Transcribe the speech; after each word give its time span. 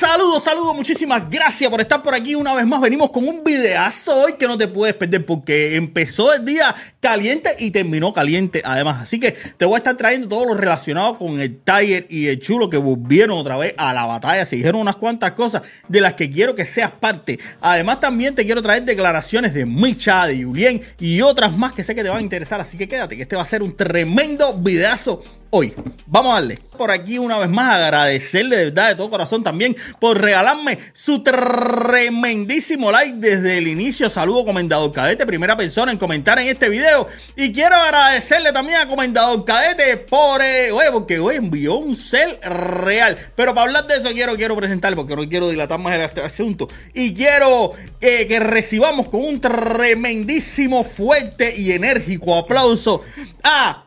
Saludos, 0.00 0.44
saludos, 0.44 0.74
muchísimas 0.74 1.28
gracias 1.28 1.70
por 1.70 1.78
estar 1.78 2.02
por 2.02 2.14
aquí 2.14 2.34
una 2.34 2.54
vez 2.54 2.66
más. 2.66 2.80
Venimos 2.80 3.10
con 3.10 3.28
un 3.28 3.44
videazo 3.44 4.10
hoy 4.22 4.32
que 4.38 4.46
no 4.46 4.56
te 4.56 4.66
puedes 4.66 4.94
perder 4.94 5.26
porque 5.26 5.76
empezó 5.76 6.32
el 6.32 6.42
día 6.42 6.74
caliente 7.00 7.50
y 7.58 7.70
terminó 7.70 8.12
caliente 8.12 8.62
además. 8.64 9.02
Así 9.02 9.18
que 9.18 9.32
te 9.32 9.64
voy 9.64 9.74
a 9.74 9.78
estar 9.78 9.96
trayendo 9.96 10.28
todo 10.28 10.46
lo 10.46 10.54
relacionado 10.54 11.16
con 11.16 11.40
el 11.40 11.58
Tiger 11.58 12.06
y 12.08 12.28
el 12.28 12.38
Chulo 12.40 12.68
que 12.70 12.76
volvieron 12.76 13.38
otra 13.38 13.56
vez 13.56 13.74
a 13.76 13.92
la 13.94 14.04
batalla. 14.04 14.44
Se 14.44 14.56
dijeron 14.56 14.80
unas 14.80 14.96
cuantas 14.96 15.32
cosas 15.32 15.62
de 15.88 16.00
las 16.00 16.14
que 16.14 16.30
quiero 16.30 16.54
que 16.54 16.64
seas 16.64 16.90
parte. 16.90 17.38
Además 17.60 18.00
también 18.00 18.34
te 18.34 18.44
quiero 18.44 18.62
traer 18.62 18.84
declaraciones 18.84 19.54
de 19.54 19.66
Micha, 19.66 20.26
de 20.26 20.42
Julien 20.42 20.80
y 20.98 21.20
otras 21.22 21.56
más 21.56 21.72
que 21.72 21.82
sé 21.82 21.94
que 21.94 22.02
te 22.02 22.10
van 22.10 22.18
a 22.18 22.22
interesar. 22.22 22.60
Así 22.60 22.76
que 22.76 22.88
quédate 22.88 23.16
que 23.16 23.22
este 23.22 23.36
va 23.36 23.42
a 23.42 23.46
ser 23.46 23.62
un 23.62 23.74
tremendo 23.74 24.54
videazo 24.54 25.22
hoy. 25.50 25.74
Vamos 26.06 26.32
a 26.32 26.34
darle. 26.36 26.58
Por 26.76 26.90
aquí 26.90 27.18
una 27.18 27.38
vez 27.38 27.50
más 27.50 27.76
agradecerle 27.76 28.56
de 28.56 28.64
verdad 28.66 28.88
de 28.88 28.94
todo 28.94 29.10
corazón 29.10 29.42
también 29.42 29.76
por 29.98 30.20
regalarme 30.20 30.78
su 30.92 31.22
tremendísimo 31.22 32.90
like 32.90 33.18
desde 33.18 33.58
el 33.58 33.68
inicio. 33.68 34.08
Saludo 34.08 34.44
Comendador 34.44 34.92
Cadete, 34.92 35.26
primera 35.26 35.56
persona 35.56 35.92
en 35.92 35.98
comentar 35.98 36.38
en 36.38 36.48
este 36.48 36.68
video. 36.68 36.89
Y 37.36 37.52
quiero 37.52 37.76
agradecerle 37.76 38.52
también 38.52 38.78
a 38.78 38.88
Comendador 38.88 39.44
Cadete 39.44 39.96
por, 39.96 40.40
eh, 40.42 40.70
oye, 40.72 40.90
porque 40.92 41.18
hoy 41.18 41.36
envió 41.36 41.74
un 41.76 41.96
cel 41.96 42.38
real. 42.42 43.16
Pero 43.36 43.54
para 43.54 43.66
hablar 43.66 43.86
de 43.86 43.96
eso 43.96 44.10
quiero, 44.12 44.36
quiero 44.36 44.56
presentarle 44.56 44.96
porque 44.96 45.16
no 45.16 45.28
quiero 45.28 45.48
dilatar 45.48 45.78
más 45.78 45.98
este 45.98 46.20
asunto. 46.20 46.68
Y 46.94 47.14
quiero 47.14 47.72
eh, 48.00 48.26
que 48.26 48.40
recibamos 48.40 49.08
con 49.08 49.24
un 49.24 49.40
tremendísimo, 49.40 50.84
fuerte 50.84 51.54
y 51.56 51.72
enérgico 51.72 52.36
aplauso 52.36 53.02
a 53.42 53.84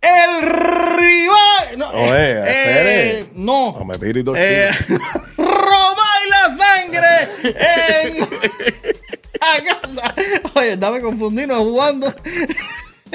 el 0.00 0.42
rival. 0.42 1.78
No, 1.78 1.88
Oye, 1.90 2.32
eh, 2.32 3.20
espere. 3.20 3.30
no. 3.34 3.72
No 3.78 3.84
me 3.84 3.94
Eh, 4.36 4.70
Roma 5.36 6.06
y 6.24 6.30
la 6.30 6.56
sangre 6.56 7.06
en 7.42 8.28
a 9.40 9.62
casa. 9.80 10.14
Oye, 10.54 10.76
dame 10.76 11.00
confundí, 11.00 11.46
no 11.46 11.56
jugando. 11.64 12.12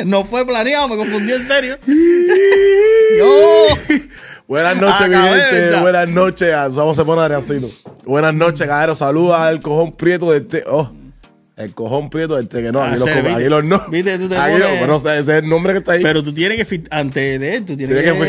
No 0.05 0.25
fue 0.25 0.45
planeado, 0.45 0.87
me 0.87 0.97
confundí 0.97 1.33
en 1.33 1.47
serio. 1.47 1.77
Yo. 3.17 3.67
Buenas 4.47 4.75
noches, 4.77 5.07
mi 5.09 5.15
gente. 5.15 5.79
Buenas 5.81 6.07
noches. 6.09 6.53
a- 6.53 6.67
Vamos 6.69 6.97
a 6.99 7.05
poner 7.05 7.25
Adriancito. 7.25 7.69
Buenas 8.05 8.33
noches, 8.33 8.65
caballero. 8.67 8.95
Saludos 8.95 9.35
al 9.35 9.61
cojón 9.61 9.91
prieto 9.93 10.31
de 10.31 10.39
este. 10.39 10.63
Oh, 10.67 10.91
el 11.63 11.73
cojón 11.73 12.09
prieto 12.09 12.35
del 12.35 12.47
que 12.61 12.71
no. 12.71 12.81
Ah, 12.81 12.95
los 12.95 13.63
no. 13.63 13.81
¿Viste? 13.89 14.17
Tú 14.19 14.29
te 14.29 14.35
pones- 14.53 14.59
los- 14.59 14.79
bueno, 14.79 14.95
ese 14.97 15.19
es 15.19 15.27
el 15.29 15.49
nombre 15.49 15.73
que 15.73 15.79
está 15.79 15.93
ahí. 15.93 16.03
Pero 16.03 16.21
tú 16.23 16.33
tienes 16.33 16.57
que 16.57 16.65
de 17.39 17.55
él, 17.55 17.65
tú 17.65 17.75
tienes, 17.75 17.97
Tienes 17.97 18.13
que 18.13 18.19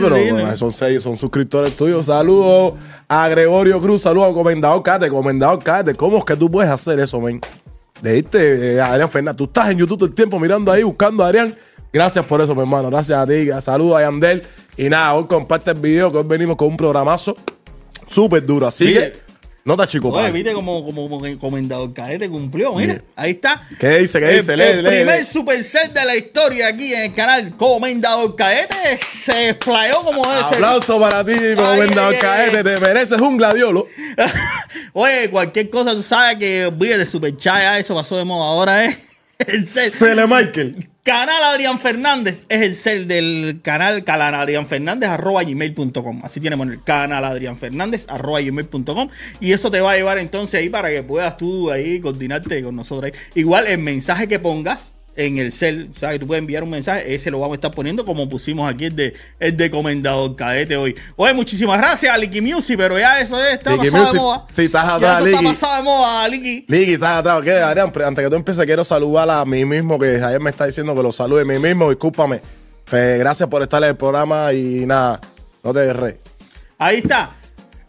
pero, 0.00 0.16
bueno, 0.34 0.56
son 0.56 0.72
seis, 0.72 1.02
son 1.02 1.16
suscriptores 1.18 1.76
tuyos. 1.76 2.06
Saludos 2.06 2.74
a 3.08 3.28
Gregorio 3.28 3.80
Cruz, 3.80 4.02
saludos 4.02 4.28
al 4.28 4.34
comendador 4.34 4.82
Cate, 4.82 5.08
comendador 5.08 5.62
Cate. 5.62 5.94
¿Cómo 5.94 6.18
es 6.18 6.24
que 6.24 6.36
tú 6.36 6.50
puedes 6.50 6.70
hacer 6.70 6.98
eso, 7.00 7.20
men? 7.20 7.40
De 8.00 8.18
irte, 8.18 8.74
eh, 8.74 8.80
a 8.80 8.86
Adrián 8.86 9.08
Fernández. 9.08 9.36
Tú 9.36 9.44
estás 9.44 9.70
en 9.70 9.78
YouTube 9.78 9.98
todo 9.98 10.08
el 10.08 10.14
tiempo 10.14 10.38
mirando 10.40 10.72
ahí, 10.72 10.82
buscando 10.82 11.22
a 11.24 11.28
Adrián. 11.28 11.54
Gracias 11.92 12.24
por 12.24 12.40
eso, 12.40 12.54
mi 12.54 12.62
hermano. 12.62 12.88
Gracias 12.90 13.18
a 13.18 13.26
ti. 13.26 13.48
Saludos 13.60 13.98
a 13.98 14.02
Yandel. 14.02 14.42
Y 14.76 14.88
nada, 14.88 15.14
hoy 15.14 15.26
comparte 15.26 15.70
el 15.72 15.78
video 15.78 16.10
que 16.10 16.18
hoy 16.18 16.24
venimos 16.26 16.56
con 16.56 16.68
un 16.68 16.76
programazo 16.76 17.36
súper 18.08 18.44
duro. 18.44 18.66
Así 18.66 18.84
Mire. 18.84 19.12
que, 19.12 19.31
no 19.64 19.76
te 19.76 19.86
chico, 19.86 20.08
Oye, 20.08 20.30
viste 20.32 20.52
como, 20.52 20.84
como, 20.84 21.08
como 21.08 21.24
el 21.24 21.38
comendador 21.38 21.92
cadete 21.94 22.28
cumplió, 22.28 22.74
mira, 22.74 23.00
ahí 23.14 23.30
está. 23.32 23.66
¿Qué 23.78 23.98
dice? 24.00 24.18
¿Qué 24.18 24.30
El- 24.30 24.38
dice? 24.40 24.56
Lee, 24.56 24.62
el 24.64 24.82
lee, 24.82 24.88
primer 24.90 25.20
lee. 25.20 25.24
super 25.26 25.62
set 25.62 25.92
de 25.92 26.04
la 26.04 26.16
historia 26.16 26.66
aquí 26.68 26.92
en 26.92 27.02
el 27.04 27.14
canal 27.14 27.56
Comendador 27.56 28.34
Caete 28.34 28.98
se 28.98 29.50
explayó 29.50 30.02
como 30.02 30.22
debe 30.22 30.38
ser. 30.48 30.54
Aplauso 30.54 30.98
para 31.00 31.24
ti, 31.24 31.34
comendador 31.56 32.14
ay, 32.14 32.20
Caete. 32.20 32.58
ay. 32.58 32.64
Te 32.64 32.80
mereces 32.80 33.20
un 33.20 33.36
gladiolo. 33.36 33.86
Oye, 34.94 35.30
cualquier 35.30 35.70
cosa, 35.70 35.92
tú 35.92 36.02
sabes 36.02 36.38
que 36.38 36.66
olvídate 36.66 36.98
de 36.98 37.06
Super 37.06 37.36
Chat, 37.36 37.78
eso 37.80 37.94
pasó 37.94 38.16
de 38.16 38.24
moda. 38.24 38.46
Ahora 38.48 38.84
es 38.84 38.98
el 39.46 39.66
set. 39.68 39.92
Cele 39.92 40.26
Michael. 40.26 40.88
Canal 41.04 41.42
Adrián 41.42 41.80
Fernández 41.80 42.46
es 42.48 42.62
el 42.62 42.74
cel 42.76 43.08
del 43.08 43.58
canal 43.60 44.04
canal 44.04 44.36
Adrián 44.36 44.68
Fernández 44.68 45.10
arroba 45.10 45.42
gmail.com. 45.42 46.20
Así 46.22 46.38
tiene 46.38 46.56
poner 46.56 46.78
canal 46.78 47.24
Adrián 47.24 47.56
Fernández 47.56 48.06
arroba 48.08 48.40
gmail.com. 48.40 49.08
Y 49.40 49.50
eso 49.50 49.68
te 49.68 49.80
va 49.80 49.92
a 49.92 49.96
llevar 49.96 50.18
entonces 50.18 50.60
ahí 50.60 50.68
para 50.68 50.90
que 50.90 51.02
puedas 51.02 51.36
tú 51.36 51.72
ahí 51.72 51.98
coordinarte 51.98 52.62
con 52.62 52.76
nosotros 52.76 53.10
ahí. 53.12 53.20
Igual 53.34 53.66
el 53.66 53.78
mensaje 53.78 54.28
que 54.28 54.38
pongas 54.38 54.94
en 55.14 55.38
el 55.38 55.52
cel, 55.52 55.90
o 55.94 55.98
sea 55.98 56.10
que 56.12 56.18
tú 56.18 56.26
puedes 56.26 56.40
enviar 56.40 56.62
un 56.62 56.70
mensaje, 56.70 57.14
ese 57.14 57.30
lo 57.30 57.38
vamos 57.38 57.54
a 57.54 57.56
estar 57.56 57.70
poniendo 57.72 58.04
como 58.04 58.28
pusimos 58.28 58.72
aquí 58.72 58.86
el 58.86 58.96
de, 58.96 59.14
el 59.40 59.56
de 59.56 59.70
Comendador 59.70 60.34
Cadete 60.36 60.76
hoy. 60.76 60.96
Oye, 61.16 61.34
muchísimas 61.34 61.78
gracias 61.78 62.14
a 62.14 62.16
Licky 62.18 62.40
Music, 62.40 62.76
pero 62.78 62.98
ya 62.98 63.20
eso 63.20 63.42
está 63.44 63.72
Licky 63.72 63.86
pasado 63.90 64.02
Music, 64.04 64.14
de 64.14 64.20
moda. 64.20 64.46
sí, 64.54 64.62
estás 64.64 64.84
atrás, 64.88 65.18
eso 65.18 65.28
está 65.28 65.40
Licky. 65.42 65.52
pasado 65.52 65.76
de 65.76 65.82
moda, 65.82 66.28
Licky. 66.28 66.64
Liki, 66.68 66.92
estás 66.94 67.18
atrás. 67.18 67.42
¿Qué, 67.42 67.52
Adrián? 67.52 67.92
Antes 68.06 68.24
que 68.24 68.30
tú 68.30 68.36
empieces, 68.36 68.64
quiero 68.64 68.84
saludar 68.84 69.28
a 69.30 69.44
mí 69.44 69.64
mismo, 69.64 69.98
que 69.98 70.16
ayer 70.22 70.40
me 70.40 70.50
está 70.50 70.66
diciendo 70.66 70.94
que 70.94 71.02
lo 71.02 71.12
salude 71.12 71.42
a 71.42 71.44
mí 71.44 71.58
mismo. 71.58 71.90
Discúlpame. 71.90 72.40
Fe, 72.86 73.18
gracias 73.18 73.48
por 73.48 73.62
estar 73.62 73.82
en 73.82 73.90
el 73.90 73.96
programa 73.96 74.52
y 74.52 74.86
nada, 74.86 75.20
no 75.62 75.72
te 75.72 75.80
derré. 75.80 76.18
Ahí 76.78 76.98
está. 76.98 77.32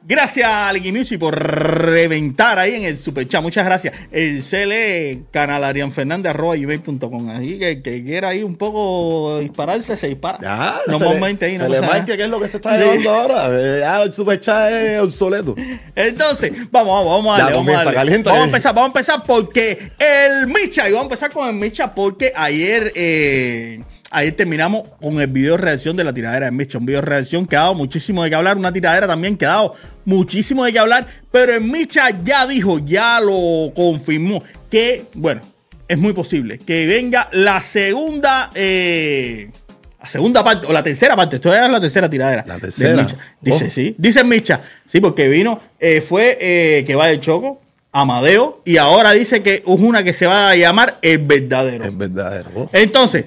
Gracias 0.06 0.46
a 0.50 0.74
Music 0.92 1.18
por 1.18 1.34
reventar 1.34 2.60
ahí 2.60 2.76
en 2.76 2.84
el 2.84 2.98
super 2.98 3.26
chat. 3.26 3.42
Muchas 3.42 3.66
gracias. 3.66 3.96
El 4.12 4.42
CL 4.44 5.30
canal 5.32 5.64
Arián 5.64 5.94
Fernández 5.94 6.32
arroba 6.32 6.58
gmail.com. 6.58 7.30
Así 7.30 7.58
que 7.58 7.82
que 7.82 8.04
quiera 8.04 8.30
ahí 8.30 8.44
un 8.44 8.56
poco 8.58 9.40
dispararse, 9.40 9.96
se 9.96 10.10
dispara. 10.10 10.40
Ya, 10.42 10.82
Normalmente 10.88 11.46
ahí 11.46 11.54
se 11.58 11.64
no 11.64 11.70
le 11.70 11.80
pasa 11.80 11.88
marque 11.94 12.02
nada. 12.12 12.18
qué 12.18 12.24
es 12.24 12.30
lo 12.30 12.40
que 12.42 12.48
se 12.50 12.58
está 12.58 12.78
llevando 12.78 13.10
ahora. 13.12 13.48
Eh, 13.52 13.80
Ya 13.80 14.02
el 14.04 14.14
super 14.14 14.40
chat 14.42 14.72
es 14.74 15.00
obsoleto. 15.00 15.56
Entonces, 15.96 16.52
vamos, 16.70 17.06
vamos, 17.06 17.24
vamos 17.24 17.36
a 17.36 17.38
Ya 17.38 17.44
darle, 17.46 17.58
vamos 17.60 17.76
a 17.88 17.92
darle. 17.94 18.18
Vamos 18.24 18.42
a 18.42 18.44
empezar, 18.46 18.76
vamos 18.76 18.88
a 18.88 19.00
empezar 19.00 19.24
porque 19.26 19.78
el 20.00 20.48
Micha, 20.48 20.90
y 20.90 20.92
vamos 20.92 21.04
a 21.04 21.14
empezar 21.14 21.32
con 21.32 21.48
el 21.48 21.56
Micha 21.56 21.96
porque 21.96 22.34
ayer, 22.36 22.92
eh, 22.96 23.82
ayer 24.14 24.34
terminamos 24.36 24.88
con 25.02 25.20
el 25.20 25.28
video 25.28 25.58
de 25.58 25.58
reacción 25.64 25.98
de 25.98 26.04
la 26.04 26.14
tiradera 26.14 26.46
de 26.46 26.52
Micha. 26.52 26.78
Un 26.78 26.86
video 26.86 27.02
de 27.02 27.08
reacción 27.08 27.46
que 27.46 27.56
ha 27.58 27.62
dado 27.62 27.76
muchísimo 27.76 28.24
de 28.24 28.30
qué 28.30 28.36
hablar, 28.36 28.58
una 28.58 28.72
tiradera 28.72 29.08
también 29.08 29.36
que 29.36 29.46
ha 29.46 29.50
dado 29.50 29.74
muchísimo 30.06 30.64
de 30.64 30.72
qué 30.72 30.80
hablar, 30.80 31.08
pero 31.32 31.54
el 31.56 31.62
Micha 31.62 32.08
ya 32.24 32.48
dijo, 32.48 32.80
ya 32.80 33.20
lo 33.20 33.74
confirmó, 33.76 34.44
que, 34.70 35.06
bueno, 35.16 35.42
es 35.88 35.98
muy 35.98 36.14
posible 36.14 36.60
que 36.60 36.88
venga 36.88 37.28
la 37.34 37.62
segunda, 37.62 38.52
eh, 38.56 39.50
la 40.02 40.08
segunda 40.08 40.44
parte, 40.44 40.68
o 40.68 40.74
la 40.74 40.84
tercera 40.84 41.16
parte, 41.16 41.38
esto 41.38 41.54
es 41.54 41.70
la 41.70 41.80
tercera 41.82 42.10
tiradera. 42.10 42.46
La 42.48 42.60
tercera. 42.60 43.06
Dice, 43.42 43.66
Oh. 43.68 43.72
sí. 43.72 43.96
Dice 43.98 44.24
Micha. 44.24 44.62
Sí, 44.88 45.02
porque 45.02 45.28
vino, 45.28 45.60
eh, 45.80 46.02
fue 46.02 46.38
eh, 46.40 46.84
que 46.86 46.96
va 46.96 47.08
de 47.08 47.20
Choco, 47.20 47.62
Amadeo, 47.92 48.62
y 48.66 48.78
ahora 48.78 49.12
dice 49.12 49.44
que 49.44 49.56
es 49.56 49.62
una 49.66 50.04
que 50.04 50.14
se 50.14 50.26
va 50.26 50.50
a 50.50 50.56
llamar 50.56 50.98
El 51.02 51.20
Verdadero. 51.20 51.86
Es 51.86 51.98
verdadero. 51.98 52.50
Oh. 52.56 52.70
Entonces, 52.74 53.26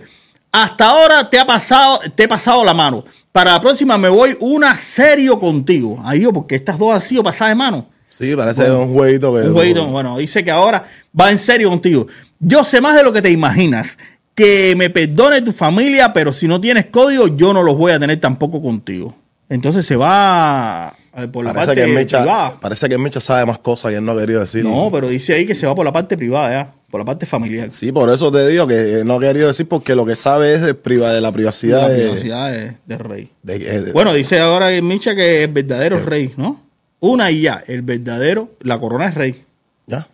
hasta 0.63 0.89
ahora 0.89 1.29
te 1.29 1.39
ha 1.39 1.47
pasado, 1.47 2.01
te 2.15 2.25
he 2.25 2.29
pasado 2.29 2.65
la 2.65 2.73
mano. 2.73 3.05
Para 3.31 3.53
la 3.53 3.61
próxima 3.61 3.99
me 3.99 4.09
voy 4.09 4.37
una 4.41 4.77
serio 4.77 5.39
contigo. 5.39 6.01
Ahí 6.03 6.23
yo, 6.23 6.33
porque 6.33 6.55
estas 6.55 6.79
dos 6.79 6.95
han 6.95 7.01
sido 7.01 7.23
pasadas 7.23 7.51
de 7.51 7.57
mano. 7.57 7.89
Sí, 8.09 8.35
parece 8.35 8.71
un 8.71 8.95
jueguito 8.95 9.35
que. 9.35 9.41
Un 9.49 9.53
jueguito, 9.53 9.87
bueno, 9.89 10.17
dice 10.17 10.43
que 10.43 10.51
ahora 10.51 10.85
va 11.19 11.31
en 11.31 11.37
serio 11.37 11.69
contigo. 11.69 12.07
Yo 12.39 12.65
sé 12.65 12.81
más 12.81 12.97
de 12.97 13.03
lo 13.03 13.13
que 13.13 13.21
te 13.21 13.31
imaginas. 13.31 13.99
Que 14.35 14.75
me 14.77 14.91
perdone 14.91 15.41
tu 15.41 15.53
familia, 15.53 16.13
pero 16.13 16.33
si 16.33 16.47
no 16.47 16.61
tienes 16.61 16.87
código, 16.87 17.27
yo 17.37 17.55
no 17.55 17.63
los 17.63 17.77
voy 17.77 17.93
a 17.93 17.99
tener 17.99 18.19
tampoco 18.19 18.61
contigo. 18.61 19.15
Entonces 19.49 19.87
se 19.87 19.97
va 19.97 20.95
eh, 21.17 21.29
por 21.29 21.45
la 21.45 21.53
Parece 21.55 21.75
parte 21.75 21.87
que, 21.87 21.93
Mecha, 21.93 22.19
privada. 22.21 22.61
parece 22.61 22.89
que 22.89 22.99
Mecha 22.99 23.21
sabe 23.21 23.47
más 23.47 23.59
cosas 23.59 23.91
que 23.91 23.97
él 23.97 24.05
no 24.05 24.13
ha 24.13 24.19
querido 24.19 24.41
decir. 24.41 24.65
No, 24.65 24.91
pero 24.93 25.09
dice 25.09 25.35
ahí 25.35 25.47
que 25.47 25.55
se 25.55 25.67
va 25.67 25.75
por 25.75 25.85
la 25.85 25.93
parte 25.93 26.17
privada, 26.17 26.51
ya, 26.51 26.75
por 26.97 27.01
la 27.03 27.05
parte 27.05 27.27
familiar. 27.27 27.71
Sí, 27.73 27.93
por 27.93 28.09
eso 28.09 28.33
te 28.33 28.47
digo 28.49 28.67
que 28.67 29.03
no 29.05 29.17
ha 29.17 29.21
querido 29.21 29.49
decir 29.49 29.69
porque 29.69 29.95
lo 29.95 30.07
que 30.07 30.17
sabe 30.17 30.55
es 30.55 30.63
de, 30.63 30.73
priva, 30.75 31.13
de 31.13 31.21
la 31.21 31.29
De 31.29 31.35
privacidad. 31.35 31.83
la 31.83 31.89
de- 31.91 32.03
privacidad 32.05 32.51
de, 32.53 32.73
de 32.87 32.99
rey. 32.99 33.31
de- 33.43 33.57
eh, 33.89 33.93
Bueno, 33.93 34.15
dice 34.15 34.39
ahora 34.41 34.71
Micha 34.81 35.15
que 35.15 35.45
es 35.45 35.53
verdadero 35.53 36.01
rey, 36.01 36.33
¿no? 36.39 36.63
Una 37.01 37.31
y 37.31 37.43
ya, 37.43 37.63
el 37.67 37.83
verdadero, 37.83 38.49
la 38.61 38.79
corona 38.79 39.09
es 39.09 39.15
rey. 39.15 39.45
ya. 39.87 40.09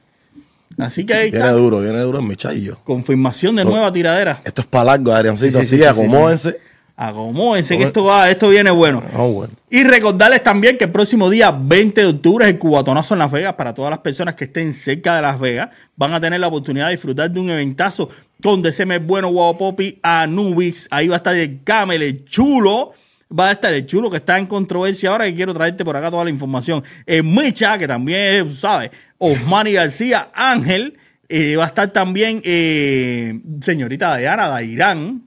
Así 0.79 1.05
que 1.07 1.15
ahí 1.15 1.31
Viene 1.31 1.47
está. 1.47 1.53
duro, 1.57 1.81
viene 1.81 2.01
duro 2.01 2.19
el 2.19 2.25
Mecha 2.27 2.53
y 2.53 2.63
yo. 2.65 2.79
Confirmación 2.83 3.55
de 3.57 3.65
nueva 3.65 3.93
tiradera. 3.93 4.41
Esto 4.45 4.63
es 4.63 4.67
para 4.67 4.85
largo, 4.87 5.13
Adriancito. 5.13 5.59
Sí, 5.61 5.65
sí, 5.77 5.85
así 5.85 6.01
sí, 6.01 6.01
acomódense. 6.07 6.59
Acomódense 6.97 7.79
que 7.79 7.85
esto 7.85 8.05
va, 8.05 8.31
esto 8.31 8.49
viene 8.49 8.71
bueno. 8.71 9.03
Ah, 9.15 9.23
bueno. 9.23 9.53
Y 9.71 9.83
recordarles 9.85 10.43
también 10.43 10.77
que 10.77 10.85
el 10.85 10.93
próximo 10.93 11.31
día 11.31 11.51
20 11.51 12.01
de 12.01 12.07
octubre 12.07 12.45
es 12.45 12.53
el 12.53 12.59
cubatonazo 12.59 13.15
en 13.15 13.19
Las 13.19 13.33
Vegas. 13.33 13.55
Para 13.55 13.75
todas 13.75 13.91
las 13.91 14.01
personas 14.01 14.35
que 14.35 14.45
estén 14.45 14.73
cerca 14.73 15.17
de 15.17 15.23
Las 15.23 15.41
Vegas, 15.41 15.71
van 15.97 16.13
a 16.13 16.21
tener 16.21 16.39
la 16.39 16.49
oportunidad 16.49 16.87
de 16.87 16.93
disfrutar 16.93 17.31
de 17.31 17.41
un 17.41 17.51
eventazo 17.51 18.09
con 18.43 18.63
DCM 18.63 19.07
Bueno, 19.07 19.29
Guau 19.29 19.57
Popi, 19.57 19.99
Anubis. 20.03 20.87
Ahí 20.91 21.09
va 21.09 21.17
a 21.17 21.19
estar 21.19 21.35
el 21.35 21.63
Camel, 21.65 22.03
el 22.03 22.25
chulo. 22.25 22.93
Va 23.37 23.49
a 23.49 23.53
estar 23.53 23.73
el 23.73 23.87
chulo 23.87 24.11
que 24.11 24.19
está 24.19 24.39
en 24.39 24.47
controversia 24.47 25.11
ahora 25.11 25.25
que 25.25 25.35
quiero 25.35 25.55
traerte 25.55 25.85
por 25.85 25.97
acá 25.97 26.11
toda 26.11 26.25
la 26.25 26.31
información. 26.31 26.85
El 27.07 27.25
Micha, 27.25 27.79
que 27.79 27.89
también 27.89 28.47
es, 28.47 28.59
¿sabes? 28.59 28.91
Osmani 29.17 29.73
García, 29.73 30.29
Ángel. 30.35 30.99
Eh, 31.31 31.57
va 31.57 31.65
a 31.65 31.69
estar 31.69 31.91
también 31.91 32.43
eh, 32.45 33.41
señorita 33.63 34.19
Diana 34.19 34.49
Dairán. 34.49 35.23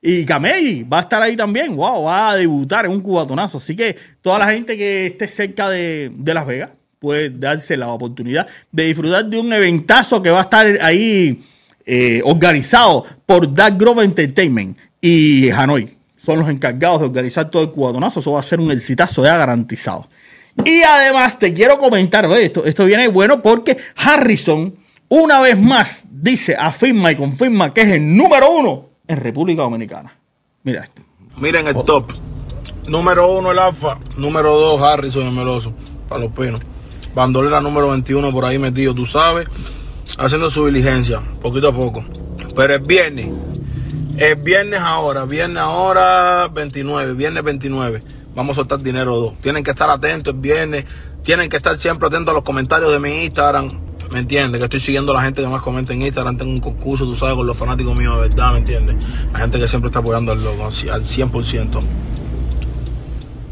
Y 0.00 0.24
Camey 0.24 0.84
va 0.84 0.98
a 0.98 1.02
estar 1.02 1.22
ahí 1.22 1.36
también. 1.36 1.74
Wow, 1.74 2.04
va 2.04 2.30
a 2.30 2.36
debutar 2.36 2.84
en 2.84 2.92
un 2.92 3.00
cubatonazo. 3.00 3.58
Así 3.58 3.74
que 3.74 3.96
toda 4.22 4.38
la 4.38 4.46
gente 4.52 4.76
que 4.76 5.06
esté 5.06 5.26
cerca 5.26 5.68
de, 5.68 6.10
de 6.14 6.34
Las 6.34 6.46
Vegas 6.46 6.76
puede 6.98 7.30
darse 7.30 7.76
la 7.76 7.88
oportunidad 7.88 8.46
de 8.72 8.84
disfrutar 8.84 9.26
de 9.26 9.38
un 9.38 9.52
eventazo 9.52 10.22
que 10.22 10.30
va 10.30 10.38
a 10.38 10.42
estar 10.42 10.66
ahí 10.80 11.40
eh, 11.84 12.20
organizado 12.24 13.04
por 13.26 13.52
Dark 13.52 13.76
Grove 13.78 14.04
Entertainment 14.04 14.76
y 15.00 15.50
Hanoi. 15.50 15.96
Son 16.16 16.38
los 16.38 16.48
encargados 16.48 17.00
de 17.00 17.06
organizar 17.06 17.50
todo 17.50 17.62
el 17.62 17.70
cubatonazo. 17.70 18.20
Eso 18.20 18.32
va 18.32 18.40
a 18.40 18.42
ser 18.42 18.60
un 18.60 18.70
exitazo 18.70 19.24
ya 19.24 19.36
garantizado. 19.36 20.08
Y 20.64 20.82
además 20.82 21.38
te 21.38 21.52
quiero 21.52 21.78
comentar, 21.78 22.24
esto, 22.40 22.64
esto 22.64 22.86
viene 22.86 23.08
bueno 23.08 23.42
porque 23.42 23.76
Harrison 23.96 24.74
una 25.08 25.40
vez 25.40 25.58
más 25.58 26.04
dice, 26.10 26.56
afirma 26.58 27.12
y 27.12 27.16
confirma 27.16 27.72
que 27.72 27.82
es 27.82 27.88
el 27.88 28.16
número 28.16 28.50
uno 28.50 28.90
en 29.08 29.16
República 29.18 29.62
Dominicana. 29.62 30.16
Mira 30.62 30.82
esto. 30.82 31.02
Miren 31.38 31.68
el 31.68 31.74
top. 31.84 32.12
Número 32.88 33.30
uno 33.30 33.52
el 33.52 33.58
Alfa. 33.58 33.98
Número 34.16 34.54
dos 34.54 34.80
Harrison 34.80 35.26
el 35.26 35.32
Meloso. 35.32 35.72
Para 36.08 36.22
los 36.22 36.32
pinos. 36.32 36.60
Bandolera 37.14 37.60
número 37.60 37.88
21 37.90 38.30
por 38.30 38.44
ahí 38.44 38.58
metido, 38.58 38.94
tú 38.94 39.06
sabes. 39.06 39.48
Haciendo 40.18 40.50
su 40.50 40.66
diligencia, 40.66 41.20
poquito 41.40 41.68
a 41.68 41.74
poco. 41.74 42.04
Pero 42.54 42.74
es 42.74 42.86
viernes. 42.86 43.28
Es 44.16 44.42
viernes 44.42 44.80
ahora. 44.80 45.24
Viernes 45.24 45.62
ahora 45.62 46.48
29. 46.48 47.14
Viernes 47.14 47.42
29. 47.42 48.02
Vamos 48.34 48.56
a 48.56 48.60
soltar 48.60 48.80
dinero 48.80 49.16
dos. 49.16 49.34
Tienen 49.40 49.64
que 49.64 49.70
estar 49.70 49.90
atentos 49.90 50.34
el 50.34 50.40
viernes. 50.40 50.84
Tienen 51.22 51.48
que 51.48 51.56
estar 51.56 51.78
siempre 51.78 52.08
atentos 52.08 52.32
a 52.32 52.34
los 52.34 52.42
comentarios 52.42 52.92
de 52.92 52.98
mi 52.98 53.24
Instagram. 53.24 53.85
¿Me 54.10 54.20
entiendes? 54.20 54.58
Que 54.58 54.64
estoy 54.64 54.80
siguiendo 54.80 55.12
a 55.12 55.16
la 55.16 55.22
gente 55.22 55.42
que 55.42 55.48
más 55.48 55.62
comenta 55.62 55.92
en 55.92 56.02
Instagram. 56.02 56.36
Tengo 56.36 56.52
un 56.52 56.60
concurso, 56.60 57.04
tú 57.04 57.14
sabes, 57.14 57.34
con 57.34 57.46
los 57.46 57.56
fanáticos 57.56 57.96
míos 57.96 58.14
de 58.14 58.28
verdad, 58.28 58.52
¿me 58.52 58.58
entiendes? 58.58 58.96
La 59.32 59.40
gente 59.40 59.58
que 59.58 59.66
siempre 59.68 59.88
está 59.88 59.98
apoyando 59.98 60.32
al 60.32 60.42
loco, 60.42 60.64
al 60.64 60.70
100%. 60.70 61.80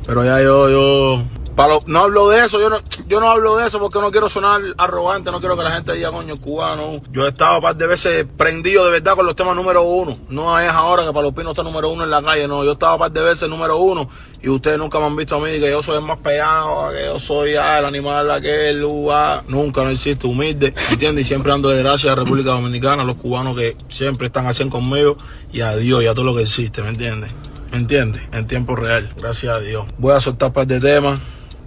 Pero 0.06 0.24
ya 0.24 0.40
yo, 0.42 0.70
yo, 0.70 1.24
lo- 1.56 1.82
no 1.86 2.00
hablo 2.00 2.28
de 2.30 2.44
eso, 2.44 2.58
yo 2.60 2.68
no, 2.70 2.78
yo 3.06 3.20
no 3.20 3.30
hablo 3.30 3.56
de 3.56 3.66
eso 3.66 3.78
porque 3.78 4.00
no 4.00 4.10
quiero 4.10 4.28
sonar 4.28 4.60
arrogante, 4.76 5.30
no 5.30 5.40
quiero 5.40 5.56
que 5.56 5.62
la 5.64 5.72
gente 5.72 5.94
diga, 5.94 6.10
coño, 6.10 6.40
cubano. 6.40 7.00
Yo 7.12 7.26
he 7.26 7.28
estado 7.28 7.56
un 7.56 7.62
par 7.62 7.76
de 7.76 7.86
veces 7.86 8.26
prendido 8.36 8.84
de 8.84 8.90
verdad 8.90 9.14
con 9.14 9.26
los 9.26 9.36
temas 9.36 9.54
número 9.56 9.82
uno. 9.82 10.18
No 10.28 10.58
es 10.58 10.68
ahora 10.70 11.04
que 11.04 11.12
pinos 11.32 11.52
está 11.52 11.62
número 11.62 11.90
uno 11.90 12.04
en 12.04 12.10
la 12.10 12.22
calle, 12.22 12.46
no. 12.48 12.64
Yo 12.64 12.70
he 12.70 12.72
estado 12.74 12.94
un 12.94 12.98
par 13.00 13.12
de 13.12 13.22
veces 13.22 13.48
número 13.48 13.76
uno 13.78 14.08
y 14.42 14.48
ustedes 14.48 14.78
nunca 14.78 14.98
me 14.98 15.06
han 15.06 15.16
visto 15.16 15.36
a 15.36 15.40
mí 15.40 15.50
que 15.58 15.70
yo 15.70 15.82
soy 15.82 15.96
el 15.96 16.02
más 16.02 16.18
pegado, 16.18 16.90
que 16.90 17.04
yo 17.06 17.18
soy 17.18 17.56
ah, 17.56 17.78
el 17.78 17.84
animal 17.84 18.30
aquel, 18.30 18.84
uh, 18.84 19.10
nunca, 19.48 19.82
no 19.84 19.90
existe, 19.90 20.26
humilde, 20.26 20.74
¿entiendes? 20.90 21.24
Y 21.24 21.28
siempre 21.28 21.50
dando 21.50 21.70
de 21.70 21.82
gracias 21.82 22.12
a 22.12 22.16
la 22.16 22.22
República 22.22 22.50
Dominicana, 22.50 23.02
a 23.02 23.06
los 23.06 23.16
cubanos 23.16 23.56
que 23.56 23.76
siempre 23.88 24.26
están 24.26 24.46
así 24.46 24.68
conmigo 24.68 25.16
y 25.52 25.60
a 25.62 25.74
Dios 25.76 26.02
y 26.02 26.06
a 26.06 26.14
todo 26.14 26.24
lo 26.24 26.34
que 26.34 26.42
existe, 26.42 26.82
¿me 26.82 26.88
entiendes? 26.88 27.30
¿Me 27.70 27.78
entiendes? 27.78 28.22
En 28.32 28.46
tiempo 28.46 28.76
real, 28.76 29.12
gracias 29.16 29.56
a 29.56 29.60
Dios. 29.60 29.86
Voy 29.98 30.12
a 30.14 30.20
soltar 30.20 30.52
par 30.52 30.66
de 30.66 30.78
temas. 30.80 31.18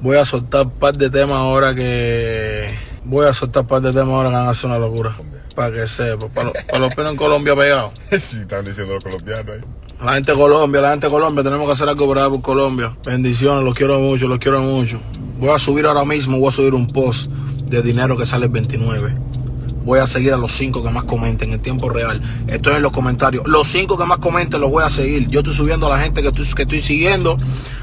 Voy 0.01 0.17
a 0.17 0.25
soltar 0.25 0.69
par 0.69 0.95
de 0.97 1.09
temas 1.09 1.37
ahora 1.37 1.73
que. 1.75 2.73
Voy 3.03 3.25
a 3.25 3.33
soltar 3.33 3.65
par 3.65 3.81
de 3.81 3.91
temas 3.91 4.09
ahora 4.13 4.29
que 4.29 4.35
van 4.35 4.45
a 4.47 4.49
hacer 4.49 4.69
una 4.69 4.79
locura. 4.79 5.15
Para 5.55 5.71
que 5.75 5.87
sepa. 5.87 6.27
Para, 6.29 6.49
los- 6.49 6.63
para 6.65 6.79
los 6.79 6.93
pelos 6.95 7.11
en 7.11 7.17
Colombia 7.17 7.55
pegados. 7.55 7.91
sí, 8.19 8.37
están 8.41 8.63
diciendo 8.63 8.93
los 8.93 9.03
colombianos 9.03 9.55
ahí. 9.55 9.61
La 10.05 10.13
gente 10.13 10.31
de 10.33 10.37
Colombia, 10.37 10.81
la 10.81 10.91
gente 10.91 11.07
de 11.07 11.11
Colombia, 11.11 11.43
tenemos 11.43 11.65
que 11.65 11.71
hacer 11.71 11.89
algo 11.89 12.05
por 12.05 12.41
Colombia. 12.43 12.95
Bendiciones, 13.03 13.63
los 13.63 13.73
quiero 13.73 13.99
mucho, 13.99 14.27
los 14.27 14.37
quiero 14.37 14.61
mucho. 14.61 14.99
Voy 15.39 15.49
a 15.49 15.57
subir 15.57 15.87
ahora 15.87 16.05
mismo, 16.05 16.37
voy 16.37 16.49
a 16.49 16.51
subir 16.51 16.75
un 16.75 16.85
post 16.85 17.31
de 17.65 17.81
dinero 17.81 18.15
que 18.15 18.25
sale 18.27 18.45
el 18.45 18.51
29. 18.51 19.15
Voy 19.87 19.99
a 19.99 20.05
seguir 20.05 20.33
a 20.33 20.37
los 20.37 20.51
cinco 20.51 20.83
que 20.83 20.89
más 20.89 21.05
comenten 21.05 21.53
en 21.53 21.61
tiempo 21.61 21.87
real. 21.87 22.21
Estoy 22.47 22.73
en 22.73 22.81
los 22.81 22.91
comentarios. 22.91 23.47
Los 23.47 23.69
cinco 23.69 23.97
que 23.97 24.03
más 24.03 24.17
comenten 24.17 24.59
los 24.59 24.69
voy 24.69 24.83
a 24.83 24.89
seguir. 24.89 25.29
Yo 25.29 25.39
estoy 25.39 25.53
subiendo 25.53 25.87
a 25.87 25.95
la 25.95 26.03
gente 26.03 26.21
que 26.21 26.27
estoy, 26.27 26.45
que 26.53 26.63
estoy 26.63 26.81
siguiendo. 26.81 27.37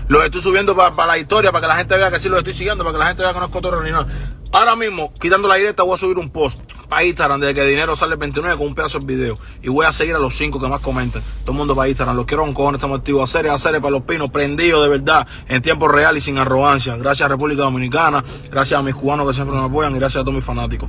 Los 0.09 0.23
estoy 0.23 0.43
subiendo 0.43 0.77
para 0.77 1.07
la 1.07 1.17
historia, 1.17 1.51
para 1.51 1.63
que 1.63 1.69
la 1.69 1.77
gente 1.79 1.97
vea 1.97 2.11
que 2.11 2.19
sí 2.19 2.29
los 2.29 2.41
estoy 2.41 2.53
siguiendo, 2.53 2.85
para 2.85 2.93
que 2.93 2.99
la 2.99 3.07
gente 3.07 3.23
vea 3.23 3.33
que 3.33 3.39
no 3.39 3.47
es 3.47 3.51
cotorreo 3.51 3.83
ni 3.83 3.91
nada. 3.91 4.07
Ahora 4.55 4.77
mismo, 4.77 5.13
quitando 5.15 5.49
la 5.49 5.57
directa, 5.57 5.83
voy 5.83 5.95
a 5.95 5.99
subir 5.99 6.17
un 6.17 6.31
post 6.31 6.61
para 6.89 7.03
Instagram 7.03 7.41
desde 7.41 7.55
que 7.55 7.65
dinero 7.65 7.97
sale 7.97 8.13
el 8.13 8.21
29 8.21 8.57
con 8.57 8.69
un 8.69 8.75
pedazo 8.77 9.01
de 9.01 9.07
video. 9.07 9.37
Y 9.65 9.69
voy 9.69 9.85
a 9.85 9.91
seguir 9.91 10.15
a 10.15 10.21
los 10.21 10.37
cinco 10.37 10.61
que 10.61 10.69
más 10.69 10.81
comenten. 10.81 11.25
Todo 11.41 11.51
el 11.51 11.59
mundo 11.59 11.75
para 11.75 11.89
Instagram. 11.89 12.15
Los 12.15 12.25
quiero 12.25 12.45
con 12.45 12.55
cojones, 12.55 12.79
estamos 12.79 13.01
activos. 13.01 13.29
Hacer, 13.29 13.51
hacer 13.51 13.81
para 13.81 13.91
los 13.91 14.03
pinos, 14.03 14.31
prendidos 14.31 14.85
de 14.85 14.91
verdad, 14.91 15.27
en 15.49 15.61
tiempo 15.61 15.89
real 15.89 16.17
y 16.17 16.21
sin 16.21 16.39
arrogancia. 16.39 16.95
Gracias 16.95 17.27
a 17.27 17.31
República 17.31 17.65
Dominicana, 17.65 18.23
gracias 18.49 18.79
a 18.79 18.85
mis 18.85 18.95
cubanos 18.95 19.27
que 19.27 19.35
siempre 19.35 19.59
me 19.59 19.65
apoyan 19.65 19.93
y 19.97 19.99
gracias 19.99 20.21
a 20.21 20.25
todos 20.25 20.37
mis 20.37 20.45
fanáticos. 20.45 20.89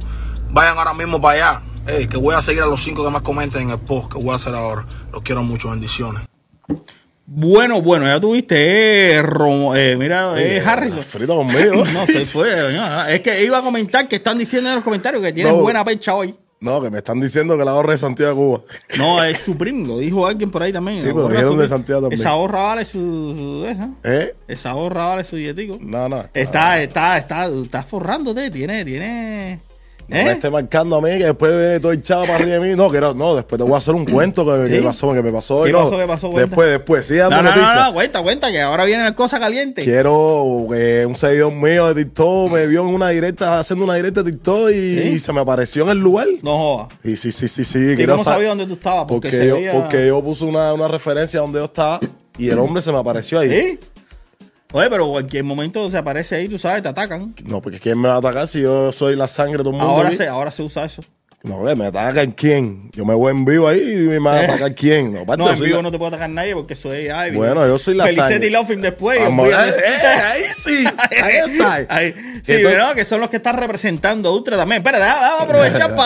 Vayan 0.52 0.78
ahora 0.78 0.94
mismo 0.94 1.20
para 1.20 1.64
allá. 1.88 2.08
Que 2.08 2.18
voy 2.18 2.36
a 2.36 2.44
seguir 2.44 2.62
a 2.62 2.68
los 2.68 2.84
cinco 2.84 3.04
que 3.04 3.10
más 3.10 3.24
comenten 3.24 3.64
en 3.64 3.70
el 3.72 3.80
post 3.80 4.12
que 4.12 4.20
voy 4.20 4.30
a 4.30 4.36
hacer 4.36 4.54
ahora. 4.54 4.86
Los 5.12 5.24
quiero 5.24 5.42
mucho, 5.42 5.72
bendiciones. 5.72 6.22
Bueno, 7.28 7.82
bueno, 7.82 8.06
ya 8.06 8.20
tuviste, 8.20 9.14
eh, 9.16 9.22
Rom- 9.24 9.76
eh, 9.76 9.96
mira, 9.98 10.34
eh, 10.40 10.62
Harrison. 10.64 11.02
Frito 11.02 11.36
conmigo. 11.36 11.84
No, 11.94 12.06
se 12.06 12.26
fue. 12.26 12.50
no, 12.74 13.06
es 13.08 13.22
que 13.22 13.44
iba 13.44 13.58
a 13.58 13.62
comentar 13.62 14.08
que 14.08 14.18
están 14.18 14.38
diciendo 14.38 14.70
en 14.70 14.76
los 14.76 14.84
comentarios 14.84 15.24
que 15.24 15.34
tienes 15.34 15.52
No. 15.54 15.60
buena 15.62 15.84
pecha 15.84 16.14
hoy. 16.14 16.36
No, 16.60 16.82
que 16.82 16.90
me 16.90 17.00
están 17.00 17.20
diciendo 17.20 17.58
que 17.58 17.66
la 17.66 17.72
ahorra 17.72 17.92
de 17.94 17.98
Santiago 17.98 18.30
de 18.32 18.36
Cuba. 18.36 18.62
No, 18.98 19.24
es 19.24 19.40
Supreme, 19.40 19.88
lo 19.88 19.98
dijo 19.98 20.26
alguien 20.28 20.50
por 20.52 20.62
ahí 20.64 20.72
también. 20.72 21.04
Sí, 21.04 21.12
pero 21.14 21.28
dijeron 21.28 21.58
de. 21.58 21.68
Santiago 21.68 22.02
también. 22.02 22.20
Esa 22.22 22.30
ahorra 22.30 22.62
vale 22.64 22.86
su, 22.86 23.00
su- 23.00 23.68
esa. 23.68 23.90
¿Eh? 24.04 24.36
Esa 24.48 24.70
ahorra 24.72 25.06
vale 25.08 25.24
su 25.24 25.36
dietico. 25.36 25.78
No, 25.82 26.08
no. 26.08 26.24
Está, 26.34 26.82
está, 26.82 27.18
está, 27.18 27.46
está 27.48 27.84
forrándote, 27.84 28.50
tiene, 28.52 28.86
tiene. 28.86 29.62
No 30.08 30.16
¿eh? 30.18 30.24
me 30.24 30.32
esté 30.34 30.50
marcando 30.52 30.98
a 30.98 31.02
mí 31.02 31.10
que 31.18 31.26
después 31.26 31.52
viene 31.52 31.80
todo 31.80 31.92
echado 31.92 32.24
para 32.26 32.36
arriba 32.36 32.54
de 32.54 32.60
mí. 32.60 32.76
No, 32.76 32.92
que 32.92 33.02
no, 33.02 33.14
no, 33.16 33.36
después 33.36 33.58
te 33.58 33.64
voy 33.64 33.74
a 33.74 33.78
hacer 33.78 33.96
un 33.96 34.06
cuento 34.06 34.46
que, 34.46 34.70
que 34.70 34.76
¿Sí? 34.78 34.82
pasó, 34.84 35.14
que 35.14 35.22
me 35.24 35.32
pasó. 35.32 35.64
¿Qué 35.64 35.72
no. 35.72 35.84
pasó, 35.86 35.98
qué 35.98 36.06
pasó? 36.08 36.30
Cuenta. 36.32 36.48
Después, 36.48 36.70
después, 36.70 37.06
sí, 37.08 37.16
No, 37.16 37.30
no, 37.30 37.38
no, 37.38 37.44
noticias. 37.44 37.76
no, 37.88 37.94
cuenta, 37.94 38.22
cuenta, 38.22 38.52
que 38.52 38.62
ahora 38.62 38.86
viene 38.86 39.04
la 39.04 39.16
cosa 39.16 39.40
caliente. 39.40 39.84
Quiero 39.84 40.68
que 40.70 41.06
un 41.08 41.16
seguidor 41.16 41.54
mío 41.54 41.94
de 41.94 42.04
TikTok 42.06 42.52
me 42.52 42.68
vio 42.68 42.82
en 42.88 42.94
una 42.94 43.10
directa, 43.10 43.60
haciendo 43.60 43.86
una 43.86 43.96
directa 43.96 44.22
de 44.22 44.32
TikTok 44.32 44.70
y, 44.70 44.74
¿Sí? 44.74 45.08
y 45.16 45.20
se 45.20 45.34
me 45.34 45.42
apareció 45.42 45.84
en 45.84 45.90
el 45.90 45.98
lugar. 46.00 46.28
No 46.44 46.58
jodas. 46.58 46.88
Y 47.04 47.18
sí, 47.18 47.32
sí, 47.32 47.48
sí, 47.48 47.66
sí. 47.66 47.80
¿Y 47.94 47.96
quiero 47.96 48.14
cómo 48.14 48.24
sa- 48.24 48.34
sabía 48.34 48.50
dónde 48.50 48.68
tú 48.68 48.74
estabas? 48.74 49.06
Porque, 49.08 49.30
Porque, 49.30 49.48
yo, 49.48 49.56
veía- 49.56 49.72
porque 49.72 50.08
yo 50.08 50.24
puse 50.24 50.46
una, 50.46 50.72
una 50.74 50.88
referencia 50.88 51.40
donde 51.40 51.60
yo 51.60 51.66
estaba 51.66 52.00
y 52.38 52.50
el 52.50 52.60
hombre 52.60 52.82
se 52.84 52.92
me 52.92 53.00
apareció 53.00 53.40
ahí. 53.40 53.50
¿Sí? 53.50 53.80
Oye, 54.78 54.90
pero 54.90 55.08
cualquier 55.08 55.46
momento 55.46 55.90
se 55.90 55.98
aparece 55.98 56.36
ahí, 56.36 56.50
tú 56.50 56.60
sabes, 56.60 56.84
te 56.84 56.90
atacan. 56.90 57.34
No, 57.46 57.62
porque 57.62 57.80
¿quién 57.80 57.98
me 57.98 58.10
va 58.10 58.16
a 58.16 58.18
atacar 58.18 58.46
si 58.46 58.60
yo 58.60 58.92
soy 58.92 59.16
la 59.16 59.30
sangre 59.30 59.60
de 59.60 59.64
todo 59.64 59.70
el 59.70 59.78
mundo? 59.78 59.90
Ahora 59.90 60.10
aquí? 60.10 60.18
se, 60.18 60.28
ahora 60.28 60.52
se 60.52 60.64
usa 60.64 60.84
eso. 60.84 61.02
No, 61.46 61.60
me 61.76 61.86
atacan 61.86 62.32
quién. 62.32 62.90
Yo 62.94 63.06
me 63.06 63.14
voy 63.14 63.30
en 63.32 63.46
vivo 63.46 63.68
ahí 63.68 63.80
y 63.80 63.96
me 64.08 64.18
va 64.20 64.34
a 64.34 64.40
atacar 64.44 64.74
quién. 64.74 65.14
No, 65.14 65.22
en 65.52 65.58
soy 65.58 65.68
vivo 65.68 65.78
la- 65.78 65.84
no 65.84 65.92
te 65.92 65.98
puede 66.00 66.10
atacar 66.10 66.30
nadie 66.30 66.54
porque 66.56 66.74
es. 66.74 66.86
Ay, 67.12 67.32
Bueno, 67.32 67.66
yo 67.68 67.78
soy 67.78 67.94
la 67.94 68.12
y 68.12 68.16
Laufin 68.50 68.82
después. 68.82 69.20
Vamos, 69.20 69.50
eh, 69.50 69.52
eh, 69.54 70.06
ahí 70.06 70.42
sí, 70.58 70.84
ahí 71.22 71.34
está. 71.52 71.86
Ahí. 71.90 72.14
Sí, 72.14 72.20
Entonces- 72.54 72.64
¿verdad? 72.64 72.96
que 72.96 73.06
son 73.06 73.22
los 73.22 73.30
que 73.30 73.38
están 73.38 73.58
representando 73.58 74.30
a 74.30 74.34
Ultra 74.34 74.58
también. 74.58 74.82
Espera, 74.82 74.98
déjame 75.00 75.22
déjame 75.22 75.44
aprovechar 75.44 75.96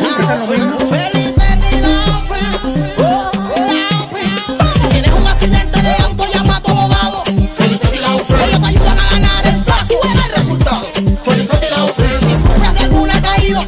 Laufren. 0.00 0.70
Felicity 0.78 1.80
Laufren. 1.80 3.01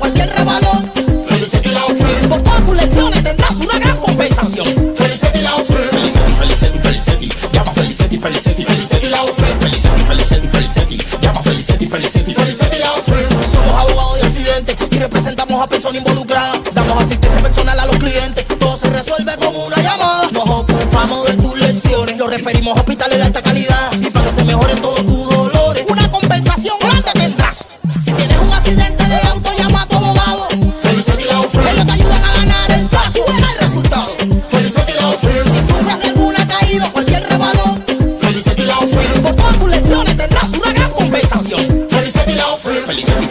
cualquier 0.04 0.30
rebalón. 0.36 0.92
Felicity 1.26 1.70
la 1.70 1.84
ofrenda. 1.86 2.28
Por 2.28 2.42
todas 2.42 2.64
tus 2.66 2.76
lecciones 2.76 3.24
tendrás 3.24 3.56
una 3.56 3.78
gran 3.78 3.96
compensación. 3.96 4.66
Felicity 4.96 5.40
la 5.40 5.54
ofrenda. 5.56 5.92
Felicity, 5.92 6.32
Felicity, 6.38 6.78
Felicity. 6.78 7.28
Llama 7.52 7.72
Felicity, 7.72 8.18
Felicity, 8.18 8.64
Felicity 8.64 9.08
la 9.08 9.22
ofrenda. 9.22 9.60
Felicity, 9.60 10.04
Felicity, 10.04 10.48
Felicity. 10.48 10.98
Llama 11.22 11.42
Felicity, 11.42 11.86
Felicity, 11.88 12.34
Felicity 12.34 12.78
la 12.78 12.92
ofrenda. 12.92 13.42
Somos 13.42 13.74
abogados 13.74 14.20
de 14.20 14.26
accidentes 14.26 14.76
y 14.90 14.98
representamos 14.98 15.62
a 15.62 15.66
personas 15.68 15.98
involucradas. 16.02 16.60
Damos 16.74 17.02
asistencia 17.02 17.40
personal 17.40 17.80
a 17.80 17.86
los 17.86 17.96
clientes. 17.96 18.44
Todo 18.58 18.76
se 18.76 18.90
resuelve 18.90 19.32
con 19.38 19.56
una 19.56 19.76
llamada. 19.76 20.28
Nos 20.32 20.44
ocupamos 20.44 21.26
de 21.28 21.36
tus 21.36 21.56
lecciones. 21.56 22.18
Los 22.18 22.28
referimos 22.28 22.76
a 22.76 22.80
hospitales 22.80 23.18
de 23.18 23.24
alta 23.24 23.42
calidad 23.42 23.90
y 23.98 24.10
para 24.10 24.26
que 24.26 24.32
se 24.32 24.44
mejoren 24.44 24.80
todos 24.82 25.06
tus 25.06 25.13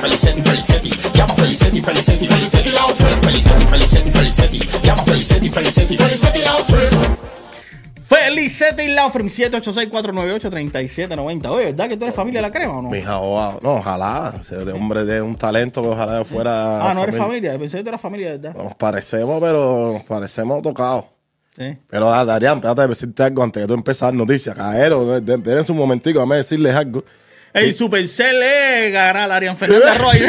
Felicetti, 0.03 0.41
Felicetti, 0.41 0.91
Felicetti. 0.91 1.17
Llama 1.17 1.33
Felicetti, 1.33 1.81
Felicetti, 1.81 2.27
Felicetti 2.27 2.71
la 2.71 2.81
Friend. 2.93 3.23
Felicetti, 3.23 3.65
Felicetti, 3.65 4.11
Felicetti. 4.11 4.59
Llama 4.83 5.01
Felicetti, 5.03 5.49
Felicetti, 5.49 5.95
Felicetti 5.95 6.41
la 6.41 6.51
Friend. 6.51 7.17
Felicete 8.05 8.83
y 8.83 8.93
Laufrem 8.93 9.27
786-498-3790. 9.27 11.47
Oye, 11.47 11.67
¿verdad 11.67 11.87
que 11.87 11.95
tú 11.95 12.03
eres 12.03 12.13
familia 12.13 12.41
de 12.41 12.47
la 12.47 12.51
crema 12.51 12.79
o 12.79 12.81
no? 12.81 12.89
Mis 12.89 13.05
abogados. 13.05 13.63
No, 13.63 13.75
ojalá. 13.75 14.33
Ese 14.41 14.57
de 14.57 14.73
hombre 14.73 15.05
de 15.05 15.21
un 15.21 15.37
talento 15.37 15.81
que 15.81 15.87
ojalá 15.87 16.25
fuera. 16.25 16.89
Ah, 16.89 16.93
no 16.93 17.03
eres 17.03 17.15
familia. 17.15 17.57
Pensé 17.57 17.77
que 17.77 17.83
tú 17.83 17.89
eras 17.89 18.01
familia, 18.01 18.31
¿verdad? 18.31 18.55
Nos 18.55 18.75
parecemos, 18.75 19.39
pero 19.39 19.93
nos 19.93 20.03
parecemos 20.03 20.61
tocados. 20.61 21.05
Sí. 21.57 21.77
Pero, 21.89 22.13
ah, 22.13 22.25
Darían, 22.25 22.57
espérate 22.57 22.81
de 22.81 22.89
decirte 22.89 23.23
algo 23.23 23.41
antes 23.41 23.63
de 23.63 23.67
tú 23.67 23.73
empezar 23.73 24.13
noticias. 24.13 24.53
Caero, 24.53 25.21
dense 25.21 25.71
un 25.71 25.77
momentico, 25.77 26.19
déjame 26.19 26.35
decirles 26.35 26.75
algo. 26.75 27.05
El 27.53 27.73
Supercell 27.73 28.41
es 28.41 28.91
ganar 28.91 29.31
a 29.31 29.35
Arián 29.35 29.57
Fernández 29.57 29.97
Roy. 29.97 30.19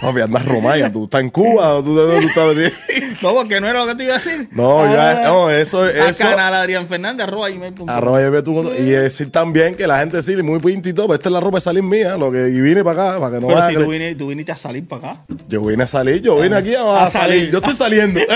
Papi, 0.00 0.20
andas 0.20 0.44
romaya, 0.46 0.92
tú 0.92 1.04
estás 1.04 1.20
en 1.22 1.28
Cuba 1.28 1.74
o 1.74 1.82
tú, 1.82 1.96
tú, 1.96 2.20
tú 2.20 2.28
estás 2.28 2.54
no, 3.22 3.34
porque 3.34 3.60
no 3.60 3.66
era 3.68 3.80
lo 3.80 3.86
que 3.88 3.96
te 3.96 4.04
iba 4.04 4.14
a 4.14 4.18
decir. 4.18 4.48
No, 4.52 4.84
ya, 4.90 5.22
no, 5.24 5.50
eso 5.50 5.86
es. 5.88 6.16
Canal 6.16 6.54
Adrián 6.54 6.86
Fernández, 6.86 7.26
arroba 7.26 7.50
gmail.com. 7.50 7.90
Arroba 7.90 8.20
tú- 8.44 8.72
y 8.78 8.82
decir 8.90 9.32
también 9.32 9.74
que 9.74 9.88
la 9.88 9.98
gente 9.98 10.22
sí, 10.22 10.36
muy 10.36 10.60
todo, 10.94 11.06
pero 11.08 11.16
esta 11.16 11.28
es 11.30 11.32
la 11.32 11.40
ropa 11.40 11.56
de 11.58 11.62
salir 11.62 11.82
mía, 11.82 12.16
lo 12.16 12.30
que 12.30 12.48
y 12.48 12.60
vine 12.60 12.84
para 12.84 13.08
acá, 13.08 13.18
para 13.20 13.34
que 13.34 13.40
no 13.40 13.48
Pero 13.48 13.58
vaya 13.60 13.78
si 13.78 13.84
tú, 13.84 13.90
viniste, 13.90 14.14
tú 14.14 14.26
viniste 14.28 14.52
a 14.52 14.56
salir 14.56 14.86
para 14.86 15.10
acá. 15.10 15.24
Yo 15.48 15.64
vine 15.64 15.82
a 15.82 15.86
salir, 15.88 16.22
yo 16.22 16.36
vine 16.40 16.54
aquí 16.54 16.74
a, 16.76 17.04
A 17.06 17.10
salir. 17.10 17.40
salir. 17.40 17.50
Yo 17.50 17.58
estoy 17.58 17.74
saliendo. 17.74 18.20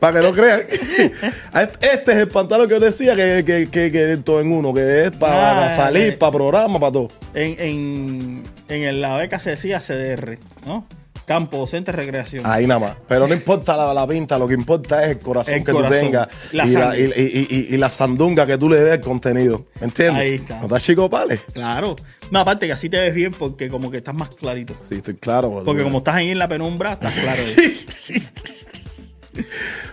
para 0.00 0.20
que 0.20 0.26
no 0.26 0.32
crean. 0.32 0.62
Este 1.80 2.12
es 2.12 2.18
el 2.18 2.28
pantalón 2.28 2.68
que 2.68 2.74
yo 2.74 2.80
decía 2.80 3.14
que, 3.16 3.44
que, 3.70 3.90
que, 3.90 4.16
todo 4.24 4.40
en 4.40 4.52
uno, 4.52 4.72
que 4.74 5.04
es 5.04 5.10
para, 5.12 5.66
Ah, 5.66 5.76
salir, 5.76 6.02
eh. 6.10 6.12
para 6.12 6.32
programa, 6.32 6.78
para 6.80 6.92
todo. 6.92 7.08
En, 7.34 7.56
en, 7.58 8.42
en 8.68 9.00
la 9.00 9.16
beca 9.16 9.38
se 9.38 9.50
decía 9.50 9.80
CDR, 9.80 10.38
¿no? 10.66 10.86
Campo 11.26 11.58
Docente 11.58 11.92
Recreación. 11.92 12.44
Ahí 12.46 12.66
nada 12.66 12.80
más. 12.80 12.96
Pero 13.06 13.28
no 13.28 13.34
importa 13.34 13.76
la, 13.76 13.92
la 13.92 14.06
pinta, 14.06 14.38
lo 14.38 14.48
que 14.48 14.54
importa 14.54 15.04
es 15.04 15.10
el 15.10 15.18
corazón 15.18 15.52
El 15.54 15.64
que 15.64 15.72
corazón, 15.72 15.98
tú 15.98 16.04
tengas 16.06 16.28
la 16.52 16.66
y, 16.66 16.70
la, 16.70 16.96
y, 16.98 17.66
y- 17.70 17.76
la 17.76 17.90
sandunga 17.90 18.46
que 18.46 18.56
tú 18.56 18.70
le 18.70 18.80
des 18.80 18.92
al 18.94 19.00
contenido. 19.02 19.66
¿Me 19.78 19.88
entiendes? 19.88 20.22
Ahí 20.22 20.34
está. 20.36 20.56
¿No 20.60 20.62
estás 20.68 20.82
chico, 20.84 21.10
pale? 21.10 21.38
Claro. 21.52 21.96
No, 22.30 22.40
aparte 22.40 22.66
que 22.66 22.72
así 22.72 22.88
te 22.88 22.98
ves 22.98 23.12
bien 23.14 23.32
porque 23.32 23.68
como 23.68 23.90
que 23.90 23.98
estás 23.98 24.14
más 24.14 24.30
clarito. 24.30 24.74
Sí, 24.80 24.94
estoy 24.94 25.16
claro. 25.16 25.62
Porque 25.66 25.82
como 25.82 25.98
estás 25.98 26.14
ahí 26.14 26.30
en 26.30 26.38
la 26.38 26.48
penumbra, 26.48 26.94
estás 26.94 27.14
claro. 27.14 27.42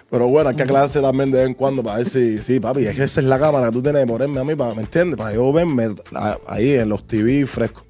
Pero 0.09 0.27
bueno, 0.27 0.49
hay 0.49 0.55
que 0.55 0.63
aclararse 0.63 1.01
también 1.01 1.31
de 1.31 1.39
vez 1.39 1.47
en 1.47 1.53
cuando 1.53 1.83
para 1.83 1.97
ver 1.97 2.05
si, 2.07 2.37
sí, 2.39 2.59
papi, 2.59 2.85
es 2.85 2.95
que 2.95 3.03
esa 3.03 3.19
es 3.19 3.25
la 3.25 3.39
cámara 3.39 3.67
que 3.67 3.73
tú 3.73 3.83
tienes 3.83 4.01
que 4.03 4.07
ponerme 4.07 4.39
a 4.39 4.43
mí, 4.43 4.55
para, 4.55 4.73
¿me 4.73 4.81
entiendes? 4.81 5.17
Para 5.17 5.33
yo 5.33 5.51
verme 5.51 5.89
ahí 6.47 6.73
en 6.75 6.89
los 6.89 7.05
TV 7.07 7.45
frescos. 7.47 7.83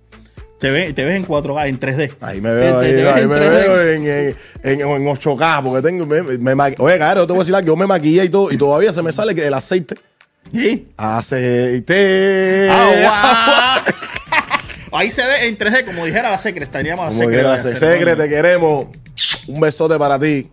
te, 0.60 0.70
ves, 0.72 0.96
te 0.96 1.04
ves 1.04 1.16
en 1.18 1.28
4K, 1.28 1.68
en 1.68 1.80
3D. 1.80 2.12
Ahí 2.22 2.42
me 2.42 2.52
veo, 2.52 2.80
Te- 2.80 2.86
ahí, 2.86 2.92
te 2.94 3.04
ves 3.04 3.14
ahí 3.14 3.24
en 3.24 3.30
me 3.30 3.36
3D. 3.36 3.50
veo 3.52 3.82
en, 3.82 4.08
en, 4.08 4.36
en, 4.64 4.82
en 4.82 5.06
8K, 5.06 5.64
porque 5.64 5.82
tengo, 5.88 6.06
me, 6.06 6.20
Oye, 6.80 6.98
claro, 6.98 7.22
yo 7.22 7.28
te 7.28 7.34
voy 7.34 7.40
a 7.40 7.44
decir 7.44 7.56
algo, 7.56 7.68
yo 7.68 7.76
me 7.76 7.86
maquillé 7.88 8.24
y 8.26 8.30
todo, 8.30 8.52
y 8.52 8.58
todavía 8.58 8.92
se 8.94 9.02
me 9.04 9.12
sale 9.12 9.36
que 9.36 9.46
el 9.46 9.54
aceite. 9.54 9.96
Sí. 10.54 10.88
Aceite. 10.98 12.68
Ah, 12.72 13.80
guau. 14.92 15.00
Ahí 15.02 15.12
se 15.12 15.26
ve 15.28 15.48
en 15.48 15.58
3D, 15.58 15.84
como 15.86 16.06
dijera 16.06 16.32
la 16.32 16.38
secre, 16.38 16.64
estaríamos 16.64 17.04
a 17.04 17.10
la 17.10 17.12
Como 17.12 17.24
secre. 17.24 17.38
que 17.38 17.44
vaya, 17.44 17.64
la 17.64 17.70
hacer- 17.70 17.78
secre, 17.78 18.16
te 18.16 18.30
queremos. 18.30 18.88
Un 19.48 19.60
besote 19.60 19.98
para 19.98 20.18
ti. 20.20 20.50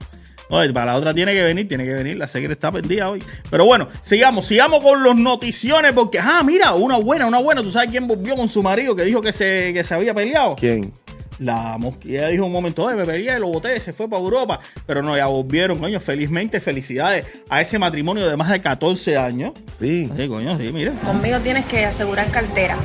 Oye, 0.52 0.70
para 0.70 0.92
la 0.92 0.98
otra 0.98 1.14
tiene 1.14 1.32
que 1.32 1.42
venir, 1.42 1.66
tiene 1.66 1.84
que 1.84 1.94
venir. 1.94 2.16
La 2.16 2.28
secre 2.28 2.52
está 2.52 2.70
perdida 2.70 3.08
hoy. 3.08 3.24
Pero 3.50 3.64
bueno, 3.64 3.88
sigamos, 4.02 4.44
sigamos 4.44 4.82
con 4.82 5.02
los 5.02 5.16
noticiones. 5.16 5.92
Porque, 5.92 6.18
ah, 6.18 6.42
mira, 6.44 6.74
una 6.74 6.96
buena, 6.96 7.26
una 7.26 7.38
buena. 7.38 7.62
¿Tú 7.62 7.70
sabes 7.72 7.88
quién 7.90 8.06
volvió 8.06 8.36
con 8.36 8.46
su 8.48 8.62
marido 8.62 8.94
que 8.94 9.02
dijo 9.02 9.22
que 9.22 9.32
se, 9.32 9.72
que 9.72 9.82
se 9.82 9.94
había 9.94 10.12
peleado? 10.12 10.54
¿Quién? 10.56 10.92
La 11.38 11.78
mosquilla 11.78 12.28
dijo 12.28 12.44
un 12.44 12.52
momento, 12.52 12.84
oye, 12.84 12.96
me 12.96 13.06
peleé, 13.06 13.38
lo 13.38 13.48
boté, 13.48 13.80
se 13.80 13.94
fue 13.94 14.10
para 14.10 14.20
Europa. 14.20 14.60
Pero 14.84 15.00
no, 15.00 15.16
ya 15.16 15.26
volvieron, 15.26 15.78
coño. 15.78 15.98
Felizmente, 16.00 16.60
felicidades 16.60 17.24
a 17.48 17.62
ese 17.62 17.78
matrimonio 17.78 18.28
de 18.28 18.36
más 18.36 18.50
de 18.50 18.60
14 18.60 19.16
años. 19.16 19.52
Sí. 19.78 20.10
Sí, 20.14 20.28
coño, 20.28 20.58
sí, 20.58 20.70
mira. 20.70 20.92
Conmigo 21.02 21.40
tienes 21.40 21.64
que 21.64 21.86
asegurar 21.86 22.30
cartera. 22.30 22.76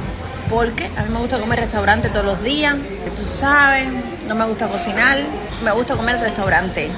Porque 0.49 0.85
a 0.95 1.03
mí 1.03 1.11
me 1.11 1.19
gusta 1.19 1.37
comer 1.37 1.59
restaurante 1.59 2.07
todos 2.07 2.23
los 2.23 2.41
días. 2.45 2.77
Tú 3.17 3.25
sabes, 3.25 3.89
no 4.25 4.35
me 4.35 4.45
gusta 4.45 4.69
cocinar. 4.69 5.19
Me 5.65 5.73
gusta 5.73 5.97
comer 5.97 6.17
restaurante. 6.21 6.89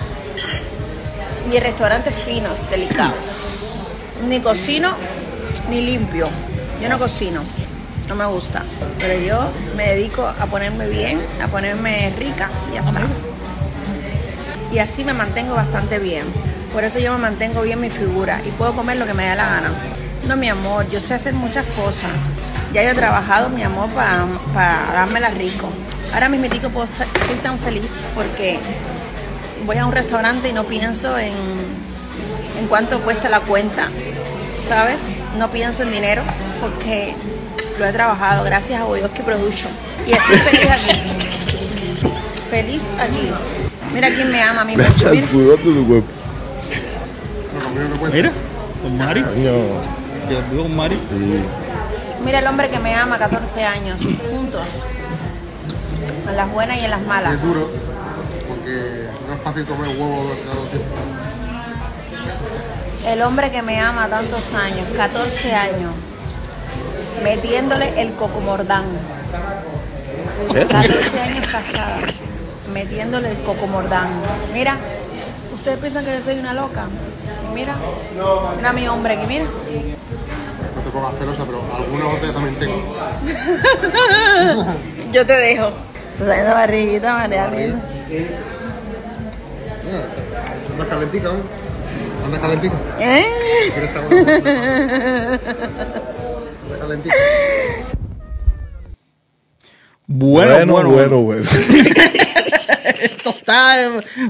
En 1.52 1.62
restaurantes 1.62 2.14
finos, 2.14 2.70
delicados. 2.70 3.90
Ni 4.28 4.40
cocino, 4.40 4.94
ni 5.70 5.82
limpio. 5.82 6.30
Yo 6.82 6.90
no 6.90 7.00
cocino. 7.00 7.42
No 8.08 8.16
me 8.16 8.26
gusta. 8.26 8.64
Pero 9.00 9.20
yo 9.20 9.52
me 9.76 9.96
dedico 9.96 10.28
a 10.28 10.46
ponerme 10.46 10.88
bien, 10.88 11.22
a 11.44 11.48
ponerme 11.48 12.12
rica 12.18 12.50
y 12.72 12.76
ya. 12.76 12.84
Y 14.72 14.80
así 14.80 15.04
me 15.04 15.14
mantengo 15.14 15.56
bastante 15.56 16.00
bien. 16.00 16.24
Por 16.74 16.84
eso 16.84 17.00
yo 17.00 17.14
me 17.14 17.20
mantengo 17.20 17.62
bien 17.64 17.82
mi 17.82 17.90
figura 17.90 18.40
y 18.46 18.50
puedo 18.52 18.74
comer 18.74 18.98
lo 18.98 19.06
que 19.06 19.14
me 19.14 19.28
dé 19.28 19.36
la 19.36 19.46
gana. 19.48 19.72
No, 20.28 20.36
mi 20.36 20.50
amor, 20.50 20.88
yo 20.90 21.00
sé 21.00 21.16
hacer 21.16 21.34
muchas 21.34 21.66
cosas. 21.76 22.12
Ya 22.74 22.84
yo 22.84 22.90
he 22.90 22.94
trabajado, 22.94 23.50
mi 23.50 23.64
amor, 23.64 23.90
para 23.90 24.92
dármela 24.94 25.30
rico. 25.30 25.70
Ahora 26.14 26.30
mismo 26.30 26.70
puedo 26.70 26.86
estar, 26.86 27.08
tan 27.44 27.58
feliz 27.60 27.92
porque 28.14 28.60
voy 29.66 29.78
a 29.78 29.86
un 29.86 29.92
restaurante 29.92 30.50
y 30.50 30.54
no 30.54 30.64
pienso 30.66 31.18
en, 31.18 31.34
en 32.60 32.68
cuánto 32.68 33.00
cuesta 33.02 33.30
la 33.30 33.40
cuenta. 33.42 33.90
¿Sabes? 34.58 35.24
No 35.38 35.50
pienso 35.50 35.84
en 35.84 35.92
dinero 35.92 36.22
porque 36.60 37.16
lo 37.80 37.86
he 37.86 37.94
trabajado 37.94 38.44
gracias 38.44 38.82
a 38.82 38.84
Boyoski 38.84 39.22
Production. 39.22 39.72
Y 40.06 40.12
estoy 40.12 40.38
feliz 40.38 40.70
aquí. 40.70 41.00
Feliz 42.50 42.84
aquí. 43.00 43.32
Mira 43.94 44.10
quién 44.10 44.32
me 44.32 44.42
ama, 44.42 44.64
mi 44.66 44.76
Gracias 44.76 45.06
al 45.10 45.16
Mira. 45.16 45.28
sudor 45.28 45.58
de 45.60 45.64
tu 45.74 45.88
cuerpo. 45.88 46.08
Mira, 48.14 48.32
con 48.82 48.98
Mari. 48.98 49.22
Yo 49.22 50.42
vivo 50.52 50.64
con 50.64 50.76
Mari. 50.76 50.96
Sí. 50.96 51.40
Mira 52.26 52.40
el 52.40 52.48
hombre 52.48 52.70
que 52.70 52.80
me 52.80 52.94
ama, 52.94 53.18
14 53.18 53.64
años, 53.64 54.02
juntos. 54.30 54.68
En 56.28 56.36
las 56.36 56.52
buenas 56.52 56.78
y 56.78 56.86
en 56.86 56.92
las 56.92 57.02
malas. 57.02 57.34
Es 57.34 57.42
duro 57.42 57.70
porque 58.60 59.08
no 59.28 59.36
es 59.36 59.42
fácil 59.42 59.66
comer 59.66 59.88
huevo 59.90 60.24
durante 60.24 60.44
todo 60.44 60.64
el 60.64 60.70
tiempo. 60.70 60.88
El 63.06 63.22
hombre 63.22 63.52
que 63.52 63.62
me 63.62 63.80
ama 63.80 64.08
tantos 64.08 64.54
años, 64.54 64.86
14 64.96 65.56
años, 65.56 65.94
metiéndole 67.24 68.02
el 68.02 68.14
cocomordán. 68.14 68.86
¿Qué? 70.52 70.66
14 70.66 71.20
años 71.22 71.48
casada, 71.48 71.98
metiéndole 72.74 73.32
el 73.32 73.38
cocomordán. 73.40 74.10
Mira, 74.54 74.76
ustedes 75.54 75.80
piensan 75.80 76.06
que 76.06 76.14
yo 76.14 76.22
soy 76.22 76.40
una 76.40 76.54
loca. 76.54 76.88
Mira, 77.54 77.76
mira 78.58 78.70
a 78.70 78.74
mi 78.74 78.88
hombre 78.88 79.16
aquí, 79.16 79.26
mira. 79.28 79.46
No 79.46 80.82
te 80.82 80.90
pongas 80.92 81.16
celosa, 81.18 81.46
pero 81.46 81.62
alguna 81.76 82.06
botella 82.06 82.34
también 82.34 82.56
tengo. 82.56 82.96
Yo 85.12 85.26
te 85.26 85.34
dejo. 85.34 85.72
Sea, 86.24 86.42
esa 86.42 86.54
barriguita, 86.54 87.14
María 87.14 87.50
linda. 88.10 88.30
Andas 90.72 90.88
calentica, 90.88 91.30
¿eh? 91.30 91.42
Andas 92.26 92.42
calentica. 92.42 92.76
¿Eh? 93.00 93.26
¿Quieres 93.74 93.90
estar 93.90 94.04
una 94.06 94.18
Andas 96.64 96.80
calentica. 96.80 97.16
Bueno, 100.08 100.74
bueno, 100.74 100.90
bueno, 100.90 101.22
bueno. 101.22 101.46
Esto 103.02 103.30
está. 103.30 103.76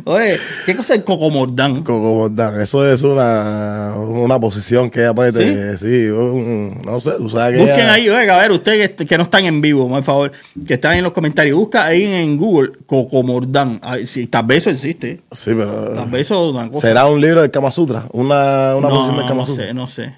Oye, 0.06 0.38
¿qué 0.66 0.76
cosa 0.76 0.96
es 0.96 1.04
cocomordán? 1.04 1.84
Coco 1.84 2.14
Bordán, 2.14 2.62
eso 2.62 2.90
es 2.92 3.04
una, 3.04 3.94
una 3.98 4.40
posición 4.40 4.90
que 4.90 5.06
aparte, 5.06 5.78
sí, 5.78 6.08
un- 6.10 6.82
no 6.86 7.00
sé, 7.00 7.12
tú 7.18 7.30
sabes 7.30 7.58
que 7.58 7.66
Busquen 7.66 7.80
ella- 7.86 7.94
ahí, 7.94 8.10
oiga, 8.10 8.38
a 8.38 8.42
ver, 8.42 8.52
ustedes 8.52 8.90
que, 8.92 9.06
que 9.06 9.18
no 9.18 9.24
están 9.24 9.46
en 9.46 9.62
vivo, 9.62 9.88
por 9.88 10.04
favor, 10.04 10.32
que 10.68 10.74
están 10.76 10.94
en 10.98 11.04
los 11.04 11.14
comentarios. 11.14 11.58
Busca 11.58 11.86
ahí 11.86 12.04
en 12.06 12.38
Google 12.38 12.72
cocomordán. 12.86 13.82
Sí, 14.06 14.28
tal 14.28 14.46
vez 14.46 14.60
eso 14.60 14.70
existe. 14.72 15.22
Sí, 15.32 15.52
pero 15.56 15.94
Tal 15.94 16.10
vez 16.10 16.22
eso 16.22 16.46
es 16.50 16.54
una 16.56 16.70
cosa. 16.70 16.88
será 16.88 17.06
un 17.08 17.20
libro 17.22 17.42
del 17.42 17.52
Kama 17.52 17.72
Sutra, 17.72 18.06
una, 18.12 18.76
una 18.76 18.88
no, 18.88 18.96
posición 18.96 19.18
del 19.18 19.26
Kama 19.28 19.42
no 19.42 19.46
Sutra. 19.46 19.68
sé, 19.68 19.74
no 19.74 19.88
sé. 19.88 20.18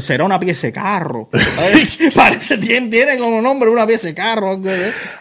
Será 0.00 0.24
una 0.24 0.38
pieza 0.40 0.66
de 0.68 0.72
carro. 0.72 1.28
Parece, 2.14 2.58
tiene, 2.58 2.88
tiene 2.88 3.18
como 3.18 3.40
nombre 3.42 3.70
una 3.70 3.86
pieza 3.86 4.08
de 4.08 4.14
carro. 4.14 4.58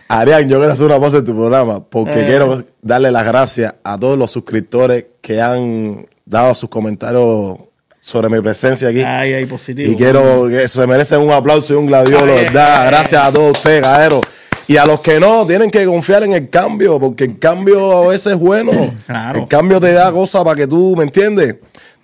Arián, 0.08 0.50
yo 0.50 0.58
quiero 0.60 0.74
hacer 0.74 0.86
una 0.86 1.00
pausa 1.00 1.18
en 1.18 1.26
tu 1.26 1.36
programa 1.36 1.84
porque 1.84 2.22
Eh. 2.24 2.26
quiero 2.28 2.64
darle 2.82 3.12
las 3.12 3.26
gracias 3.26 3.74
a 3.84 3.98
todos 3.98 4.18
los 4.18 4.32
suscriptores 4.32 5.06
que 5.22 5.42
han 5.42 6.06
dado 6.26 6.56
sus 6.56 6.70
comentarios 6.70 7.58
sobre 8.02 8.30
mi 8.30 8.40
presencia 8.42 8.88
aquí. 8.90 9.02
Ay, 9.02 9.34
ay, 9.34 9.46
positivo. 9.46 9.92
Y 9.92 9.96
quiero 9.96 10.48
que 10.50 10.68
se 10.68 10.88
merecen 10.88 11.20
un 11.20 11.32
aplauso 11.32 11.74
y 11.74 11.76
un 11.76 11.88
gladiolo, 11.88 12.34
Ay, 12.38 12.46
¿verdad? 12.46 12.82
ay, 12.84 12.88
Gracias 12.88 13.28
a 13.28 13.32
todos 13.34 13.58
ustedes, 13.58 13.82
caeros. 13.82 14.22
Y 14.70 14.76
a 14.76 14.86
los 14.86 15.00
que 15.00 15.18
no, 15.20 15.46
tienen 15.48 15.72
que 15.72 15.86
confiar 15.86 16.24
en 16.24 16.34
el 16.34 16.50
cambio, 16.50 17.00
porque 17.00 17.24
el 17.26 17.40
cambio 17.40 18.04
a 18.04 18.08
veces 18.08 18.34
es 18.34 18.40
bueno. 18.40 18.72
Claro. 19.08 19.40
El 19.40 19.48
cambio 19.48 19.80
te 19.80 19.92
da 19.94 20.12
cosas 20.12 20.44
para 20.44 20.56
que 20.58 20.68
tú, 20.68 20.94
¿me 20.98 21.04
entiendes? 21.06 21.56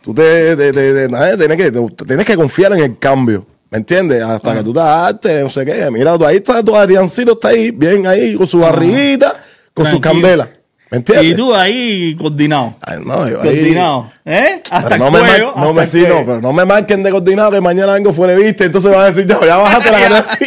Tú 0.03 0.13
te, 0.13 0.55
te- 0.57 0.74
te- 0.74 1.07
te- 1.07 1.38
tienes, 1.38 1.57
que, 1.57 1.72
tienes 2.05 2.25
que 2.25 2.36
confiar 2.36 2.74
en 2.74 2.79
el 2.83 3.00
cambio, 3.00 3.45
¿me 3.72 3.77
entiendes? 3.77 4.22
Hasta 4.22 4.53
que 4.53 4.62
tú 4.63 4.74
te 4.74 4.79
adaptes, 4.81 5.41
no 5.43 5.50
sé 5.50 5.65
qué. 5.65 5.89
Mira, 5.91 6.17
tú 6.17 6.25
ahí 6.25 6.36
está, 6.38 6.62
tu 6.62 6.75
Adriancito 6.75 7.31
está 7.33 7.48
ahí, 7.50 7.72
bien 7.72 8.05
ahí, 8.05 8.36
con 8.36 8.45
su 8.45 8.60
barriguita, 8.60 9.41
con 9.74 9.86
su 9.86 10.01
Tranquilo. 10.01 10.01
candela, 10.27 10.50
¿me 10.91 10.98
entiendes? 10.98 11.27
Y 11.31 11.36
tú 11.36 11.55
ahí 11.55 12.15
coordinado. 12.19 12.75
Ay, 12.81 13.00
no, 13.05 13.29
yo 13.29 13.41
ahí- 13.41 13.48
Coordinado. 13.62 14.12
¿Eh? 14.25 14.62
Hasta 14.69 14.98
no, 14.98 15.07
el 15.07 15.13
me 15.13 15.19
cuello. 15.19 15.45
mar- 15.55 15.63
no 15.63 15.69
hasta 15.69 15.81
me 15.81 15.88
sí, 15.88 15.98
no, 16.00 16.05
cuello. 16.07 16.25
pero 16.25 16.41
no 16.41 16.51
me 16.53 16.65
marquen 16.65 17.01
de 17.01 17.10
coordinado 17.10 17.51
que 17.51 17.62
mañana 17.62 17.93
vengo 17.93 18.12
fuera 18.12 18.36
de 18.36 18.43
vista, 18.43 18.65
entonces 18.65 18.91
van 18.91 19.00
a 19.00 19.05
decir, 19.05 19.25
ya, 19.25 19.39
ya 19.45 19.55
bájate 19.55 19.89
la 19.89 20.00
cara. 20.01 20.25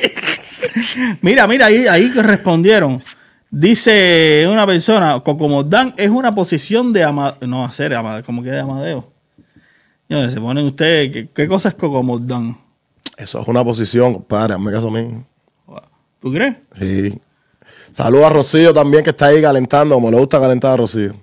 Mira, 1.22 1.46
mira, 1.46 1.66
ahí, 1.66 1.86
ahí 1.86 2.12
que 2.12 2.22
respondieron. 2.22 3.00
Dice 3.50 4.46
una 4.50 4.66
persona, 4.66 5.20
Cocomordán 5.20 5.94
es 5.96 6.10
una 6.10 6.34
posición 6.34 6.92
de 6.92 7.04
Amadeo. 7.04 7.36
No, 7.48 7.64
hacer 7.64 7.94
Amadeo, 7.94 8.22
como 8.24 8.42
que 8.42 8.50
de 8.50 8.60
Amadeo. 8.60 9.10
Se 10.08 10.40
ponen 10.40 10.66
ustedes, 10.66 11.10
¿qué, 11.10 11.28
qué 11.34 11.48
cosa 11.48 11.70
es 11.70 11.74
Cocomordán? 11.74 12.56
Eso 13.16 13.40
es 13.40 13.48
una 13.48 13.64
posición, 13.64 14.22
para, 14.22 14.54
hazme 14.54 14.70
caso 14.70 14.88
a 14.88 14.90
mí. 14.90 15.24
¿Tú 16.20 16.32
crees? 16.32 16.56
Sí. 16.78 17.18
Saludos 17.92 18.26
a 18.26 18.30
Rocío 18.30 18.74
también 18.74 19.02
que 19.02 19.10
está 19.10 19.26
ahí 19.26 19.40
calentando, 19.40 19.94
como 19.94 20.10
le 20.10 20.18
gusta 20.18 20.40
calentar 20.40 20.72
a 20.72 20.76
Rocío. 20.76 21.14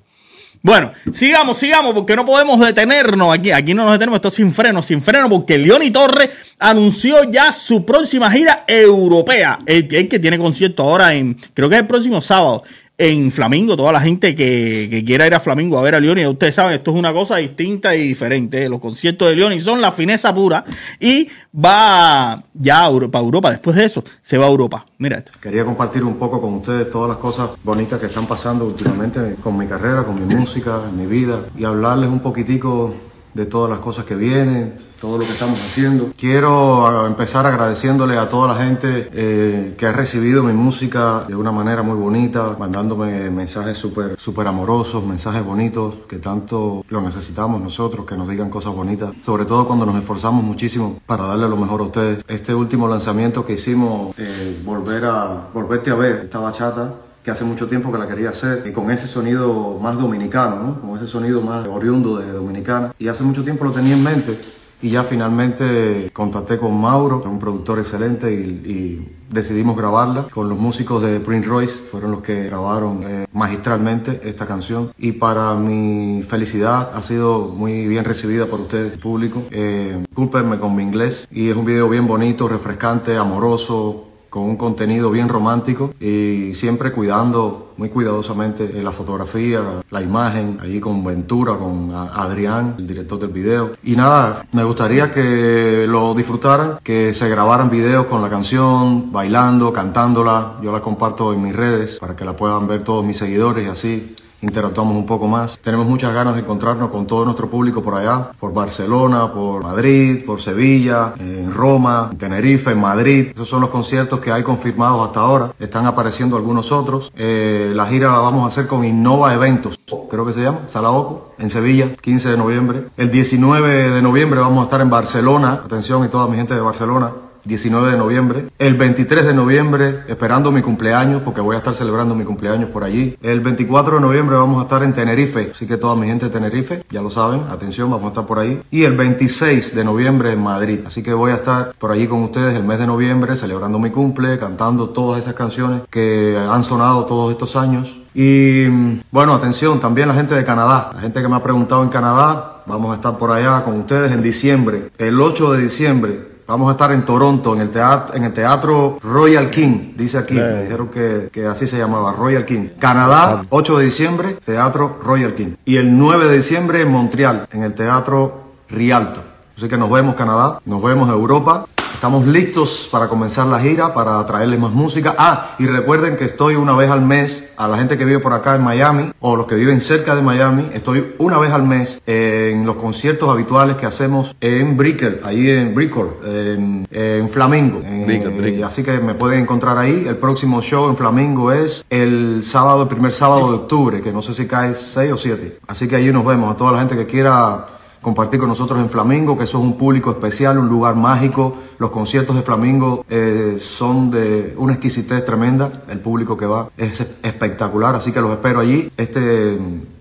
Bueno, 0.62 0.92
sigamos, 1.12 1.58
sigamos, 1.58 1.94
porque 1.94 2.16
no 2.16 2.26
podemos 2.26 2.60
detenernos 2.60 3.34
aquí. 3.34 3.52
Aquí 3.52 3.74
no 3.74 3.84
nos 3.84 3.94
detenemos, 3.94 4.16
esto 4.18 4.30
es 4.30 4.34
sin 4.34 4.54
freno, 4.54 4.82
sin 4.82 5.02
freno, 5.02 5.30
porque 5.30 5.58
Leoni 5.58 5.92
Torres 5.92 6.30
anunció 6.58 7.30
ya 7.30 7.52
su 7.52 7.86
próxima 7.86 8.32
gira 8.32 8.64
europea. 8.66 9.60
El, 9.66 9.94
el 9.94 10.08
que 10.08 10.20
tiene 10.20 10.38
concierto 10.38 10.84
ahora 10.84 11.14
en, 11.14 11.36
creo 11.54 11.68
que 11.68 11.76
es 11.76 11.82
el 11.82 11.88
próximo 11.88 12.22
sábado, 12.22 12.64
en 12.98 13.32
Flamingo. 13.32 13.76
Toda 13.76 13.92
la 13.92 14.00
gente 14.00 14.36
que, 14.36 15.04
quiera 15.06 15.28
ir 15.28 15.34
a 15.34 15.40
Flamingo 15.40 15.78
a 15.78 15.82
ver 15.82 15.96
a 15.96 16.00
Leoni, 16.00 16.26
ustedes 16.26 16.56
saben, 16.56 16.74
esto 16.74 16.92
es 16.92 16.98
una 16.98 17.14
cosa 17.14 17.38
distinta 17.38 17.96
y 17.96 18.08
diferente. 18.08 18.68
Los 18.70 18.80
conciertos 18.80 19.30
de 19.30 19.36
Leoni 19.36 19.60
son 19.60 19.82
la 19.82 19.92
fineza 19.92 20.34
pura 20.34 20.64
y 21.00 21.28
va 21.54 22.44
ya 22.54 22.86
a 22.86 22.90
Europa, 22.90 23.20
Europa. 23.20 23.52
Después 23.52 23.76
de 23.76 23.86
eso, 23.86 24.04
se 24.22 24.38
va 24.38 24.46
a 24.46 24.50
Europa. 24.50 24.86
Mira 24.98 25.18
esto. 25.18 25.32
Quería 25.42 25.66
compartir 25.66 26.04
un 26.04 26.16
poco 26.16 26.40
con 26.42 26.56
ustedes 26.56 26.90
todas 26.90 27.10
las 27.10 27.18
cosas 27.18 27.52
bonitas 27.64 28.00
que 28.00 28.08
están 28.08 28.28
pasando 28.28 28.66
últimamente 28.66 29.36
con 29.42 29.58
mi 29.58 29.68
carrera, 29.68 30.04
con 30.04 30.16
mi 30.16 30.36
música, 30.36 30.82
en 30.90 30.98
mi 30.98 31.06
vida 31.06 31.46
y 31.58 31.64
hablarles 31.64 32.10
un 32.10 32.20
poquitico 32.20 32.94
de 33.34 33.46
todas 33.46 33.70
las 33.70 33.80
cosas 33.80 34.06
que 34.06 34.16
vienen, 34.16 34.74
todo 35.04 35.18
lo 35.18 35.26
que 35.26 35.32
estamos 35.32 35.60
haciendo. 35.60 36.12
Quiero 36.18 36.88
ah, 36.88 37.06
empezar 37.08 37.46
agradeciéndole 37.46 38.18
a 38.18 38.30
toda 38.30 38.54
la 38.54 38.64
gente 38.64 39.10
eh, 39.14 39.76
que 39.78 39.86
ha 39.86 39.92
recibido 39.92 40.44
mi 40.44 40.54
música 40.54 41.26
de 41.28 41.36
una 41.36 41.52
manera 41.52 41.84
muy 41.84 41.98
bonita, 41.98 42.56
mandándome 42.58 43.30
mensajes 43.30 43.78
súper 43.78 44.18
súper 44.18 44.48
amorosos, 44.48 45.06
mensajes 45.06 45.44
bonitos 45.44 45.96
que 46.08 46.20
tanto 46.20 46.86
lo 46.88 47.02
necesitamos 47.02 47.62
nosotros, 47.62 48.06
que 48.06 48.16
nos 48.16 48.30
digan 48.30 48.50
cosas 48.50 48.74
bonitas, 48.74 49.12
sobre 49.26 49.46
todo 49.46 49.68
cuando 49.68 49.86
nos 49.86 49.98
esforzamos 49.98 50.44
muchísimo 50.44 51.02
para 51.06 51.26
darle 51.26 51.50
lo 51.50 51.58
mejor 51.58 51.82
a 51.82 51.84
ustedes. 51.84 52.24
Este 52.28 52.56
último 52.56 52.88
lanzamiento 52.88 53.46
que 53.46 53.54
hicimos, 53.54 54.18
eh, 54.18 54.62
volver 54.64 55.04
a 55.06 55.50
volverte 55.54 55.92
a 55.92 55.96
ver, 55.96 56.22
esta 56.24 56.40
bachata 56.40 56.94
que 57.24 57.32
hace 57.32 57.46
mucho 57.46 57.68
tiempo 57.68 57.92
que 57.92 57.98
la 57.98 58.08
quería 58.08 58.30
hacer, 58.30 58.64
y 58.68 58.72
con 58.72 58.92
ese 58.92 59.08
sonido 59.08 59.80
más 59.82 59.98
dominicano, 59.98 60.56
¿no? 60.60 60.82
con 60.82 60.98
ese 60.98 61.08
sonido 61.08 61.42
más 61.42 61.68
oriundo 61.68 62.18
de 62.18 62.32
Dominicana. 62.32 62.94
Y 63.00 63.08
hace 63.08 63.24
mucho 63.24 63.44
tiempo 63.44 63.64
lo 63.64 63.72
tenía 63.72 63.94
en 63.94 64.04
mente 64.04 64.40
y 64.84 64.90
ya 64.90 65.04
finalmente 65.04 66.12
contacté 66.12 66.58
con 66.58 66.80
Mauro, 66.80 67.24
un 67.26 67.40
productor 67.40 67.80
excelente, 67.80 68.34
y, 68.34 68.70
y 68.70 69.16
decidimos 69.32 69.78
grabarla 69.78 70.28
con 70.28 70.50
los 70.50 70.60
músicos 70.60 71.02
de 71.02 71.22
Prince 71.22 71.48
Royce, 71.48 71.80
fueron 71.90 72.12
los 72.12 72.22
que 72.22 72.44
grabaron 72.44 73.02
eh, 73.08 73.26
magistralmente 73.32 74.20
esta 74.26 74.46
canción. 74.46 74.92
Y 74.98 75.14
para 75.14 75.54
mi 75.54 76.22
felicidad 76.24 76.92
ha 76.94 77.02
sido 77.02 77.48
muy 77.48 77.88
bien 77.88 78.04
recibida 78.04 78.46
por 78.46 78.60
ustedes, 78.60 78.98
público. 78.98 79.44
Eh, 79.52 80.04
discúlpenme 80.06 80.60
con 80.60 80.76
mi 80.76 80.84
inglés, 80.84 81.30
y 81.32 81.50
es 81.50 81.56
un 81.56 81.64
video 81.64 81.88
bien 81.88 82.06
bonito, 82.06 82.50
refrescante, 82.50 83.16
amoroso, 83.16 84.10
con 84.34 84.46
un 84.46 84.56
contenido 84.58 85.12
bien 85.12 85.30
romántico 85.30 85.94
y 86.00 86.56
siempre 86.56 86.92
cuidando 86.92 87.74
muy 87.78 87.90
cuidadosamente 87.90 88.64
eh, 88.64 88.82
la 88.82 88.92
fotografía, 88.92 89.62
la 89.92 90.02
imagen, 90.02 90.58
ahí 90.60 90.80
con 90.80 91.04
Ventura, 91.04 91.56
con 91.56 91.92
a- 91.94 92.08
Adrián, 92.24 92.74
el 92.80 92.88
director 92.88 93.20
del 93.20 93.30
video. 93.30 93.70
Y 93.84 93.96
nada, 93.96 94.44
me 94.52 94.64
gustaría 94.64 95.12
que 95.12 95.86
lo 95.88 96.16
disfrutaran, 96.16 96.80
que 96.82 97.14
se 97.14 97.30
grabaran 97.30 97.70
videos 97.70 98.08
con 98.08 98.24
la 98.24 98.30
canción, 98.30 99.12
bailando, 99.12 99.72
cantándola. 99.72 100.54
Yo 100.64 100.72
la 100.72 100.82
comparto 100.82 101.32
en 101.32 101.44
mis 101.44 101.56
redes 101.56 102.00
para 102.00 102.16
que 102.16 102.26
la 102.26 102.36
puedan 102.36 102.66
ver 102.66 102.84
todos 102.84 103.06
mis 103.06 103.18
seguidores 103.18 103.68
y 103.68 103.70
así 103.70 104.16
interactuamos 104.44 104.96
un 104.96 105.06
poco 105.06 105.28
más. 105.28 105.58
Tenemos 105.60 105.88
muchas 105.88 106.14
ganas 106.14 106.36
de 106.36 106.42
encontrarnos 106.42 106.90
con 106.90 107.08
todo 107.08 107.26
nuestro 107.26 107.50
público 107.50 107.82
por 107.82 107.96
allá, 107.96 108.32
por 108.40 108.54
Barcelona, 108.54 109.32
por 109.32 109.64
Madrid, 109.64 110.24
por 110.26 110.42
Sevilla, 110.42 111.14
en 111.20 111.52
Roma, 111.52 112.10
en 112.12 112.18
Tenerife, 112.18 112.72
en 112.72 112.82
Madrid. 112.82 113.28
Esos 113.34 113.48
son 113.48 113.62
los 113.62 113.70
conciertos 113.70 114.20
que 114.20 114.32
hay 114.32 114.44
confirmados 114.44 115.08
hasta 115.08 115.22
ahora. 115.22 115.54
Están 115.60 115.86
apareciendo 115.86 116.36
algunos 116.36 116.72
otros. 116.72 117.12
Eh, 117.16 117.72
la 117.74 117.86
gira 117.88 118.12
la 118.12 118.20
vamos 118.20 118.44
a 118.44 118.48
hacer 118.48 118.68
con 118.68 118.84
Innova 118.84 119.34
Eventos, 119.34 119.80
creo 120.10 120.26
que 120.26 120.34
se 120.34 120.42
llama, 120.42 120.62
Salaoco, 120.68 121.34
en 121.40 121.50
Sevilla, 121.50 121.96
15 121.96 122.30
de 122.30 122.38
noviembre. 122.38 122.86
El 122.98 123.10
19 123.10 123.90
de 123.90 124.02
noviembre 124.02 124.40
vamos 124.40 124.60
a 124.60 124.64
estar 124.64 124.82
en 124.82 124.90
Barcelona. 124.90 125.62
Atención 125.64 126.04
y 126.06 126.10
toda 126.10 126.28
mi 126.28 126.36
gente 126.36 126.54
de 126.54 126.62
Barcelona. 126.62 127.12
19 127.46 127.92
de 127.92 127.98
noviembre. 127.98 128.46
El 128.58 128.76
23 128.76 129.26
de 129.26 129.34
noviembre, 129.34 130.04
esperando 130.08 130.52
mi 130.52 130.62
cumpleaños, 130.62 131.22
porque 131.24 131.42
voy 131.42 131.56
a 131.56 131.60
estar 131.60 131.76
celebrando 131.76 132.16
mi 132.16 132.24
cumpleaños 132.24 132.70
por 132.70 132.84
allí. 132.84 133.18
El 133.22 133.42
24 133.42 133.96
de 133.96 134.02
noviembre 134.02 134.36
vamos 134.36 134.60
a 134.60 134.64
estar 134.64 134.84
en 134.84 134.94
Tenerife, 134.94 135.52
así 135.52 135.68
que 135.68 135.78
toda 135.78 135.96
mi 135.96 136.08
gente 136.08 136.26
de 136.26 136.32
Tenerife, 136.32 136.84
ya 136.90 137.02
lo 137.02 137.10
saben, 137.10 137.42
atención, 137.50 137.90
vamos 137.90 138.06
a 138.06 138.10
estar 138.10 138.26
por 138.26 138.40
ahí. 138.40 138.62
Y 138.72 138.84
el 138.84 138.96
26 138.96 139.76
de 139.76 139.84
noviembre 139.84 140.32
en 140.32 140.42
Madrid, 140.42 140.80
así 140.86 141.04
que 141.04 141.14
voy 141.14 141.32
a 141.32 141.36
estar 141.36 141.74
por 141.78 141.92
allí 141.92 142.08
con 142.08 142.24
ustedes 142.24 142.56
el 142.56 142.64
mes 142.64 142.80
de 142.80 142.88
noviembre, 142.88 143.36
celebrando 143.36 143.80
mi 143.80 143.90
cumple, 143.90 144.40
cantando 144.40 144.90
todas 144.90 145.20
esas 145.20 145.34
canciones 145.34 145.82
que 145.90 146.38
han 146.38 146.64
sonado 146.64 147.06
todos 147.06 147.32
estos 147.32 147.56
años. 147.56 147.98
Y 148.14 148.68
mm, 148.70 149.02
bueno, 149.12 149.34
atención, 149.34 149.80
también 149.80 150.08
la 150.08 150.14
gente 150.14 150.36
de 150.36 150.44
Canadá, 150.44 150.92
la 150.94 151.02
gente 151.02 151.22
que 151.22 151.28
me 151.28 151.36
ha 151.36 151.44
preguntado 151.44 151.84
en 151.84 151.90
Canadá, 151.90 152.62
vamos 152.66 152.92
a 152.92 152.96
estar 152.96 153.18
por 153.18 153.32
allá 153.32 153.64
con 153.64 153.80
ustedes 153.80 154.12
en 154.12 154.22
diciembre, 154.22 154.92
el 154.98 155.20
8 155.20 155.54
de 155.54 155.62
diciembre. 155.62 156.33
Vamos 156.46 156.68
a 156.68 156.72
estar 156.72 156.92
en 156.92 157.06
Toronto, 157.06 157.56
en 157.56 157.62
el 157.62 157.70
teatro, 157.70 158.16
en 158.16 158.24
el 158.26 158.34
teatro 158.34 159.00
Royal 159.02 159.50
King, 159.50 159.94
dice 159.96 160.18
aquí, 160.18 160.34
me 160.34 160.64
dijeron 160.64 160.90
que, 160.90 161.30
que 161.32 161.46
así 161.46 161.68
se 161.68 161.78
llamaba, 161.78 162.12
Royal 162.14 162.46
King. 162.46 162.70
Canadá, 162.80 163.46
8 163.50 163.78
de 163.78 163.86
diciembre, 163.86 164.38
teatro 164.46 165.00
Royal 165.02 165.34
King. 165.36 165.56
Y 165.66 165.78
el 165.78 165.98
9 165.98 166.28
de 166.28 166.36
diciembre 166.36 166.82
en 166.82 166.92
Montreal, 166.92 167.48
en 167.52 167.64
el 167.64 167.74
teatro 167.74 168.44
Rialto. 168.70 169.24
Así 169.56 169.68
que 169.68 169.78
nos 169.78 169.90
vemos 169.90 170.16
Canadá, 170.16 170.60
nos 170.66 170.82
vemos 170.82 171.10
Europa. 171.10 171.66
Estamos 171.94 172.28
listos 172.28 172.90
para 172.92 173.08
comenzar 173.08 173.48
la 173.48 173.60
gira, 173.62 173.94
para 173.94 174.26
traerles 174.26 174.60
más 174.60 174.72
música. 174.72 175.16
Ah, 175.18 175.56
y 175.58 175.68
recuerden 175.68 176.18
que 176.18 176.26
estoy 176.26 176.56
una 176.56 176.74
vez 176.76 176.92
al 176.92 177.02
mes, 177.02 177.54
a 177.56 177.68
la 177.70 177.78
gente 177.78 177.98
que 177.98 178.04
vive 178.04 178.20
por 178.20 178.34
acá 178.34 178.56
en 178.56 178.62
Miami, 178.64 179.12
o 179.22 179.38
los 179.38 179.46
que 179.48 179.56
viven 179.56 179.80
cerca 179.80 180.14
de 180.14 180.22
Miami, 180.22 180.68
estoy 180.74 181.16
una 181.20 181.38
vez 181.38 181.52
al 181.52 181.64
mes 181.64 182.02
en 182.06 182.66
los 182.66 182.76
conciertos 182.76 183.30
habituales 183.30 183.78
que 183.78 183.86
hacemos 183.86 184.36
en 184.42 184.76
Brickell, 184.76 185.22
ahí 185.24 185.50
en 185.50 185.74
Brickell, 185.74 186.08
en, 186.26 186.88
en 186.92 187.30
Flamingo. 187.30 187.82
En- 187.86 188.06
Brickell, 188.06 188.32
Brickell. 188.32 188.64
Así 188.66 188.84
que 188.84 189.00
me 189.00 189.14
pueden 189.14 189.40
encontrar 189.40 189.78
ahí. 189.78 190.04
El 190.06 190.18
próximo 190.18 190.62
show 190.62 190.90
en 190.90 190.98
Flamingo 190.98 191.54
es 191.54 191.86
el 191.90 192.42
sábado, 192.44 192.82
el 192.84 192.90
primer 192.90 193.14
sábado 193.14 193.50
de 193.50 193.56
octubre, 193.60 194.02
que 194.02 194.12
no 194.12 194.22
sé 194.22 194.34
si 194.34 194.46
cae 194.46 194.76
6 194.76 195.14
o 195.14 195.18
7. 195.18 195.60
Así 195.68 195.88
que 195.88 195.96
allí 195.96 196.12
nos 196.12 196.26
vemos. 196.26 196.54
A 196.54 196.58
toda 196.58 196.74
la 196.74 196.80
gente 196.80 196.98
que 196.98 197.06
quiera 197.06 197.66
compartir 198.04 198.40
con 198.40 198.50
nosotros 198.50 198.80
en 198.80 198.90
Flamingo, 198.90 199.36
que 199.36 199.46
eso 199.46 199.58
es 199.58 199.64
un 199.64 199.78
público 199.78 200.12
especial, 200.12 200.60
un 200.60 200.68
lugar 200.68 200.96
mágico. 200.96 201.56
Los 201.80 201.90
conciertos 201.90 202.36
de 202.36 202.44
Flamingo 202.44 203.04
eh, 203.10 203.58
son 203.60 204.12
de 204.12 204.54
una 204.58 204.74
exquisitez 204.74 205.26
tremenda. 205.26 205.84
El 205.90 206.00
público 206.00 206.38
que 206.38 206.46
va 206.46 206.70
es 206.78 207.00
espectacular, 207.24 207.96
así 207.96 208.12
que 208.12 208.22
los 208.22 208.32
espero 208.32 208.60
allí 208.60 208.92
este 208.98 209.58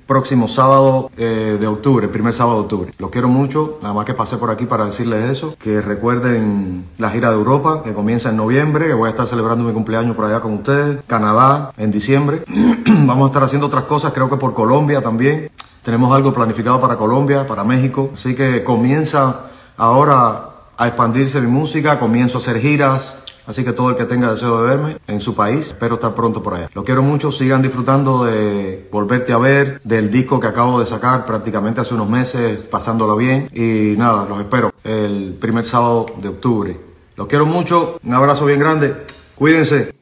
próximo 0.06 0.46
sábado 0.48 1.10
eh, 1.16 1.56
de 1.58 1.66
octubre, 1.66 2.08
primer 2.08 2.34
sábado 2.34 2.58
de 2.58 2.62
octubre. 2.64 2.90
Los 2.98 3.10
quiero 3.10 3.28
mucho, 3.28 3.78
nada 3.80 3.94
más 3.94 4.04
que 4.04 4.12
pasé 4.14 4.36
por 4.36 4.50
aquí 4.50 4.66
para 4.66 4.84
decirles 4.84 5.30
eso, 5.30 5.56
que 5.58 5.80
recuerden 5.80 6.84
la 6.98 7.08
gira 7.08 7.30
de 7.30 7.36
Europa, 7.36 7.82
que 7.82 7.94
comienza 7.94 8.28
en 8.28 8.36
noviembre, 8.36 8.88
que 8.88 8.94
voy 8.94 9.06
a 9.06 9.10
estar 9.10 9.26
celebrando 9.26 9.64
mi 9.64 9.72
cumpleaños 9.72 10.14
por 10.14 10.26
allá 10.26 10.40
con 10.40 10.54
ustedes, 10.54 10.98
Canadá 11.06 11.72
en 11.78 11.90
diciembre. 11.90 12.42
Vamos 13.06 13.24
a 13.24 13.26
estar 13.26 13.42
haciendo 13.42 13.68
otras 13.68 13.84
cosas, 13.84 14.12
creo 14.12 14.28
que 14.28 14.36
por 14.36 14.52
Colombia 14.52 15.00
también. 15.00 15.50
Tenemos 15.83 16.14
algo 16.14 16.33
planificado 16.33 16.81
para 16.81 16.97
Colombia, 16.97 17.47
para 17.47 17.64
México, 17.64 18.11
así 18.12 18.35
que 18.35 18.62
comienza 18.62 19.51
ahora 19.77 20.49
a 20.77 20.87
expandirse 20.87 21.40
mi 21.40 21.49
música, 21.49 21.99
comienzo 21.99 22.38
a 22.38 22.40
hacer 22.40 22.61
giras, 22.61 23.16
Así 23.47 23.64
que 23.64 23.73
todo 23.73 23.90
el 23.90 23.97
que 23.97 24.05
tenga 24.05 24.31
deseo 24.31 24.62
de 24.62 24.68
verme 24.68 24.99
en 25.09 25.21
su 25.21 25.35
país, 25.35 25.68
espero 25.68 25.95
estar 25.95 26.14
pronto 26.14 26.42
por 26.42 26.55
allá. 26.55 26.68
Lo 26.75 26.85
quiero 26.85 27.03
mucho, 27.03 27.33
sigan 27.33 27.61
disfrutando 27.61 28.25
de 28.25 28.88
Volverte 28.92 29.33
a 29.33 29.38
ver, 29.38 29.81
del 29.83 30.11
disco 30.11 30.38
que 30.38 30.47
acabo 30.47 30.79
de 30.79 30.87
sacar 30.87 31.27
prácticamente 31.27 31.81
hace 31.81 31.95
unos 31.95 32.09
meses, 32.09 32.61
pasándolo 32.62 33.16
bien. 33.16 33.51
Y 33.53 33.97
nada, 33.99 34.27
los 34.29 34.38
espero 34.38 34.73
el 34.85 35.37
primer 35.40 35.64
sábado 35.64 36.07
de 36.18 36.29
octubre. 36.29 36.81
Los 37.16 37.27
quiero 37.27 37.45
mucho, 37.45 37.99
un 38.05 38.14
abrazo 38.14 38.47
bien 38.47 38.61
grande, 38.61 38.95
cuídense. 39.35 39.92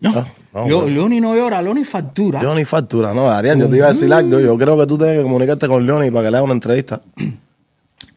No, 0.00 0.24
no. 0.66 0.88
Leoni 0.88 1.20
no 1.20 1.34
llora, 1.34 1.62
Leoni 1.62 1.84
factura. 1.84 2.40
Leoni 2.40 2.64
factura, 2.64 3.14
no, 3.14 3.30
Arián, 3.30 3.60
yo 3.60 3.68
te 3.68 3.76
iba 3.76 3.86
a 3.86 3.92
decir 3.92 4.12
algo. 4.12 4.40
Yo 4.40 4.56
creo 4.56 4.78
que 4.78 4.86
tú 4.86 4.96
tienes 4.98 5.18
que 5.18 5.22
comunicarte 5.22 5.68
con 5.68 5.86
Leoni 5.86 6.10
para 6.10 6.24
que 6.24 6.30
le 6.30 6.36
haga 6.36 6.44
una 6.44 6.54
entrevista. 6.54 7.00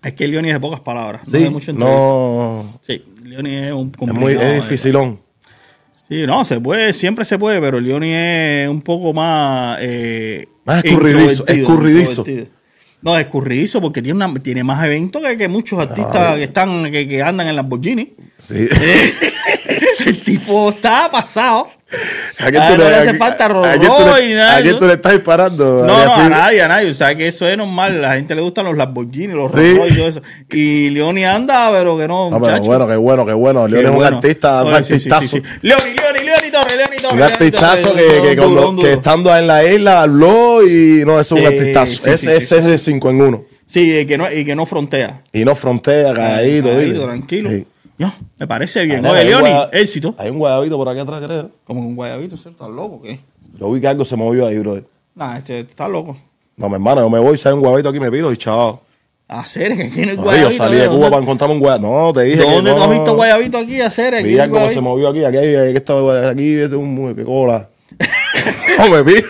Es 0.03 0.13
que 0.13 0.27
Leoni 0.27 0.47
es 0.47 0.55
de 0.55 0.59
pocas 0.59 0.79
palabras. 0.79 1.21
no 1.27 1.31
Sí, 1.31 1.43
de 1.43 1.49
mucho 1.51 1.71
entrevista. 1.71 1.95
no. 1.99 2.79
Sí, 2.81 3.03
Leoni 3.23 3.55
es 3.55 3.71
un 3.71 3.91
Es 4.01 4.13
muy 4.13 4.33
es 4.33 4.41
eh. 4.41 4.55
dificilón. 4.55 5.19
Sí, 6.09 6.25
no, 6.25 6.43
se 6.43 6.59
puede, 6.59 6.91
siempre 6.93 7.23
se 7.23 7.37
puede, 7.37 7.61
pero 7.61 7.79
Leoni 7.79 8.11
es 8.11 8.67
un 8.67 8.81
poco 8.81 9.13
más... 9.13 9.77
Eh, 9.79 10.47
Más 10.65 10.83
escurridizo, 10.83 11.45
escurridizo. 11.47 12.25
No, 13.03 13.17
escurridizo 13.17 13.79
porque 13.79 14.01
tiene, 14.01 14.25
una, 14.25 14.33
tiene 14.39 14.63
más 14.63 14.83
eventos 14.83 15.21
que, 15.21 15.37
que 15.37 15.47
muchos 15.47 15.79
artistas 15.79 16.35
que 16.35 16.43
están 16.43 16.91
que, 16.91 17.07
que 17.07 17.21
andan 17.21 17.47
en 17.47 17.55
Lamborghini. 17.55 18.13
Sí. 18.47 18.55
El 18.55 18.69
tipo 20.37 20.69
está 20.69 21.09
pasado. 21.11 21.67
¿A 22.39 22.49
quién 22.49 22.63
tú 22.67 22.77
no 22.77 22.89
le 22.89 22.95
hace 22.95 23.13
falta 23.15 23.47
Rolls 23.47 23.79
ni 24.25 24.33
nada 24.33 24.57
¿A 24.57 24.61
quién 24.61 24.79
tú 24.79 24.87
le 24.87 24.93
estás 24.93 25.11
disparando? 25.11 25.85
No, 25.85 26.05
no, 26.05 26.13
a 26.13 26.29
nadie, 26.29 26.61
a 26.61 26.67
nadie. 26.67 26.91
O 26.91 26.93
sea, 26.93 27.15
que 27.15 27.27
eso 27.27 27.47
es 27.47 27.57
normal. 27.57 28.01
La 28.01 28.13
gente 28.13 28.33
le 28.33 28.41
gustan 28.41 28.65
los 28.65 28.77
Lamborghini, 28.77 29.33
los. 29.33 29.51
Rolls 29.51 29.77
Royce 29.77 29.93
y 29.93 29.97
todo 29.97 30.07
eso. 30.07 30.21
Y 30.49 30.89
Leoni 30.91 31.25
anda, 31.25 31.69
pero 31.71 31.97
que 31.97 32.07
no, 32.07 32.29
No, 32.29 32.41
pero 32.41 32.61
bueno, 32.61 32.87
qué 32.87 32.95
bueno, 32.95 33.25
qué 33.25 33.33
bueno. 33.33 33.67
Leoni 33.67 33.89
es 33.89 33.95
un 33.95 34.03
artista, 34.03 34.63
un 34.63 34.73
artistazo. 34.73 35.37
Leoni, 35.61 35.93
Leoni, 35.93 36.19
Leoni 36.19 36.51
Torres, 36.51 36.77
Leoni 36.77 36.97
Torres. 36.97 37.13
Un 37.13 37.21
artistazo 37.21 37.93
que, 37.93 38.93
estando 38.93 39.35
en 39.35 39.47
la 39.47 39.63
isla 39.65 40.01
habló 40.01 40.65
y 40.65 41.03
no, 41.05 41.19
eso 41.19 41.35
es 41.35 41.41
un 41.41 41.47
artistazo. 41.47 42.09
ese 42.09 42.37
es 42.37 42.65
de 42.65 42.77
5 42.77 43.09
en 43.09 43.21
1. 43.21 43.43
Sí, 43.67 43.99
y 43.99 44.05
que 44.05 44.17
no, 44.17 44.29
y 44.29 44.43
que 44.43 44.53
no 44.53 44.65
frontea. 44.65 45.21
Y 45.31 45.45
no 45.45 45.55
frontea, 45.55 46.13
caído. 46.13 46.69
Caído, 46.69 47.05
tranquilo. 47.05 47.49
Sí. 48.01 48.05
No, 48.05 48.13
me 48.39 48.47
parece 48.47 48.83
bien. 48.85 49.05
Oye, 49.05 49.23
Leoni, 49.25 49.49
éxito. 49.71 50.15
Hay 50.17 50.29
un 50.29 50.39
guayabito 50.39 50.77
por 50.77 50.89
aquí 50.89 50.99
atrás, 50.99 51.21
creo. 51.23 51.51
Como 51.65 51.81
un 51.81 51.95
guayabito, 51.95 52.35
¿eso 52.35 52.49
¿estás 52.49 52.69
loco 52.69 52.95
o 52.95 53.01
qué? 53.01 53.19
Yo 53.59 53.71
vi 53.71 53.79
que 53.81 53.87
algo 53.87 54.05
se 54.05 54.15
movió 54.15 54.47
ahí, 54.47 54.57
bro. 54.59 54.81
Nah, 55.15 55.37
este 55.37 55.59
está 55.59 55.87
loco. 55.87 56.17
No, 56.57 56.67
mi 56.69 56.75
hermano, 56.75 57.01
yo 57.01 57.09
me 57.09 57.19
voy, 57.19 57.37
si 57.37 57.47
hay 57.47 57.53
un 57.53 57.59
guayabito 57.59 57.89
aquí, 57.89 57.99
me 57.99 58.09
piro 58.11 58.31
y 58.31 58.37
chao. 58.37 58.81
Hacer 59.27 59.75
que 59.77 59.83
aquí 59.83 60.01
no 60.01 60.11
hay 60.11 60.17
No, 60.17 60.23
guayabito. 60.23 60.49
yo 60.51 60.57
salí 60.57 60.75
de 60.77 60.83
¿dónde- 60.85 60.97
Cuba 60.97 61.09
para 61.11 61.21
encontrarme 61.21 61.53
un 61.55 61.61
guayabito. 61.61 61.89
No, 61.91 62.13
te 62.13 62.21
dije 62.23 62.37
que 62.43 62.51
¿Dónde 62.51 62.71
no. 62.71 62.75
tú 62.77 62.83
has 62.83 62.89
visto 62.91 63.15
guayabito 63.15 63.57
aquí? 63.59 63.81
Hacer 63.81 64.15
aquí. 64.15 64.25
Mira 64.27 64.49
cómo 64.49 64.69
se 64.69 64.81
movió 64.81 65.07
aquí. 65.09 65.23
Aquí, 65.23 65.37
hay- 65.37 65.55
aquí, 65.75 65.77
aquí 66.31 66.53
es 66.55 66.71
un 66.73 66.93
muy 66.93 67.13
que 67.15 67.23
cola. 67.23 67.69
no 68.79 68.89
me 68.89 69.03
piro. 69.03 69.27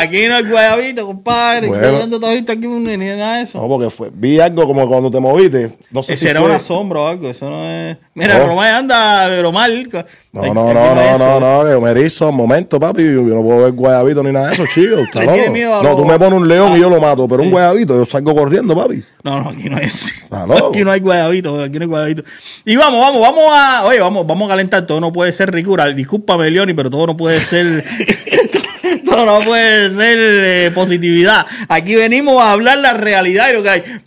Aquí 0.00 0.26
no 0.28 0.36
hay 0.36 0.44
guayabito, 0.44 1.06
compadre. 1.06 1.68
Bueno. 1.68 1.92
¿Dónde 1.98 2.18
tú 2.18 2.26
has 2.26 2.34
visto 2.34 2.52
aquí 2.52 2.66
un, 2.66 2.84
ni 2.84 2.96
nada 2.96 3.36
de 3.36 3.42
eso? 3.42 3.60
No, 3.60 3.68
porque 3.68 3.90
fue, 3.90 4.10
vi 4.12 4.40
algo 4.40 4.66
como 4.66 4.88
cuando 4.88 5.10
te 5.10 5.20
moviste. 5.20 5.72
No 5.90 6.02
sé 6.02 6.14
Ese 6.14 6.24
si 6.26 6.30
era 6.30 6.40
fue- 6.40 6.48
una 6.50 6.58
sombra 6.58 7.00
o 7.00 7.06
algo, 7.08 7.28
eso 7.28 7.50
no 7.50 7.64
es. 7.66 7.96
Mira, 8.14 8.38
No. 8.38 8.46
Romay 8.46 8.70
anda 8.70 9.28
mal. 9.52 9.88
No, 10.32 10.42
no, 10.54 10.72
no, 10.72 10.94
no, 10.94 11.18
no, 11.18 11.40
no, 11.40 11.70
yo 11.70 11.80
me 11.80 11.90
erizo 11.90 12.28
un 12.30 12.36
momento, 12.36 12.80
papi. 12.80 13.02
Yo, 13.04 13.22
no 13.22 13.42
puedo 13.42 13.64
ver 13.64 13.72
guayabito 13.72 14.22
ni 14.22 14.32
nada 14.32 14.48
de 14.48 14.54
eso, 14.54 14.64
chico. 14.72 14.96
miedo 15.52 15.82
No, 15.82 15.94
tú 15.96 16.04
me 16.06 16.18
pones 16.18 16.38
un 16.38 16.48
león 16.48 16.74
y 16.74 16.80
yo 16.80 16.88
lo 16.88 17.00
mato, 17.00 17.28
pero 17.28 17.42
Sí. 17.42 17.46
un 17.48 17.52
guayabito, 17.52 17.94
yo 17.94 18.04
salgo 18.06 18.34
corriendo, 18.34 18.74
papi. 18.74 19.02
No, 19.24 19.40
no, 19.42 19.50
aquí 19.50 19.68
no 19.68 19.76
hay 19.76 19.86
ese. 19.86 20.12
Ah, 20.30 20.46
no. 20.48 20.54
Aquí 20.68 20.84
no 20.84 20.90
hay 20.90 21.00
guayabito, 21.00 21.62
aquí 21.62 21.74
no 21.78 21.82
hay 21.82 21.88
guayabito. 21.88 22.22
Y 22.64 22.76
vamos, 22.76 23.00
vamos, 23.00 23.20
vamos 23.20 23.44
a. 23.50 23.84
Oye, 23.84 24.00
vamos, 24.00 24.26
vamos 24.26 24.46
a 24.46 24.52
calentar. 24.52 24.86
Todo 24.86 25.00
no 25.00 25.12
puede 25.12 25.32
ser 25.32 25.52
ricural. 25.52 25.94
Discúlpame, 25.94 26.50
Leoni, 26.50 26.72
pero 26.74 26.88
todo 26.88 27.06
no 27.06 27.16
puede 27.16 27.40
ser. 27.40 27.84
todo 29.04 29.26
no 29.26 29.40
puede 29.44 29.90
ser 29.90 30.18
eh, 30.18 30.70
positividad. 30.74 31.46
Aquí 31.68 31.94
venimos 31.94 32.42
a 32.42 32.52
hablar 32.52 32.78
la 32.78 32.94
realidad. 32.94 33.48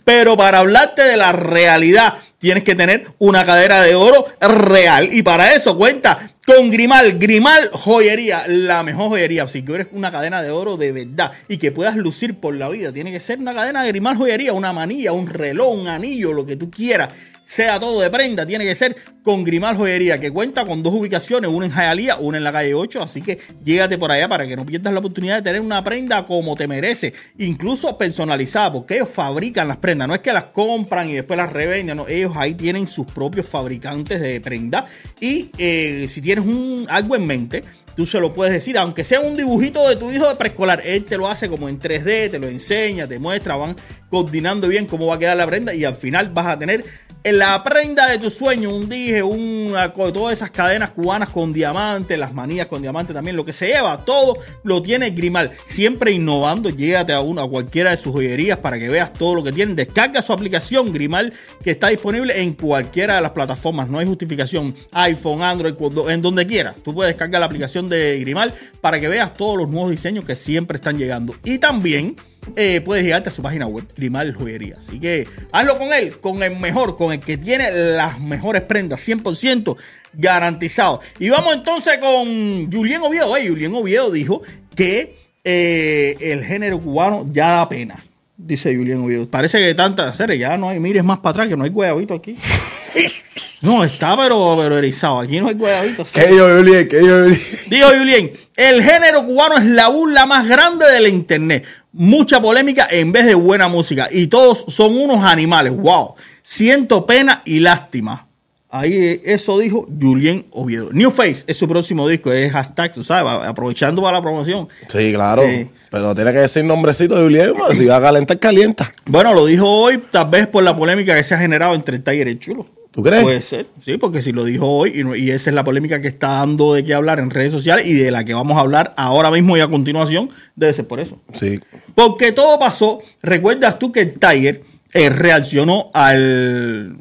Pero 0.04 0.36
para 0.36 0.60
hablarte 0.60 1.02
de 1.02 1.16
la 1.16 1.32
realidad, 1.32 2.14
tienes 2.38 2.64
que 2.64 2.74
tener 2.74 3.06
una 3.18 3.44
cadera 3.44 3.82
de 3.82 3.94
oro 3.94 4.26
real. 4.40 5.08
Y 5.12 5.22
para 5.22 5.52
eso 5.52 5.76
cuenta 5.76 6.18
con 6.46 6.70
Grimal. 6.70 7.18
Grimal 7.18 7.70
Joyería, 7.72 8.44
la 8.48 8.82
mejor 8.82 9.08
joyería. 9.08 9.46
Si 9.48 9.64
quieres 9.64 9.88
una 9.92 10.12
cadena 10.12 10.42
de 10.42 10.50
oro 10.50 10.76
de 10.76 10.92
verdad 10.92 11.32
y 11.48 11.58
que 11.58 11.72
puedas 11.72 11.96
lucir 11.96 12.38
por 12.38 12.54
la 12.54 12.68
vida, 12.68 12.92
tiene 12.92 13.12
que 13.12 13.20
ser 13.20 13.38
una 13.38 13.54
cadena 13.54 13.82
de 13.82 13.88
Grimal 13.88 14.16
Joyería, 14.16 14.52
una 14.52 14.72
manilla, 14.72 15.12
un 15.12 15.26
reloj, 15.26 15.74
un 15.74 15.88
anillo, 15.88 16.32
lo 16.32 16.46
que 16.46 16.56
tú 16.56 16.70
quieras. 16.70 17.10
Sea 17.46 17.78
todo 17.78 18.00
de 18.00 18.10
prenda, 18.10 18.44
tiene 18.44 18.64
que 18.64 18.74
ser 18.74 18.96
con 19.22 19.44
Grimal 19.44 19.76
Joyería, 19.76 20.18
que 20.18 20.32
cuenta 20.32 20.66
con 20.66 20.82
dos 20.82 20.92
ubicaciones, 20.92 21.48
una 21.48 21.66
en 21.66 21.72
Jayalía, 21.72 22.16
una 22.16 22.38
en 22.38 22.44
la 22.44 22.50
calle 22.50 22.74
8. 22.74 23.00
Así 23.00 23.22
que 23.22 23.38
llégate 23.64 23.98
por 23.98 24.10
allá 24.10 24.28
para 24.28 24.48
que 24.48 24.56
no 24.56 24.66
pierdas 24.66 24.92
la 24.92 24.98
oportunidad 24.98 25.36
de 25.36 25.42
tener 25.42 25.60
una 25.60 25.84
prenda 25.84 26.26
como 26.26 26.56
te 26.56 26.66
merece, 26.66 27.14
incluso 27.38 27.96
personalizada, 27.96 28.72
porque 28.72 28.96
ellos 28.96 29.10
fabrican 29.10 29.68
las 29.68 29.76
prendas. 29.76 30.08
No 30.08 30.14
es 30.14 30.20
que 30.20 30.32
las 30.32 30.46
compran 30.46 31.08
y 31.08 31.14
después 31.14 31.36
las 31.36 31.52
revenden, 31.52 31.98
no, 31.98 32.08
ellos 32.08 32.32
ahí 32.34 32.54
tienen 32.54 32.88
sus 32.88 33.06
propios 33.06 33.46
fabricantes 33.46 34.20
de 34.20 34.40
prenda. 34.40 34.84
Y 35.20 35.48
eh, 35.56 36.06
si 36.08 36.20
tienes 36.20 36.44
un, 36.44 36.88
algo 36.90 37.14
en 37.14 37.26
mente, 37.28 37.62
tú 37.96 38.06
se 38.06 38.20
lo 38.20 38.32
puedes 38.32 38.52
decir, 38.52 38.78
aunque 38.78 39.04
sea 39.04 39.20
un 39.20 39.36
dibujito 39.36 39.88
de 39.88 39.96
tu 39.96 40.10
hijo 40.10 40.28
de 40.28 40.36
preescolar, 40.36 40.82
él 40.84 41.04
te 41.04 41.16
lo 41.16 41.28
hace 41.28 41.48
como 41.48 41.68
en 41.68 41.80
3D, 41.80 42.30
te 42.30 42.38
lo 42.38 42.46
enseña, 42.46 43.08
te 43.08 43.18
muestra, 43.18 43.56
van 43.56 43.74
coordinando 44.10 44.68
bien 44.68 44.86
cómo 44.86 45.06
va 45.06 45.16
a 45.16 45.18
quedar 45.18 45.36
la 45.36 45.46
prenda 45.46 45.74
y 45.74 45.84
al 45.84 45.96
final 45.96 46.30
vas 46.30 46.46
a 46.46 46.58
tener 46.58 46.84
la 47.32 47.62
prenda 47.64 48.06
de 48.06 48.18
tu 48.18 48.30
sueño, 48.30 48.72
un 48.72 48.88
dije, 48.88 49.22
una, 49.22 49.92
todas 49.92 50.32
esas 50.32 50.52
cadenas 50.52 50.92
cubanas 50.92 51.30
con 51.30 51.52
diamante, 51.52 52.16
las 52.16 52.32
manillas 52.32 52.68
con 52.68 52.82
diamante 52.82 53.12
también, 53.12 53.34
lo 53.34 53.44
que 53.44 53.52
se 53.52 53.66
lleva, 53.66 54.04
todo 54.04 54.38
lo 54.62 54.80
tiene 54.80 55.10
Grimal. 55.10 55.50
Siempre 55.64 56.12
innovando, 56.12 56.70
llégate 56.70 57.12
a, 57.12 57.20
una, 57.20 57.42
a 57.42 57.48
cualquiera 57.48 57.90
de 57.90 57.96
sus 57.96 58.12
joyerías 58.12 58.58
para 58.58 58.78
que 58.78 58.88
veas 58.88 59.12
todo 59.12 59.34
lo 59.34 59.42
que 59.42 59.50
tienen. 59.50 59.74
Descarga 59.74 60.22
su 60.22 60.32
aplicación 60.32 60.92
Grimal 60.92 61.32
que 61.64 61.72
está 61.72 61.88
disponible 61.88 62.40
en 62.40 62.54
cualquiera 62.54 63.16
de 63.16 63.22
las 63.22 63.32
plataformas, 63.32 63.88
no 63.88 63.98
hay 63.98 64.06
justificación. 64.06 64.72
iPhone, 64.92 65.42
Android, 65.42 65.74
en 66.08 66.22
donde 66.22 66.46
quieras. 66.46 66.76
Tú 66.84 66.94
puedes 66.94 67.12
descargar 67.12 67.40
la 67.40 67.46
aplicación 67.46 67.85
de 67.88 68.18
Grimal 68.20 68.54
para 68.80 69.00
que 69.00 69.08
veas 69.08 69.34
todos 69.34 69.58
los 69.58 69.68
nuevos 69.68 69.90
diseños 69.90 70.24
que 70.24 70.36
siempre 70.36 70.76
están 70.76 70.98
llegando. 70.98 71.34
Y 71.44 71.58
también 71.58 72.16
eh, 72.54 72.80
puedes 72.80 73.04
llegarte 73.04 73.30
a 73.30 73.32
su 73.32 73.42
página 73.42 73.66
web, 73.66 73.84
Grimal 73.96 74.34
Joyería. 74.34 74.76
Así 74.78 75.00
que 75.00 75.26
hazlo 75.52 75.78
con 75.78 75.92
él, 75.92 76.18
con 76.20 76.42
el 76.42 76.56
mejor, 76.56 76.96
con 76.96 77.12
el 77.12 77.20
que 77.20 77.36
tiene 77.36 77.70
las 77.70 78.20
mejores 78.20 78.62
prendas, 78.62 79.06
100% 79.06 79.76
garantizado. 80.12 81.00
Y 81.18 81.28
vamos 81.30 81.54
entonces 81.54 81.98
con 81.98 82.70
Julián 82.70 83.02
Oviedo. 83.02 83.34
Julián 83.46 83.74
Oviedo 83.74 84.10
dijo 84.10 84.42
que 84.74 85.16
eh, 85.42 86.16
el 86.20 86.44
género 86.44 86.78
cubano 86.80 87.26
ya 87.32 87.48
da 87.48 87.68
pena. 87.68 88.04
Dice 88.36 88.76
Julián 88.76 89.00
Oviedo. 89.00 89.28
Parece 89.28 89.58
que 89.58 89.74
tantas 89.74 90.16
series 90.16 90.38
ya 90.38 90.56
no 90.56 90.68
hay, 90.68 90.78
mires 90.78 91.04
más 91.04 91.18
para 91.18 91.30
atrás, 91.30 91.48
que 91.48 91.56
no 91.56 91.64
hay 91.64 91.70
guayabito 91.70 92.14
aquí. 92.14 92.36
No, 93.62 93.82
está 93.84 94.16
pero, 94.16 94.56
pero 94.58 94.78
erizado. 94.78 95.20
Aquí 95.20 95.40
no 95.40 95.48
hay 95.48 95.54
guayabito. 95.54 96.04
sí. 96.04 96.12
Que 96.14 96.36
yo, 96.36 96.56
Julián, 96.56 96.88
que 96.88 97.04
yo, 97.04 97.22
Julián. 97.24 97.40
Digo 97.68 97.88
Julien, 97.96 98.32
el 98.56 98.82
género 98.82 99.24
cubano 99.24 99.56
es 99.58 99.64
la 99.64 99.88
burla 99.88 100.26
más 100.26 100.48
grande 100.48 100.86
del 100.92 101.08
internet. 101.08 101.64
Mucha 101.92 102.40
polémica 102.40 102.86
en 102.90 103.12
vez 103.12 103.24
de 103.26 103.34
buena 103.34 103.68
música. 103.68 104.08
Y 104.10 104.26
todos 104.26 104.64
son 104.68 104.96
unos 104.96 105.24
animales. 105.24 105.74
Wow. 105.74 106.14
Siento 106.42 107.06
pena 107.06 107.42
y 107.44 107.60
lástima. 107.60 108.26
Ahí 108.68 109.20
eso 109.24 109.58
dijo 109.58 109.86
Julien 110.00 110.44
Oviedo. 110.50 110.90
New 110.92 111.10
Face 111.10 111.44
es 111.46 111.56
su 111.56 111.66
próximo 111.66 112.06
disco. 112.08 112.30
Es 112.32 112.52
hashtag, 112.52 112.92
tú 112.92 113.02
sabes, 113.02 113.32
aprovechando 113.48 114.02
para 114.02 114.18
la 114.18 114.22
promoción. 114.22 114.68
Sí, 114.88 115.12
claro. 115.12 115.42
Pero 115.90 116.14
tiene 116.14 116.32
que 116.32 116.40
decir 116.40 116.64
nombrecito 116.64 117.14
de 117.14 117.22
Julián, 117.22 117.54
man. 117.56 117.74
si 117.74 117.86
va 117.86 117.96
a 117.96 118.00
calentar, 118.02 118.38
calienta. 118.38 118.92
Bueno, 119.06 119.32
lo 119.32 119.46
dijo 119.46 119.66
hoy, 119.66 120.02
tal 120.10 120.28
vez 120.28 120.46
por 120.46 120.62
la 120.62 120.76
polémica 120.76 121.14
que 121.14 121.22
se 121.22 121.34
ha 121.34 121.38
generado 121.38 121.74
entre 121.74 121.96
el 121.96 122.02
Tiger 122.02 122.28
y 122.28 122.32
el 122.32 122.38
Chulo. 122.38 122.66
¿Tú 122.96 123.02
crees? 123.02 123.22
Puede 123.24 123.42
ser, 123.42 123.66
sí, 123.84 123.98
porque 123.98 124.22
si 124.22 124.32
lo 124.32 124.42
dijo 124.42 124.66
hoy, 124.66 125.04
y, 125.16 125.30
esa 125.30 125.50
es 125.50 125.54
la 125.54 125.64
polémica 125.64 126.00
que 126.00 126.08
está 126.08 126.28
dando 126.28 126.72
de 126.72 126.82
qué 126.82 126.94
hablar 126.94 127.18
en 127.18 127.28
redes 127.28 127.52
sociales 127.52 127.86
y 127.86 127.92
de 127.92 128.10
la 128.10 128.24
que 128.24 128.32
vamos 128.32 128.56
a 128.56 128.60
hablar 128.60 128.94
ahora 128.96 129.30
mismo 129.30 129.54
y 129.54 129.60
a 129.60 129.68
continuación, 129.68 130.30
debe 130.54 130.72
ser 130.72 130.86
por 130.86 130.98
eso. 130.98 131.20
Sí. 131.34 131.60
Porque 131.94 132.32
todo 132.32 132.58
pasó. 132.58 133.02
¿Recuerdas 133.22 133.78
tú 133.78 133.92
que 133.92 134.00
el 134.00 134.18
Tiger 134.18 134.62
eh, 134.94 135.10
reaccionó 135.10 135.90
al, 135.92 136.96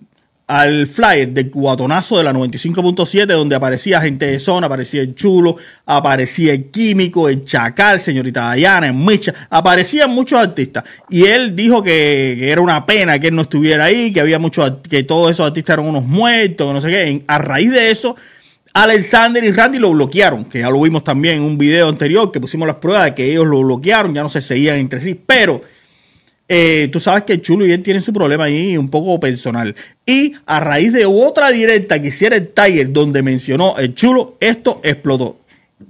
al 0.48 0.86
flyer 0.86 1.30
del 1.30 1.50
cubatonazo 1.50 2.18
de 2.18 2.24
la 2.24 2.32
95.7 2.32 3.26
donde 3.26 3.56
aparecía 3.56 4.02
gente 4.02 4.28
de 4.28 4.40
zona, 4.40 4.68
aparecía 4.68 5.02
el 5.02 5.16
chulo, 5.16 5.56
aparecía 5.86 6.54
el 6.54 6.66
químico, 6.66 7.28
el 7.30 7.44
chacal, 7.46 8.00
señorita 8.00 8.42
Dayana, 8.42 8.88
el 8.88 8.94
Micha, 8.94 9.34
aparecían 9.50 10.12
muchos 10.12 10.40
artistas. 10.40 10.84
Y 11.10 11.26
él 11.26 11.56
dijo 11.56 11.82
que, 11.82 12.36
que 12.38 12.52
era 12.52 12.62
una 12.62 12.86
pena 12.86 13.18
que 13.18 13.28
él 13.28 13.36
no 13.36 13.44
estuviera 13.44 13.86
ahí, 13.86 14.14
que 14.14 14.22
había 14.22 14.38
muchos, 14.38 14.72
que 14.88 15.04
todos 15.04 15.32
esos 15.32 15.48
artistas 15.48 15.76
eran 15.76 15.88
unos 15.88 16.06
muertos, 16.06 16.72
no 16.72 16.80
sé 16.80 16.90
qué. 16.90 17.24
A 17.28 17.40
raíz 17.40 17.72
de 17.72 17.90
eso, 17.90 18.16
Alexander 18.74 19.44
y 19.44 19.52
Randy 19.52 19.80
lo 19.80 19.92
bloquearon, 19.92 20.46
que 20.46 20.60
ya 20.60 20.70
lo 20.70 20.82
vimos 20.82 21.04
también 21.04 21.36
en 21.36 21.44
un 21.44 21.58
video 21.58 21.90
anterior, 21.90 22.32
que 22.32 22.40
pusimos 22.40 22.68
las 22.68 22.76
pruebas 22.76 23.06
de 23.06 23.16
que 23.16 23.32
ellos 23.32 23.48
lo 23.48 23.62
bloquearon, 23.62 24.14
ya 24.14 24.22
no 24.22 24.30
se 24.30 24.42
seguían 24.42 24.76
entre 24.76 25.00
sí, 25.00 25.20
pero 25.26 25.62
eh, 26.48 26.90
tú 26.92 27.00
sabes 27.00 27.24
que 27.24 27.42
Chulo 27.42 27.66
y 27.66 27.72
él 27.72 27.82
tienen 27.82 28.04
su 28.04 28.14
problema 28.14 28.46
ahí 28.46 28.78
un 28.78 28.90
poco 28.90 29.20
personal. 29.20 29.76
Y 30.06 30.34
a 30.46 30.60
raíz 30.60 30.94
de 30.94 31.06
otra 31.06 31.50
directa 31.50 32.00
que 32.02 32.10
hiciera 32.10 32.36
el 32.36 32.50
Tiger, 32.50 32.92
donde 32.92 33.24
mencionó 33.24 33.78
el 33.78 33.94
Chulo, 33.96 34.38
esto 34.40 34.80
explotó. 34.84 35.40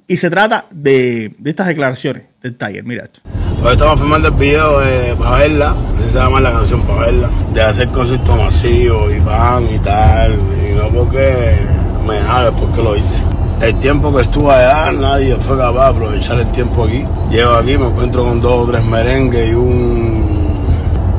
Y 0.07 0.17
se 0.17 0.29
trata 0.29 0.65
de, 0.71 1.33
de 1.37 1.49
estas 1.49 1.67
declaraciones 1.67 2.23
del 2.41 2.57
Tiger, 2.57 2.83
mira 2.83 3.03
esto. 3.03 3.21
Pues 3.61 3.73
estamos 3.73 3.99
filmando 3.99 4.27
el 4.27 4.35
video 4.35 4.83
eh, 4.83 5.15
para 5.17 5.37
verla, 5.39 5.75
así 5.97 6.09
se 6.09 6.19
llama 6.19 6.39
la 6.39 6.51
canción 6.51 6.81
para 6.83 7.07
verla, 7.07 7.29
de 7.53 7.61
hacer 7.61 7.87
conciertos 7.89 8.37
masivos 8.37 9.11
y 9.15 9.19
van 9.19 9.63
y 9.73 9.79
tal, 9.79 10.31
y 10.33 10.75
no 10.75 10.89
porque 10.89 11.55
me 12.07 12.17
haga, 12.17 12.51
porque 12.51 12.81
lo 12.81 12.95
hice. 12.95 13.23
El 13.61 13.79
tiempo 13.79 14.15
que 14.15 14.21
estuve 14.21 14.53
allá, 14.53 14.91
nadie 14.91 15.35
fue 15.37 15.57
capaz 15.57 15.91
de 15.91 15.97
aprovechar 15.97 16.39
el 16.39 16.51
tiempo 16.51 16.83
aquí. 16.83 17.05
Llego 17.31 17.53
aquí, 17.53 17.77
me 17.77 17.87
encuentro 17.87 18.23
con 18.23 18.41
dos 18.41 18.67
o 18.67 18.71
tres 18.71 18.85
merengues 18.85 19.49
y 19.49 19.55
un 19.55 20.14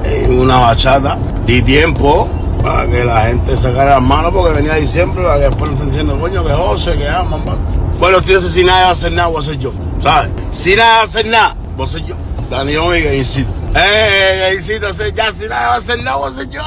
y 0.06 0.30
una 0.30 0.58
bachata. 0.58 1.18
Di 1.46 1.62
tiempo 1.62 2.28
para 2.62 2.86
que 2.90 3.04
la 3.04 3.22
gente 3.22 3.56
sacara 3.56 3.94
las 3.94 4.02
manos 4.02 4.32
porque 4.32 4.56
venía 4.56 4.74
diciembre, 4.74 5.22
para 5.22 5.38
que 5.38 5.44
después 5.44 5.70
no 5.70 5.76
estén 5.76 5.90
diciendo, 5.90 6.18
coño, 6.18 6.44
que 6.44 6.52
José, 6.52 6.96
que 6.96 7.08
aman. 7.08 7.44
pa". 7.44 7.56
Bueno, 7.98 8.18
si 8.22 8.64
nadie 8.64 8.82
va 8.82 8.88
a 8.88 8.90
hacer 8.90 9.12
nada, 9.12 9.28
voy 9.28 9.38
a 9.38 9.42
ser 9.42 9.58
yo. 9.58 9.72
¿Sabes? 10.00 10.30
Si 10.50 10.70
nadie 10.70 10.90
va 10.90 11.00
a 11.00 11.02
hacer 11.04 11.26
nada, 11.26 11.56
voy 11.76 11.86
a 11.86 11.90
ser 11.90 12.04
yo. 12.04 12.16
Dani 12.50 12.76
Omi, 12.76 13.02
que 13.02 13.16
incito. 13.16 13.50
Eh, 13.74 14.54
incito 14.56 14.86
a 14.86 14.90
hacer, 14.90 15.14
ya 15.14 15.30
si 15.32 15.46
nadie 15.46 15.66
va 15.66 15.74
a 15.74 15.76
hacer 15.76 16.02
nada, 16.02 16.16
voy 16.16 16.32
a 16.32 16.34
ser 16.34 16.48
yo. 16.48 16.60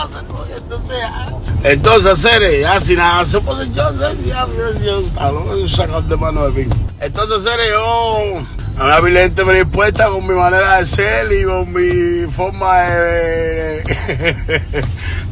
Entonces, 0.56 0.97
ah. 1.04 1.28
entonces, 1.63 2.21
Cere, 2.21 2.62
ya 2.62 2.80
si 2.80 2.95
nada 2.95 3.19
a 3.19 3.25
ser 3.25 3.41
yo. 3.43 3.63
Ya, 3.73 3.91
ya, 3.91 4.13
ya, 4.23 5.67
sacado 5.67 6.02
de 6.02 6.17
mano 6.17 6.45
de 6.45 6.52
pin. 6.52 6.69
Entonces, 6.99 7.43
Cere, 7.43 7.69
yo 7.69 8.39
una 8.79 9.01
gente 9.11 9.43
predispuesta 9.43 10.07
con 10.07 10.25
mi 10.25 10.33
manera 10.33 10.77
de 10.77 10.85
ser 10.85 11.31
y 11.33 11.43
con 11.43 11.73
mi 11.73 12.31
forma 12.31 12.79
de, 12.81 13.83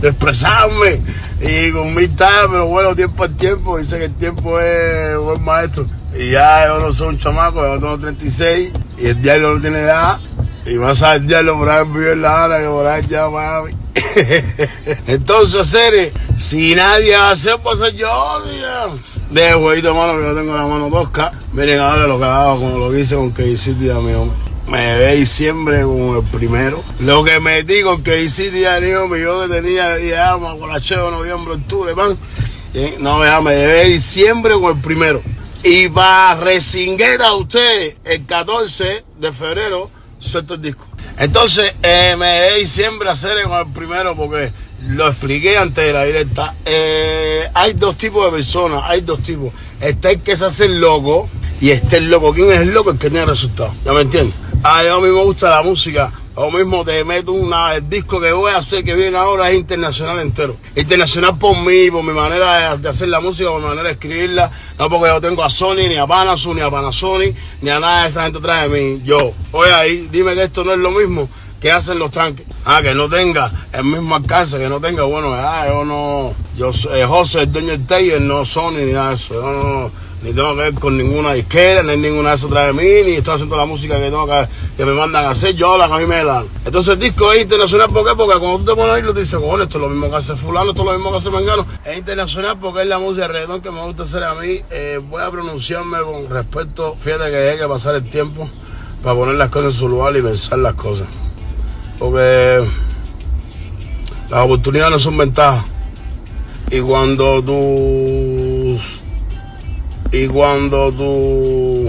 expresarme 0.04 1.02
y 1.40 1.72
con 1.72 1.96
mi 1.96 2.10
tal, 2.10 2.50
pero 2.50 2.68
bueno, 2.68 2.94
tiempo 2.94 3.24
al 3.24 3.38
tiempo, 3.38 3.78
dice 3.78 4.00
que 4.00 4.06
el 4.06 4.16
tiempo 4.16 4.60
es 4.60 5.18
buen 5.18 5.44
maestro. 5.46 5.86
Y 6.14 6.32
ya 6.32 6.68
yo 6.68 6.80
no 6.80 6.92
soy 6.92 7.10
un 7.10 7.20
chamaco, 7.20 7.66
yo 7.66 7.80
tengo 7.80 7.98
36 7.98 8.72
y 8.98 9.08
el 9.08 9.22
diablo 9.22 9.56
no 9.56 9.62
tiene 9.62 9.80
edad. 9.80 10.20
Y 10.66 10.76
más 10.76 11.02
al 11.02 11.26
diablo 11.26 11.58
por 11.58 11.70
ahí 11.70 11.86
vive 11.88 12.14
en 12.14 12.22
la 12.24 12.44
hora 12.44 12.60
que 12.60 12.68
por 12.68 12.86
ahí 12.86 13.06
ya 13.08 13.30
mami. 13.30 13.72
Entonces, 15.08 15.68
Cere, 15.68 16.14
si 16.38 16.76
nadie 16.76 17.16
va 17.16 17.30
a 17.30 17.32
hacer, 17.32 17.58
pues 17.62 17.80
yo, 17.96 18.44
tío. 18.44 19.00
De 19.32 19.56
huevito 19.56 19.94
mano 19.94 20.18
que 20.18 20.24
yo 20.24 20.36
tengo 20.36 20.56
la 20.56 20.66
mano 20.66 20.90
tosca. 20.90 21.32
Miren 21.54 21.80
ahora 21.80 22.08
lo 22.08 22.18
que 22.20 22.26
hago, 22.26 22.60
como 22.60 22.78
lo 22.78 22.92
que 22.92 23.00
hice 23.02 23.16
con 23.16 23.32
KC 23.32 23.58
City, 23.58 23.86
mi 24.02 24.14
hombre. 24.14 24.38
Me 24.68 24.98
ve 24.98 25.16
diciembre 25.16 25.84
como 25.84 26.18
el 26.18 26.26
primero. 26.26 26.84
Lo 27.00 27.24
que 27.24 27.40
metí 27.40 27.84
con 27.84 28.02
KC 28.02 28.30
City, 28.30 28.66
amigo 28.66 29.08
mío, 29.08 29.42
que 29.42 29.62
tenía 29.62 29.98
ya 30.00 30.34
guaracheo, 30.34 31.12
noviembre, 31.12 31.54
octubre, 31.54 31.96
man. 31.96 32.18
No, 33.00 33.24
ya 33.24 33.42
me 33.42 33.56
ve 33.56 33.86
diciembre 33.86 34.54
con 34.56 34.76
el 34.76 34.82
primero. 34.82 35.22
Y 35.64 35.90
para 35.90 36.36
resinguer 36.36 37.22
a 37.22 37.34
usted 37.34 37.96
el 38.06 38.26
14 38.26 39.04
de 39.20 39.32
febrero, 39.34 39.90
suelto 40.20 40.54
el 40.56 40.62
disco. 40.62 40.86
Entonces, 41.18 41.74
eh, 41.82 42.16
me 42.18 42.42
ve 42.42 42.60
diciembre 42.60 43.10
hacer 43.10 43.38
el 43.40 43.48
primero 43.74 44.16
porque 44.16 44.52
lo 44.90 45.08
expliqué 45.08 45.58
antes 45.58 45.86
de 45.86 45.94
la 45.94 46.04
directa. 46.04 46.54
Eh, 46.64 47.44
hay 47.54 47.74
dos 47.74 47.98
tipos 47.98 48.26
de 48.26 48.38
personas, 48.38 48.84
hay 48.86 49.02
dos 49.02 49.24
tipos. 49.24 49.52
Está 49.82 50.12
el 50.12 50.22
que 50.22 50.38
se 50.38 50.46
hace 50.46 50.66
el 50.66 50.80
loco 50.80 51.28
y 51.60 51.72
está 51.72 51.98
el 51.98 52.10
loco. 52.10 52.34
¿Quién 52.34 52.52
es 52.52 52.62
el 52.62 52.74
loco? 52.74 52.92
El 52.92 53.00
que 53.00 53.10
tiene 53.10 53.26
resultados. 53.26 53.74
¿Ya 53.84 53.94
me 53.94 54.02
entiendes? 54.02 54.36
A 54.64 54.84
mí 54.84 55.10
me 55.10 55.24
gusta 55.24 55.50
la 55.50 55.64
música. 55.64 56.12
O 56.40 56.52
mismo 56.52 56.86
te 56.86 57.04
meto 57.04 57.32
una, 57.32 57.74
el 57.74 57.90
disco 57.90 58.22
que 58.22 58.32
voy 58.32 58.52
a 58.52 58.58
hacer 58.58 58.84
que 58.84 58.94
viene 58.94 59.18
ahora 59.18 59.50
es 59.50 59.58
internacional 59.58 60.20
entero. 60.20 60.56
Internacional 60.76 61.36
por 61.40 61.58
mí, 61.66 61.90
por 61.90 62.04
mi 62.04 62.14
manera 62.14 62.78
de, 62.78 62.90
hacer 62.90 63.10
la 63.10 63.20
música, 63.20 63.50
por 63.50 63.60
mi 63.60 63.66
manera 63.66 63.86
de 63.86 63.94
escribirla. 63.94 64.52
No 64.78 64.88
porque 64.88 65.08
yo 65.08 65.20
tengo 65.20 65.44
a 65.44 65.50
Sony, 65.50 65.88
ni 65.90 65.96
a 65.96 66.06
Panasonic, 66.06 66.58
ni 66.58 66.62
a 66.62 66.70
Panasonic, 66.70 67.36
ni 67.62 67.72
a 67.72 67.80
nada 67.80 68.04
de 68.04 68.10
esa 68.10 68.24
gente 68.26 68.38
atrás 68.38 68.70
de 68.70 68.80
mí. 68.80 69.02
Yo, 69.04 69.34
oye 69.52 69.74
ahí, 69.74 70.10
dime 70.12 70.36
que 70.36 70.44
esto 70.44 70.64
no 70.64 70.74
es 70.74 70.78
lo 70.78 70.92
mismo 70.92 71.28
que 71.60 71.72
hacen 71.72 71.98
los 71.98 72.12
tanques. 72.12 72.46
Ah, 72.66 72.82
que 72.84 72.94
no 72.94 73.10
tenga 73.10 73.52
el 73.74 73.86
mismo 73.86 74.16
alcance, 74.16 74.60
que 74.60 74.70
no 74.70 74.80
tenga, 74.80 75.06
bueno, 75.06 75.34
ah, 75.34 75.66
yo 75.68 75.86
no, 75.86 76.36
yo 76.56 76.70
eh, 76.94 77.04
José, 77.04 77.42
el 77.42 77.52
dueño 77.52 77.70
del 77.70 77.88
taller, 77.88 78.22
no 78.22 78.46
Sony, 78.46 78.74
ni 78.86 78.92
nada 78.92 79.10
de 79.10 79.16
eso. 79.16 79.34
Yo 79.34 79.42
no, 79.42 79.92
ni 80.24 80.34
tengo 80.34 80.56
que 80.56 80.62
ver 80.64 80.74
con 80.74 80.98
ninguna 80.98 81.34
disquera, 81.34 81.84
ni 81.84 81.96
ninguna 81.96 82.32
de 82.32 82.36
eso 82.38 82.48
atrás 82.48 82.68
de 82.68 82.74
mí, 82.74 83.10
ni 83.10 83.16
estoy 83.18 83.36
haciendo 83.36 83.56
la 83.56 83.66
música 83.66 83.98
que 83.98 84.06
tengo 84.06 84.26
que, 84.26 84.48
que 84.76 84.86
me 84.86 84.94
mandan 84.94 85.26
a 85.26 85.30
hacer, 85.30 85.56
yo 85.56 85.78
la 85.78 85.88
que 85.88 85.94
a 85.94 85.98
mí 85.98 86.06
me 86.06 86.24
da. 86.24 86.44
Entonces 86.66 86.94
el 86.94 87.00
disco 87.00 87.32
es 87.34 87.44
internacional, 87.44 87.88
¿por 87.90 88.06
qué? 88.06 88.16
Porque 88.16 88.40
cuando 88.40 88.60
tú 88.60 88.66
te 88.66 88.76
pones 88.76 88.96
ahí, 88.96 89.02
lo 89.04 89.14
dices, 89.14 89.36
cojones, 89.36 89.68
esto 89.68 89.78
es 89.78 89.82
lo 89.84 89.90
mismo 89.90 90.10
que 90.10 90.16
hace 90.16 90.36
fulano, 90.36 90.72
esto 90.72 90.82
es 90.82 90.86
lo 90.88 90.94
mismo 90.94 91.12
que 91.12 91.18
hace 91.18 91.30
mangano. 91.30 91.66
Es 91.86 91.98
internacional 91.98 92.58
porque 92.60 92.82
es 92.82 92.88
la 92.88 93.00
música 93.00 93.28
de 93.28 93.34
reggaetón 93.34 93.62
que 93.62 93.72
me 93.72 93.84
gusta 93.84 94.04
hacer 94.04 94.24
a 94.24 94.34
mí. 94.34 94.60
Eh, 94.72 95.00
voy 95.08 95.22
a 95.22 95.30
pronunciarme 95.30 96.00
con 96.00 96.30
respeto, 96.30 96.96
fíjate 97.00 97.30
que 97.30 97.50
hay 97.50 97.58
que 97.58 97.68
pasar 97.68 97.96
el 97.96 98.10
tiempo 98.10 98.50
para 99.04 99.16
poner 99.16 99.36
las 99.36 99.50
cosas 99.50 99.74
en 99.74 99.80
su 99.80 99.88
lugar 99.88 100.16
y 100.18 100.22
pensar 100.22 100.60
las 100.60 100.74
cosas. 100.74 101.08
Porque 102.00 102.66
las 104.30 104.46
oportunidades 104.46 104.92
no 104.92 105.00
son 105.00 105.18
ventajas. 105.18 105.64
Y 106.70 106.82
cuando 106.82 107.42
tú. 107.42 108.17
Y 110.12 110.28
cuando 110.28 110.92
tú. 110.92 111.86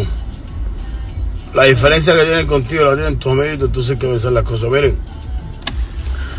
La 1.54 1.64
diferencia 1.64 2.14
que 2.14 2.24
tienen 2.24 2.46
contigo 2.46 2.84
la 2.84 2.94
tienen 2.94 3.18
tus 3.18 3.32
amiguitos, 3.32 3.68
entonces 3.68 3.92
hay 3.92 3.98
que 3.98 4.06
pensar 4.06 4.32
las 4.32 4.44
cosas. 4.44 4.70
Miren, 4.70 4.98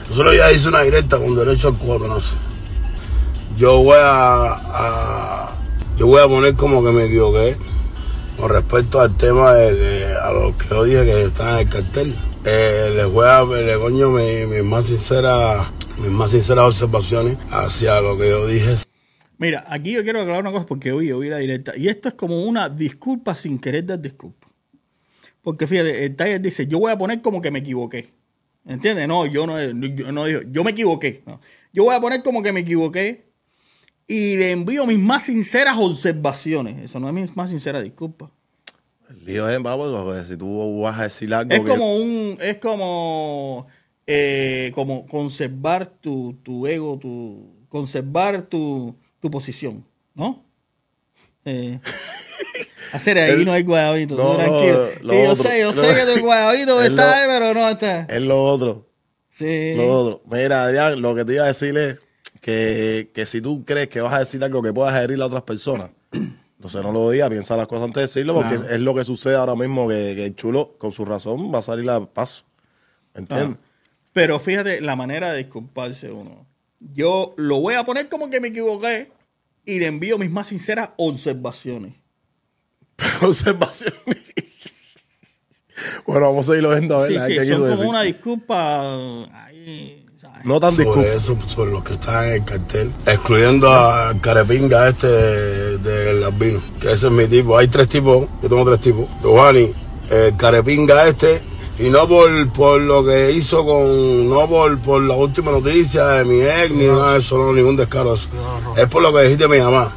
nosotros 0.10 0.36
ya 0.36 0.52
hice 0.52 0.68
una 0.68 0.82
directa 0.82 1.18
con 1.18 1.36
derecho 1.36 1.70
al 1.70 1.78
cuatronazo. 1.78 2.36
Yo 3.58 3.80
voy 3.80 3.98
a, 4.00 5.52
Yo 5.98 6.08
voy 6.08 6.22
a 6.22 6.28
poner 6.28 6.56
como 6.56 6.84
que 6.84 6.92
me 6.92 7.06
equivoqué 7.06 7.58
con 8.40 8.50
respecto 8.50 9.02
al 9.02 9.16
tema 9.18 9.54
de 9.54 9.76
que 9.76 10.16
a 10.16 10.32
los 10.32 10.56
que 10.56 10.70
yo 10.70 10.84
dije 10.84 11.06
que 11.06 11.24
están 11.24 11.54
en 11.54 11.60
el 11.60 11.70
cartel. 11.70 12.16
Eh, 12.46 12.94
les 12.96 13.08
voy 13.08 13.28
a 13.28 13.44
le 13.44 13.78
coño 13.78 14.12
mis 14.12 14.48
mi 14.48 14.62
más 14.62 14.86
sinceras 14.86 15.68
mis 15.98 16.12
más 16.12 16.32
sinceras 16.32 16.66
observaciones 16.66 17.38
hacia 17.52 18.00
lo 18.00 18.18
que 18.18 18.30
yo 18.30 18.48
dije. 18.48 18.89
Mira, 19.40 19.64
aquí 19.68 19.94
yo 19.94 20.04
quiero 20.04 20.20
aclarar 20.22 20.42
una 20.42 20.52
cosa 20.52 20.66
porque 20.66 20.92
hoy 20.92 21.12
oí 21.12 21.30
la 21.30 21.38
directa. 21.38 21.76
Y 21.76 21.88
esto 21.88 22.10
es 22.10 22.14
como 22.14 22.44
una 22.44 22.70
disculpa 22.70 23.34
sin 23.36 23.58
querer 23.58 23.86
dar 23.86 24.00
disculpa. 24.00 24.48
Porque 25.42 25.66
fíjate, 25.66 26.06
el 26.06 26.16
Tiger 26.16 26.42
dice, 26.42 26.68
yo 26.68 26.80
voy 26.80 26.92
a 26.92 26.98
poner 26.98 27.22
como 27.22 27.42
que 27.42 27.50
me 27.50 27.60
equivoqué. 27.60 28.14
¿Entiendes? 28.66 29.08
No, 29.08 29.26
yo 29.26 29.48
no, 29.48 29.60
yo 29.62 30.12
no 30.12 30.26
digo, 30.26 30.42
yo 30.52 30.64
me 30.64 30.72
equivoqué. 30.72 31.24
no. 31.26 31.40
Yo 31.72 31.86
voy 31.86 31.96
a 31.96 32.02
poner 32.02 32.22
como 32.22 32.44
que 32.44 32.52
me 32.52 32.60
equivoqué 32.60 33.26
y 34.08 34.36
le 34.38 34.52
envío 34.52 34.86
mis 34.86 35.00
más 35.00 35.24
sinceras 35.24 35.78
observaciones. 35.78 36.78
Eso 36.84 37.00
no 37.00 37.08
es 37.08 37.14
mi 37.14 37.26
más 37.36 37.50
sincera 37.50 37.82
disculpa. 37.82 38.32
El 39.10 39.24
lío 39.26 39.50
es, 39.50 39.58
porque 39.60 40.26
si 40.28 40.36
tú 40.38 40.82
vas 40.82 41.00
a 41.00 41.04
decir 41.04 41.34
algo 41.34 41.54
Es 41.54 41.62
que- 41.62 41.66
como 41.68 41.96
un, 41.96 42.38
es 42.42 42.58
como, 42.58 43.68
eh, 44.06 44.72
como 44.76 45.06
conservar 45.08 45.88
tu, 45.88 46.34
tu 46.44 46.68
ego, 46.68 47.00
tu, 47.00 47.66
conservar 47.70 48.44
tu, 48.44 48.96
tu 49.20 49.30
posición, 49.32 49.86
¿no? 50.16 50.44
Eh, 51.46 51.80
hacer 52.94 53.18
ahí 53.18 53.32
El- 53.32 53.46
no 53.46 53.54
hay 53.54 53.64
guayabito, 53.64 54.16
no, 54.16 54.36
tranquilo. 54.36 54.90
yo 55.02 55.32
otro. 55.32 55.44
sé, 55.44 55.60
yo 55.62 55.74
No. 55.74 55.82
sé 55.84 55.96
que 55.96 56.14
tu 56.20 56.20
guayabito 56.26 56.82
Es 56.82 56.90
está 56.90 57.06
lo- 57.06 57.12
ahí, 57.12 57.24
pero 57.28 57.54
no 57.54 57.70
está. 57.70 58.02
Es 58.04 58.22
lo 58.22 58.44
otro. 58.44 58.88
Sí. 59.30 59.74
Lo 59.76 59.90
otro. 59.90 60.22
Mira, 60.30 60.64
Adrián, 60.64 61.02
lo 61.02 61.16
que 61.16 61.24
te 61.26 61.34
iba 61.36 61.44
a 61.46 61.48
decir 61.48 61.78
es 61.78 61.98
que, 62.42 63.12
que 63.14 63.26
si 63.26 63.42
tú 63.42 63.64
crees 63.64 63.88
que 63.90 64.02
vas 64.02 64.14
a 64.14 64.20
decir 64.20 64.44
algo 64.44 64.62
que 64.62 64.74
puedas 64.74 65.02
herir 65.02 65.22
a 65.22 65.26
otras 65.28 65.44
personas, 65.44 65.92
entonces 66.12 66.82
no 66.84 66.92
lo 66.92 67.10
digas, 67.10 67.30
piensa 67.30 67.56
las 67.56 67.68
cosas 67.68 67.86
antes 67.86 67.96
de 67.96 68.02
decirlo, 68.02 68.34
porque 68.36 68.56
Claro. 68.58 68.76
es 68.76 68.82
lo 68.82 68.94
que 68.96 69.06
sucede 69.06 69.36
ahora 69.36 69.56
mismo, 69.56 69.88
que, 69.88 70.14
que 70.16 70.26
el 70.26 70.36
chulo, 70.36 70.76
con 70.78 70.92
su 70.92 71.06
razón, 71.06 71.54
va 71.54 71.60
a 71.60 71.62
salir 71.62 71.90
a 71.90 72.02
paso. 72.06 72.44
¿Entiendes? 73.14 73.58
Pero 74.12 74.40
fíjate 74.40 74.82
la 74.82 74.96
manera 74.96 75.32
de 75.32 75.38
disculparse 75.40 76.12
uno. 76.12 76.46
Yo 76.80 77.34
lo 77.38 77.60
voy 77.60 77.76
a 77.76 77.84
poner 77.84 78.10
como 78.10 78.30
que 78.30 78.40
me 78.40 78.50
equivoqué 78.50 79.12
y 79.66 79.80
le 79.80 79.88
envío 79.88 80.18
mis 80.18 80.32
más 80.32 80.48
sinceras 80.48 80.92
observaciones. 80.98 81.94
Observación. 83.22 83.94
bueno, 86.06 86.28
vamos 86.28 86.48
a 86.48 86.52
seguirlo 86.52 86.72
viendo 86.72 86.98
a 86.98 87.08
ver. 87.08 87.22
Sí, 87.22 87.28
sí, 87.28 87.34
qué 87.34 87.46
son 87.46 87.60
como 87.60 87.66
decir. 87.68 87.86
una 87.86 88.02
disculpa 88.02 89.26
ahí 89.46 90.06
¿sabes? 90.18 90.46
No 90.46 90.60
tan 90.60 90.70
disculpa. 90.70 91.02
sobre 91.02 91.16
eso, 91.16 91.38
sobre 91.48 91.72
los 91.72 91.84
que 91.84 91.94
están 91.94 92.26
en 92.26 92.34
el 92.34 92.46
cartel, 92.46 92.92
excluyendo 93.06 93.72
a 93.72 94.14
Carepinga 94.20 94.90
este 94.90 95.08
del 95.78 96.24
albino, 96.24 96.62
que 96.82 96.92
ese 96.92 97.08
es 97.08 97.14
mi 97.14 97.28
tipo. 97.28 97.58
Hay 97.58 97.68
tres 97.68 97.88
tipos, 97.88 98.28
yo 98.42 98.50
tengo 98.50 98.66
tres 98.66 98.82
tipos. 98.82 99.08
Giovanni, 99.22 99.72
el 100.10 100.36
Carepinga 100.36 101.08
este, 101.08 101.42
y 101.80 101.90
no 101.90 102.08
por, 102.08 102.50
por 102.50 102.82
lo 102.82 103.06
que 103.06 103.32
hizo 103.32 103.66
con, 103.66 104.30
no 104.30 104.48
por, 104.48 104.78
por 104.80 105.02
la 105.02 105.16
última 105.16 105.52
noticia 105.52 106.06
de 106.08 106.26
mi 106.26 106.42
ex, 106.42 106.72
ni 106.72 106.86
nada 106.86 107.14
de 107.14 107.20
eso, 107.20 107.38
no, 107.38 107.54
ningún 107.54 107.78
descaro. 107.78 108.16
Es 108.76 108.88
por 108.88 109.02
lo 109.02 109.14
que 109.14 109.24
dijiste 109.24 109.48
mi 109.48 109.60
mamá. 109.60 109.90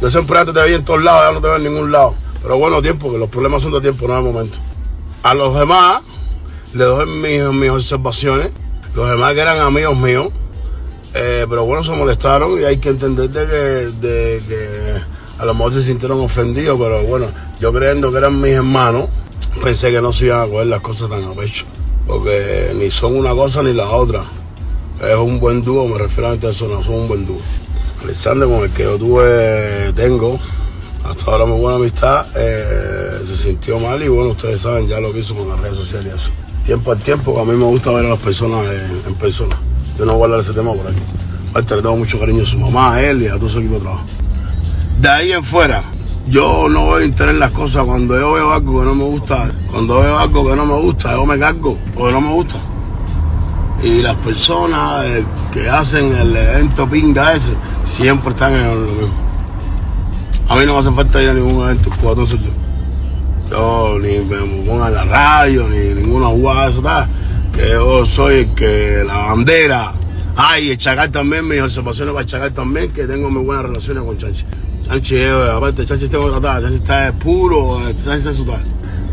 Yo 0.00 0.08
siempre 0.08 0.38
antes 0.38 0.54
te 0.54 0.60
veía 0.60 0.76
en 0.76 0.84
todos 0.84 1.02
lados, 1.02 1.22
ya 1.26 1.32
no 1.32 1.40
te 1.40 1.46
veo 1.48 1.56
en 1.56 1.64
ningún 1.64 1.90
lado. 1.90 2.14
Pero 2.42 2.58
bueno, 2.58 2.80
tiempo, 2.80 3.10
que 3.10 3.18
los 3.18 3.28
problemas 3.28 3.62
son 3.62 3.72
de 3.72 3.80
tiempo, 3.80 4.06
no 4.06 4.14
de 4.14 4.22
momento. 4.22 4.58
A 5.24 5.34
los 5.34 5.58
demás, 5.58 6.02
le 6.74 6.84
doy 6.84 7.06
mis, 7.06 7.42
mis 7.58 7.70
observaciones. 7.70 8.50
Los 8.94 9.10
demás 9.10 9.34
que 9.34 9.40
eran 9.40 9.58
amigos 9.58 9.96
míos, 9.96 10.28
eh, 11.14 11.46
pero 11.48 11.64
bueno, 11.64 11.82
se 11.82 11.90
molestaron 11.90 12.60
y 12.60 12.64
hay 12.64 12.76
que 12.78 12.90
entender 12.90 13.30
de 13.30 13.46
que, 13.46 14.06
de 14.06 14.42
que 14.46 15.00
a 15.38 15.44
lo 15.44 15.54
mejor 15.54 15.74
se 15.74 15.82
sintieron 15.82 16.20
ofendidos, 16.20 16.78
pero 16.78 17.02
bueno, 17.02 17.26
yo 17.58 17.72
creyendo 17.72 18.12
que 18.12 18.18
eran 18.18 18.40
mis 18.40 18.52
hermanos, 18.52 19.08
pensé 19.62 19.90
que 19.90 20.00
no 20.00 20.12
se 20.12 20.26
iban 20.26 20.40
a 20.40 20.46
coger 20.46 20.66
las 20.66 20.80
cosas 20.80 21.08
tan 21.10 21.24
a 21.24 21.32
pecho. 21.32 21.64
Porque 22.06 22.74
ni 22.78 22.90
son 22.90 23.16
una 23.16 23.34
cosa 23.34 23.62
ni 23.62 23.72
la 23.72 23.88
otra. 23.90 24.22
Es 25.00 25.16
un 25.16 25.40
buen 25.40 25.62
dúo, 25.62 25.86
me 25.88 25.98
refiero 25.98 26.30
a 26.30 26.34
eso, 26.34 26.68
no 26.68 26.82
son 26.82 26.94
un 26.94 27.08
buen 27.08 27.26
dúo. 27.26 27.40
Alexander, 28.02 28.46
con 28.48 28.64
el 28.64 28.70
que 28.70 28.82
yo 28.82 28.98
tuve, 28.98 29.92
tengo, 29.94 30.38
hasta 31.04 31.30
ahora 31.30 31.46
muy 31.46 31.58
buena 31.58 31.78
amistad, 31.78 32.26
eh, 32.36 33.20
se 33.26 33.36
sintió 33.36 33.78
mal 33.78 34.02
y 34.02 34.08
bueno, 34.08 34.30
ustedes 34.30 34.60
saben 34.60 34.86
ya 34.86 35.00
lo 35.00 35.12
que 35.12 35.20
hizo 35.20 35.34
con 35.34 35.48
las 35.48 35.58
redes 35.58 35.76
sociales 35.76 36.12
y 36.12 36.16
eso. 36.16 36.30
Tiempo 36.64 36.92
al 36.92 36.98
tiempo, 36.98 37.38
a 37.40 37.44
mí 37.44 37.52
me 37.52 37.64
gusta 37.64 37.90
ver 37.92 38.06
a 38.06 38.10
las 38.10 38.18
personas 38.18 38.66
en, 39.06 39.14
persona. 39.14 39.56
Yo 39.98 40.04
no 40.04 40.14
voy 40.14 40.22
a 40.22 40.24
hablar 40.24 40.40
de 40.40 40.44
ese 40.44 40.52
tema 40.52 40.72
por 40.72 40.86
aquí. 40.86 41.00
Le 41.54 41.62
tengo 41.62 41.96
mucho 41.96 42.18
cariño 42.18 42.42
a 42.42 42.46
su 42.46 42.58
mamá, 42.58 42.94
a 42.94 43.02
él 43.02 43.22
y 43.22 43.26
a 43.26 43.38
todo 43.38 43.48
su 43.48 43.58
equipo 43.58 43.74
de 43.74 43.80
trabajo. 43.80 44.04
De 45.00 45.08
ahí 45.08 45.32
en 45.32 45.44
fuera, 45.44 45.84
yo 46.28 46.68
no 46.68 46.86
voy 46.86 47.02
a 47.02 47.06
interés 47.06 47.34
en 47.34 47.40
las 47.40 47.50
cosas. 47.50 47.84
Cuando 47.84 48.18
yo 48.18 48.32
veo 48.32 48.52
algo 48.52 48.80
que 48.80 48.86
no 48.86 48.94
me 48.94 49.04
gusta, 49.04 49.50
cuando 49.70 50.00
veo 50.00 50.18
algo 50.18 50.48
que 50.48 50.56
no 50.56 50.66
me 50.66 50.80
gusta, 50.80 51.12
yo 51.12 51.26
me 51.26 51.38
cargo 51.38 51.76
porque 51.94 52.12
no 52.12 52.20
me 52.20 52.32
gusta. 52.32 52.56
Y 53.82 54.00
las 54.00 54.16
personas 54.16 55.04
eh, 55.04 55.24
que 55.52 55.68
hacen 55.68 56.16
el 56.16 56.34
evento 56.36 56.88
pinga 56.88 57.34
ese 57.34 57.52
siempre 57.84 58.30
están 58.30 58.54
en 58.54 58.86
lo 58.86 58.92
mismo. 58.92 59.24
A 60.48 60.56
mí 60.56 60.66
no 60.66 60.74
me 60.74 60.78
hace 60.80 60.92
falta 60.92 61.22
ir 61.22 61.30
a 61.30 61.34
ningún 61.34 61.62
evento, 61.64 61.90
cuatro 62.00 62.26
soy 62.26 62.38
yo. 62.38 62.50
Yo 63.50 63.98
ni 63.98 64.18
me 64.20 64.36
pongo 64.64 64.86
en 64.86 64.94
la 64.94 65.04
radio, 65.04 65.68
ni 65.68 66.00
ninguna 66.00 66.28
jugada 66.28 66.64
de 66.66 66.72
eso, 66.72 66.82
nada. 66.82 67.08
Que 67.52 67.70
yo 67.70 68.06
soy 68.06 68.40
el 68.40 68.54
que 68.54 69.04
la 69.06 69.16
bandera. 69.16 69.92
Ay, 70.36 70.70
el 70.70 70.78
Chacal 70.78 71.10
también, 71.12 71.46
mis 71.46 71.60
observaciones 71.60 72.12
para 72.12 72.22
el 72.22 72.26
Chacal 72.26 72.52
también, 72.52 72.90
que 72.90 73.06
tengo 73.06 73.30
muy 73.30 73.42
buenas 73.42 73.64
relaciones 73.64 74.02
con 74.02 74.18
Chanchi. 74.18 74.44
Chanchi, 74.86 75.16
eh, 75.16 75.50
aparte, 75.56 75.84
Chanchi 75.84 76.08
tengo 76.08 76.26
que 76.26 76.40
tratar, 76.40 76.62
Chanchi 76.62 76.76
está 76.76 77.12
puro, 77.12 77.80
Chanchi 77.96 78.18
está 78.18 78.30
en 78.30 78.36
su 78.36 78.44
tal. 78.44 78.64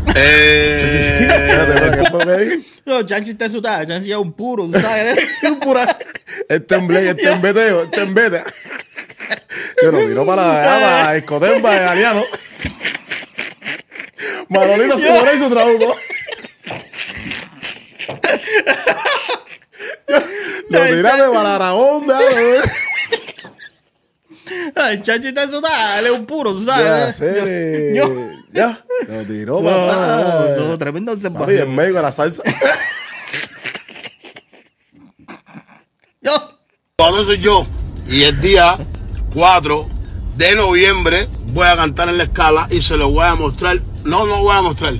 Espérate, 0.06 2.02
Eh. 2.54 2.60
No, 2.84 3.02
Chanchi 3.06 3.30
está 3.30 3.46
en 3.46 3.52
su 3.52 3.60
Chanchi 3.62 4.10
es 4.10 4.16
un 4.16 4.32
puro, 4.32 4.66
tú 4.68 4.78
sabes, 4.80 5.18
un 5.44 5.60
pura. 5.60 5.96
El 6.48 6.64
temblé, 6.66 7.08
el 7.10 7.16
tembeteo, 7.16 7.82
el 7.82 7.90
tembete. 7.90 8.42
Yo 9.82 9.92
no 9.92 10.00
miro 10.00 10.26
para 10.26 10.46
la 10.46 10.64
para 10.64 11.16
Escotemba 11.16 11.70
de 11.72 11.78
Galeano. 11.78 12.22
Manolito 14.48 14.98
se 14.98 15.10
muere 15.10 15.36
y 15.36 15.38
su 15.38 15.50
trabuco. 15.50 15.96
Lo 20.68 20.80
tiraste 20.86 21.28
para 21.32 21.54
Aragón, 21.56 22.06
dale. 22.06 22.60
Ay, 24.76 25.02
Chanchi 25.02 25.28
está 25.28 25.44
él 25.98 26.06
es 26.06 26.12
un 26.12 26.26
puro, 26.26 26.52
tú 26.52 26.64
Ya, 26.64 26.74
sabes. 27.12 27.16
serie. 27.16 27.94
Yo- 27.96 28.08
Ya, 28.52 28.84
lo 29.08 29.24
tiró 29.24 29.60
No, 29.60 29.64
para 29.64 29.76
no, 29.76 29.90
atrás. 29.92 30.58
no, 30.68 30.78
tremenda 30.78 31.12
Papi, 31.12 31.26
en 31.26 31.32
observación. 31.36 31.74
medio 31.74 31.94
de 31.94 32.02
la 32.02 32.12
salsa. 32.12 32.42
Yo, 36.20 36.32
Cuando 36.96 37.24
soy 37.24 37.38
yo. 37.38 37.66
Y 38.08 38.22
el 38.22 38.40
día 38.40 38.76
4 39.34 39.88
de 40.36 40.54
noviembre 40.54 41.26
voy 41.48 41.66
a 41.66 41.76
cantar 41.76 42.08
en 42.08 42.18
la 42.18 42.24
escala 42.24 42.68
y 42.70 42.80
se 42.82 42.96
lo 42.96 43.10
voy 43.10 43.24
a 43.26 43.34
mostrar. 43.34 43.80
No, 44.04 44.26
no 44.26 44.42
voy 44.42 44.54
a 44.56 44.62
mostrar. 44.62 44.94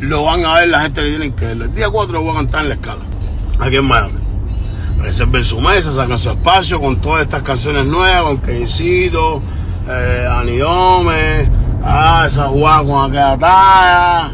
Lo 0.00 0.24
van 0.24 0.44
a 0.44 0.54
ver 0.54 0.68
la 0.68 0.80
gente 0.80 1.02
que 1.02 1.08
tienen 1.08 1.32
que 1.34 1.44
verlo. 1.46 1.64
El 1.66 1.74
día 1.74 1.90
4 1.90 2.12
lo 2.14 2.22
voy 2.22 2.32
a 2.32 2.36
cantar 2.36 2.62
en 2.62 2.68
la 2.70 2.74
escala. 2.76 3.02
Aquí 3.60 3.76
en 3.76 3.84
Miami. 3.84 4.14
Reserven 5.02 5.42
su 5.42 5.60
mesa, 5.60 5.92
sacan 5.92 6.18
su 6.18 6.30
espacio 6.30 6.80
con 6.80 6.96
todas 7.00 7.22
estas 7.22 7.42
canciones 7.42 7.86
nuevas, 7.86 8.22
con 8.22 8.38
Kencido, 8.38 9.42
eh, 9.88 10.28
Anidome, 10.30 11.50
ah, 11.82 12.28
esa 12.30 12.44
jugada 12.44 12.84
con 12.84 13.10
aquella 13.10 13.36
talla. 13.36 14.30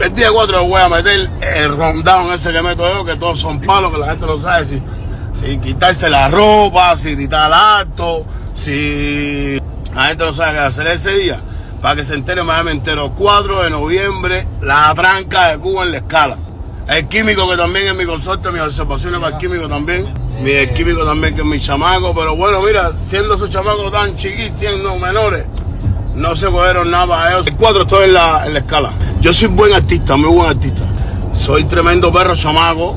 El 0.00 0.14
día 0.14 0.30
4 0.32 0.64
voy 0.64 0.80
a 0.80 0.88
meter 0.88 1.30
el 1.56 1.76
rundown 1.76 2.32
ese 2.32 2.50
que 2.50 2.62
meto 2.62 2.90
yo, 2.94 3.04
que 3.04 3.16
todos 3.16 3.38
son 3.38 3.60
palos, 3.60 3.92
que 3.92 3.98
la 3.98 4.08
gente 4.08 4.26
no 4.26 4.40
sabe 4.40 4.64
si, 4.64 4.82
si 5.34 5.58
quitarse 5.58 6.08
la 6.08 6.28
ropa, 6.28 6.96
si 6.96 7.14
gritar 7.14 7.52
alto, 7.52 8.24
si 8.54 9.60
la 9.94 10.06
gente 10.06 10.24
no 10.24 10.32
sabe 10.32 10.52
qué 10.52 10.58
hacer 10.60 10.86
ese 10.86 11.12
día. 11.12 11.40
Para 11.82 11.96
que 11.96 12.04
se 12.06 12.14
entere 12.14 12.42
Miami 12.42 12.70
entero. 12.70 13.12
4 13.14 13.64
de 13.64 13.70
noviembre, 13.70 14.46
la 14.62 14.94
tranca 14.94 15.48
de 15.48 15.58
Cuba 15.58 15.84
en 15.84 15.90
la 15.92 15.98
escala. 15.98 16.38
El 16.88 17.08
químico 17.08 17.48
que 17.50 17.56
también 17.56 17.88
es 17.88 17.96
mi 17.96 18.04
consorte, 18.04 18.48
mis 18.52 18.60
observaciones 18.60 19.18
para 19.18 19.34
el 19.34 19.40
químico 19.40 19.68
también. 19.68 20.06
Mi, 20.40 20.52
químico 20.72 21.04
también 21.04 21.34
que 21.34 21.40
es 21.40 21.46
mi 21.46 21.58
chamaco. 21.58 22.14
Pero 22.14 22.36
bueno, 22.36 22.62
mira, 22.62 22.92
siendo 23.04 23.34
esos 23.34 23.50
chamacos 23.50 23.90
tan 23.90 24.14
chiquitos, 24.16 24.60
siendo 24.60 24.96
menores, 24.96 25.46
no 26.14 26.36
se 26.36 26.46
cogieron 26.46 26.88
nada 26.88 27.08
para 27.08 27.30
ellos. 27.32 27.46
El 27.48 27.56
4 27.56 27.82
estoy 27.82 28.04
en 28.04 28.14
la, 28.14 28.46
en 28.46 28.52
la 28.52 28.60
escala. 28.60 28.92
Yo 29.20 29.32
soy 29.32 29.48
buen 29.48 29.72
artista, 29.72 30.14
muy 30.16 30.30
buen 30.30 30.48
artista. 30.48 30.84
Soy 31.34 31.64
tremendo 31.64 32.12
perro 32.12 32.36
chamaco. 32.36 32.94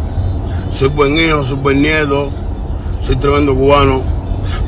Soy 0.72 0.90
buen 0.90 1.18
hijo, 1.18 1.44
soy 1.44 1.56
buen 1.56 1.82
nieto. 1.82 2.30
Soy 3.04 3.16
tremendo 3.16 3.56
cubano. 3.56 4.04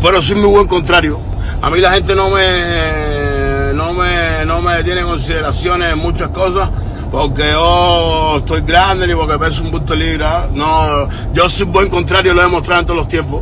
Pero 0.01 0.19
soy 0.23 0.37
muy 0.37 0.49
buen 0.49 0.67
contrario. 0.67 1.19
A 1.61 1.69
mí 1.69 1.79
la 1.79 1.91
gente 1.91 2.15
no 2.15 2.31
me, 2.31 3.71
no 3.75 3.93
me, 3.93 4.45
no 4.47 4.61
me 4.63 4.83
tiene 4.83 5.01
en 5.01 5.07
consideraciones 5.07 5.93
en 5.93 5.99
muchas 5.99 6.29
cosas. 6.29 6.71
Porque 7.11 7.43
yo 7.51 8.37
estoy 8.37 8.61
grande 8.61 9.05
ni 9.05 9.13
porque 9.13 9.37
peso 9.37 9.61
un 9.61 9.71
bulto 9.71 9.93
de 9.93 9.99
libra. 9.99 10.47
No, 10.53 11.09
yo 11.33 11.49
soy 11.49 11.67
buen 11.67 11.89
contrario, 11.89 12.33
lo 12.33 12.41
he 12.41 12.45
demostrado 12.45 12.79
en 12.81 12.85
todos 12.87 12.97
los 12.97 13.07
tiempos. 13.07 13.41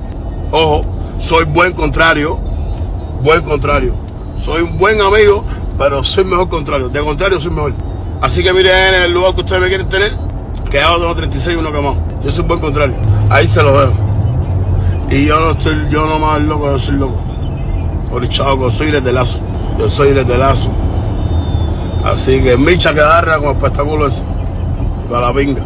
Ojo, 0.51 0.81
soy 1.19 1.45
buen 1.45 1.73
contrario 1.73 2.49
buen 3.21 3.41
contrario. 3.41 3.93
Soy 4.39 4.61
un 4.61 4.77
buen 4.77 4.99
amigo, 5.01 5.43
pero 5.77 6.03
soy 6.03 6.23
mejor 6.23 6.49
contrario. 6.49 6.89
De 6.89 7.01
contrario, 7.01 7.39
soy 7.39 7.51
mejor. 7.51 7.73
Así 8.21 8.43
que 8.43 8.53
miren 8.53 8.95
en 8.95 9.01
el 9.03 9.11
lugar 9.11 9.33
que 9.35 9.41
ustedes 9.41 9.61
me 9.61 9.67
quieren 9.67 9.89
tener, 9.89 10.13
que 10.69 10.79
yo 10.79 10.99
tengo 10.99 11.15
36 11.15 11.55
y 11.55 11.59
uno 11.59 11.71
quemado. 11.71 11.97
Yo 12.23 12.31
soy 12.31 12.45
buen 12.45 12.59
contrario. 12.59 12.95
Ahí 13.29 13.47
se 13.47 13.63
lo 13.63 13.79
dejo. 13.79 13.93
Y 15.09 15.25
yo 15.25 15.39
no 15.39 15.51
estoy, 15.51 15.75
yo 15.89 16.05
no 16.05 16.19
más 16.19 16.41
loco, 16.41 16.67
yo 16.67 16.79
soy 16.79 16.95
loco. 16.95 17.19
Chavo, 18.27 18.69
soy 18.71 18.91
de 18.91 19.13
lazo. 19.13 19.39
Yo 19.77 19.89
soy 19.89 20.13
de 20.13 20.37
lazo. 20.37 20.69
Así 22.03 22.41
que 22.41 22.57
micha 22.57 22.93
que 22.93 23.01
agarra 23.01 23.37
con 23.37 23.49
el 23.49 23.55
espectáculo 23.55 24.07
ese. 24.07 24.23
Para 25.09 25.27
la 25.27 25.33
pinga. 25.33 25.63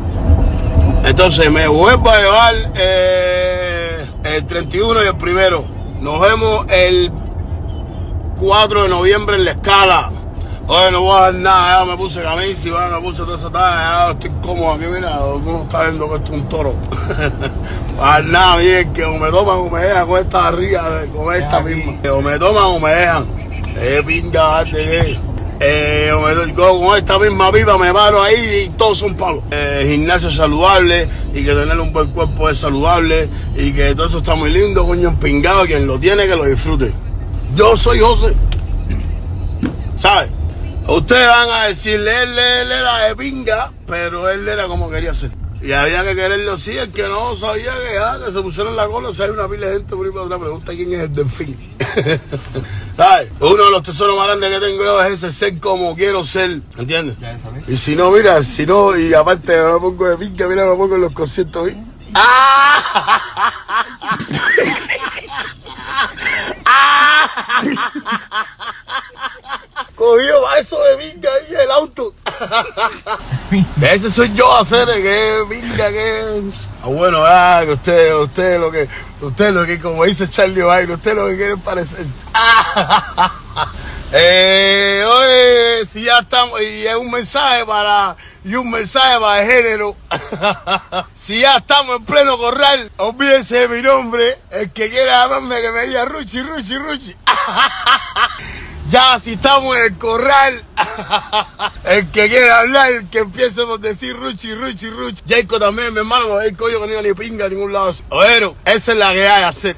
Entonces 1.06 1.52
me 1.52 1.68
vuelvo 1.68 2.10
a 2.10 2.18
llevar 2.18 2.54
eh, 2.76 4.06
el 4.24 4.46
31 4.46 5.04
y 5.04 5.08
el 5.08 5.18
primero. 5.18 5.66
Nos 6.02 6.20
vemos 6.22 6.66
el 6.70 7.12
4 8.40 8.84
de 8.84 8.90
noviembre 8.90 9.36
en 9.36 9.46
la 9.46 9.52
escala. 9.52 10.12
Oye, 10.66 10.92
no 10.92 11.02
voy 11.02 11.18
a 11.18 11.22
dar 11.24 11.34
nada, 11.34 11.80
ya 11.80 11.86
me 11.86 11.98
puse 11.98 12.24
camisa 12.24 12.68
y 12.70 12.72
va, 12.72 12.88
me 12.88 13.02
puse 13.02 13.24
toda 13.24 13.36
esa 13.36 13.50
talla, 13.50 14.06
ya 14.06 14.12
estoy 14.12 14.32
cómodo 14.42 14.72
aquí, 14.72 14.86
mira, 14.86 15.20
uno 15.20 15.64
está 15.64 15.84
viendo 15.84 16.10
que 16.10 16.16
esto 16.16 16.32
es 16.32 16.40
un 16.40 16.48
toro. 16.48 16.74
A 18.00 18.06
dar 18.06 18.26
nada 18.26 18.58
bien, 18.58 18.94
que 18.94 19.04
o 19.04 19.14
me 19.18 19.30
toman 19.30 19.58
o 19.58 19.70
me 19.70 19.82
dejan 19.82 20.08
con 20.08 20.20
esta 20.20 20.48
arriba, 20.48 20.84
con 21.14 21.36
esta 21.36 21.60
misma. 21.60 21.94
O 22.12 22.22
me 22.22 22.40
toman 22.40 22.64
o 22.64 22.80
me 22.80 22.92
dejan. 22.92 23.26
Eh, 23.76 24.02
pinga, 24.06 24.64
de. 24.64 25.33
Eh, 25.66 26.12
con 26.56 26.98
esta 26.98 27.18
misma 27.18 27.50
viva 27.50 27.78
me 27.78 27.94
paro 27.94 28.22
ahí 28.22 28.66
y 28.66 28.70
todos 28.72 28.98
son 28.98 29.16
palos. 29.16 29.44
Eh, 29.50 29.86
gimnasio 29.90 30.30
saludable 30.30 31.08
y 31.34 31.44
que 31.44 31.54
tener 31.54 31.80
un 31.80 31.94
buen 31.94 32.12
cuerpo 32.12 32.50
es 32.50 32.58
saludable 32.58 33.30
y 33.56 33.72
que 33.72 33.96
todo 33.96 34.08
eso 34.08 34.18
está 34.18 34.36
muy 34.36 34.50
lindo, 34.50 34.86
coño, 34.86 35.10
empingado, 35.10 35.66
quien 35.66 35.88
lo 35.88 35.98
tiene 36.00 36.28
que 36.28 36.36
lo 36.36 36.46
disfrute. 36.46 36.92
Yo 37.56 37.78
soy 37.78 38.00
José. 38.00 38.34
¿Sabes? 39.96 40.30
Ustedes 40.86 41.28
van 41.28 41.50
a 41.50 41.66
decirle, 41.68 42.24
él, 42.24 42.38
él 42.38 42.72
era 42.72 43.08
de 43.08 43.16
pinga, 43.16 43.72
pero 43.88 44.30
él 44.30 44.46
era 44.48 44.68
como 44.68 44.90
quería 44.90 45.14
ser. 45.14 45.32
Y 45.62 45.72
había 45.72 46.04
que 46.04 46.14
quererlo 46.14 46.54
así, 46.54 46.78
el 46.78 46.92
que 46.92 47.04
no 47.04 47.38
sabía 47.38 47.72
que, 47.72 47.98
ah, 47.98 48.20
se 48.34 48.42
pusieron 48.42 48.76
la 48.76 48.86
cola, 48.88 49.10
o 49.10 49.14
sea, 49.14 49.28
hay 49.28 49.32
una 49.32 49.48
pila 49.48 49.68
de 49.68 49.78
gente 49.78 49.96
por 49.96 50.06
ahí 50.06 50.12
para 50.12 50.26
atrás, 50.26 50.40
pregunta 50.42 50.74
quién 50.74 50.94
es 50.94 51.00
el 51.00 51.14
delfín. 51.14 51.56
¿Sabes? 52.96 53.30
Uno 53.40 53.66
de 53.66 53.72
los 53.72 53.82
tesoros 53.84 54.16
más 54.16 54.28
grandes 54.28 54.52
que 54.52 54.60
tengo 54.60 54.84
yo 54.84 55.04
es 55.04 55.14
ese 55.14 55.32
ser 55.32 55.60
como 55.60 55.96
quiero 55.96 56.24
ser, 56.24 56.62
¿entiendes? 56.78 57.18
Y 57.68 57.76
si 57.78 57.96
no, 57.96 58.12
mira, 58.12 58.44
si 58.44 58.68
no, 58.68 58.96
y 58.98 59.14
aparte 59.14 59.58
me 59.58 59.80
pongo 59.80 60.08
de 60.08 60.18
pinga, 60.18 60.48
mira, 60.48 60.66
me 60.66 60.76
pongo 60.76 60.96
en 60.96 61.02
los 61.02 61.14
conciertos, 61.14 61.70
¿sí? 61.70 61.78
Cogió 69.96 70.48
a 70.48 70.60
eso 70.60 70.80
de 70.84 70.96
vinga 70.98 71.30
ahí 71.32 71.56
el 71.64 71.72
auto. 71.72 72.14
Ese 73.82 74.12
soy 74.12 74.32
yo 74.34 74.56
hacer 74.58 74.88
que 74.88 75.44
vinga 75.50 75.90
que 75.90 76.44
ah, 76.84 76.88
bueno, 76.88 77.18
ah, 77.26 77.62
que 77.66 77.72
usted, 77.72 78.16
usted 78.16 78.60
lo 78.60 78.72
que, 78.72 78.88
usted 79.22 79.54
lo 79.54 79.66
que 79.66 79.80
como 79.80 80.04
dice 80.04 80.30
Charlie 80.30 80.62
Baile, 80.62 80.94
usted 80.94 81.16
lo 81.16 81.28
que 81.28 81.38
quiere 81.38 81.58
parecerse. 81.58 82.26
eh, 84.12 85.06
oye, 85.08 85.86
si 85.86 86.04
ya 86.04 86.20
estamos, 86.20 86.62
y 86.62 86.86
es 86.86 86.96
un 86.96 87.10
mensaje 87.10 87.66
para, 87.66 88.18
y 88.44 88.56
un 88.56 88.70
mensaje 88.70 89.20
para 89.20 89.42
el 89.42 89.50
género. 89.50 89.96
si 91.16 91.40
ya 91.40 91.58
estamos 91.58 91.98
en 92.00 92.06
pleno 92.06 92.38
corral, 92.38 92.92
olvídense 92.98 93.60
de 93.60 93.68
mi 93.70 93.82
nombre, 93.82 94.38
el 94.52 94.72
que 94.72 94.90
quiera 94.90 95.24
llamarme 95.24 95.62
que 95.62 95.72
me 95.72 95.88
diga 95.88 96.06
Ruchi, 96.06 96.42
Ruchi, 96.42 96.78
Ruchi. 96.78 97.16
Ya, 98.94 99.18
si 99.18 99.34
estamos 99.34 99.76
en 99.76 99.86
el 99.86 99.98
corral, 99.98 100.64
el 101.86 102.12
que 102.12 102.30
quiera 102.30 102.60
hablar, 102.60 103.06
que 103.06 103.18
empiecemos 103.18 103.80
a 103.80 103.82
decir 103.82 104.16
Ruchi, 104.16 104.54
Ruchi, 104.54 104.88
Ruchi. 104.92 105.24
Jacob 105.28 105.60
también, 105.60 105.92
mi 105.94 106.02
hermano, 106.02 106.40
el 106.40 106.56
coño 106.56 106.80
que 106.80 106.86
no 106.86 106.94
iba 106.94 107.02
ni 107.02 107.14
pinga 107.16 107.46
a 107.48 107.50
ningún 107.50 107.74
lado. 107.74 107.96
Oero, 108.10 108.56
esa 108.64 108.92
es 108.92 108.98
la 109.00 109.12
que 109.12 109.28
hay 109.28 109.42
que 109.42 109.46
hacer. 109.46 109.78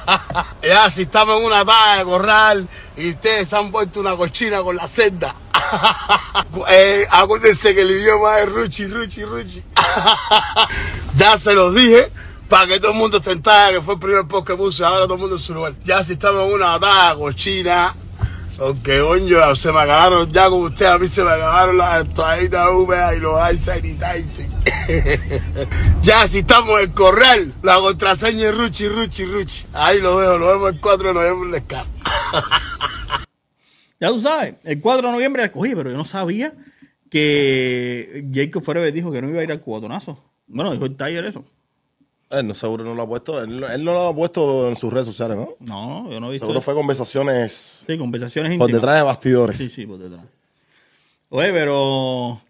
ya, 0.62 0.90
si 0.90 1.00
estamos 1.00 1.40
en 1.40 1.46
una 1.46 1.64
talla 1.64 2.00
de 2.00 2.04
corral 2.04 2.68
y 2.94 3.08
ustedes 3.08 3.48
se 3.48 3.56
han 3.56 3.70
puesto 3.70 4.00
una 4.00 4.16
cochina 4.16 4.60
con 4.60 4.76
la 4.76 4.86
senda. 4.86 5.34
eh, 6.68 7.06
acuérdense 7.10 7.74
que 7.74 7.80
el 7.80 7.90
idioma 7.90 8.38
es 8.40 8.52
Ruchi, 8.52 8.86
Ruchi, 8.86 9.24
Ruchi. 9.24 9.64
ya 11.16 11.38
se 11.38 11.54
los 11.54 11.74
dije 11.74 12.12
para 12.50 12.66
que 12.66 12.80
todo 12.80 12.92
el 12.92 12.98
mundo 12.98 13.18
se 13.22 13.34
que 13.34 13.80
fue 13.82 13.94
el 13.94 14.00
primer 14.00 14.26
post 14.26 14.46
que 14.46 14.54
puse, 14.54 14.84
ahora 14.84 15.06
todo 15.06 15.14
el 15.14 15.20
mundo 15.20 15.36
en 15.36 15.42
su 15.42 15.54
lugar. 15.54 15.72
Ya 15.84 16.04
si 16.04 16.12
estamos 16.12 16.46
en 16.46 16.52
una 16.52 16.76
batalla 16.76 17.14
cochina, 17.14 17.94
aunque 18.62 19.00
coño, 19.00 19.54
se 19.54 19.72
me 19.72 19.80
acabaron 19.80 20.30
ya 20.30 20.48
con 20.48 20.62
usted, 20.62 20.86
a 20.86 20.98
mí 20.98 21.08
se 21.08 21.24
me 21.24 21.30
acabaron 21.30 21.78
las 21.78 22.14
toallitas 22.14 22.68
húmedas 22.70 23.16
y 23.16 23.20
los 23.20 23.40
hand 23.40 23.58
sanitizing. 23.58 24.52
ya 26.02 26.26
si 26.26 26.38
estamos 26.38 26.78
en 26.78 26.88
el 26.88 26.94
corral, 26.94 27.54
la 27.62 27.76
contraseña 27.76 28.48
es 28.48 28.56
Ruchi, 28.56 28.88
Ruchi, 28.88 29.24
Ruchi. 29.24 29.66
Ahí 29.72 30.00
lo 30.00 30.16
veo, 30.16 30.38
lo 30.38 30.48
vemos 30.48 30.72
el 30.72 30.80
4 30.80 31.08
de 31.08 31.14
noviembre 31.14 31.46
en 31.46 31.52
la 31.52 31.58
escala. 31.58 31.86
Ya 34.00 34.08
tú 34.08 34.18
sabes, 34.18 34.54
el 34.64 34.80
4 34.80 35.06
de 35.06 35.12
noviembre 35.12 35.42
la 35.42 35.52
cogí, 35.52 35.76
pero 35.76 35.88
yo 35.88 35.96
no 35.96 36.04
sabía 36.04 36.52
que 37.08 38.26
Jacob 38.34 38.64
Forever 38.64 38.92
dijo 38.92 39.12
que 39.12 39.22
no 39.22 39.28
iba 39.28 39.38
a 39.38 39.44
ir 39.44 39.52
al 39.52 39.60
cubatonazo. 39.60 40.18
Bueno, 40.48 40.72
dijo 40.72 40.86
el 40.86 40.96
Tiger 40.96 41.24
eso. 41.24 41.44
Él 42.32 42.46
no, 42.46 42.54
seguro 42.54 42.84
no 42.84 42.94
lo 42.94 43.02
ha 43.02 43.06
puesto. 43.08 43.42
Él, 43.42 43.62
él 43.62 43.84
no 43.84 43.92
lo 43.92 44.08
ha 44.08 44.14
puesto 44.14 44.68
en 44.68 44.76
sus 44.76 44.92
redes 44.92 45.06
sociales, 45.06 45.36
¿no? 45.36 45.50
No, 45.60 46.10
yo 46.10 46.18
no 46.20 46.28
he 46.28 46.32
visto. 46.32 46.46
Seguro 46.46 46.58
eso. 46.60 46.64
fue 46.64 46.74
conversaciones 46.74 47.84
Sí, 47.86 47.98
conversaciones 47.98 48.50
por 48.58 48.68
íntimas. 48.68 48.80
detrás 48.80 48.96
de 48.96 49.02
bastidores. 49.02 49.58
Sí, 49.58 49.68
sí, 49.70 49.86
por 49.86 49.98
detrás. 49.98 50.24
Oye, 51.28 51.52
pero. 51.52 52.40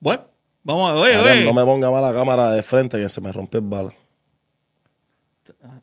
Bueno, 0.00 0.22
vamos 0.64 0.90
a 0.90 0.94
ver. 0.94 1.02
Oye, 1.04 1.14
Adrián, 1.14 1.36
oye. 1.38 1.44
no 1.46 1.54
me 1.54 1.64
ponga 1.64 1.90
más 1.90 2.02
la 2.02 2.12
cámara 2.12 2.50
de 2.52 2.62
frente 2.62 2.98
que 2.98 3.08
se 3.08 3.20
me 3.20 3.30
rompió 3.32 3.60
el 3.60 3.66
bala. 3.66 3.94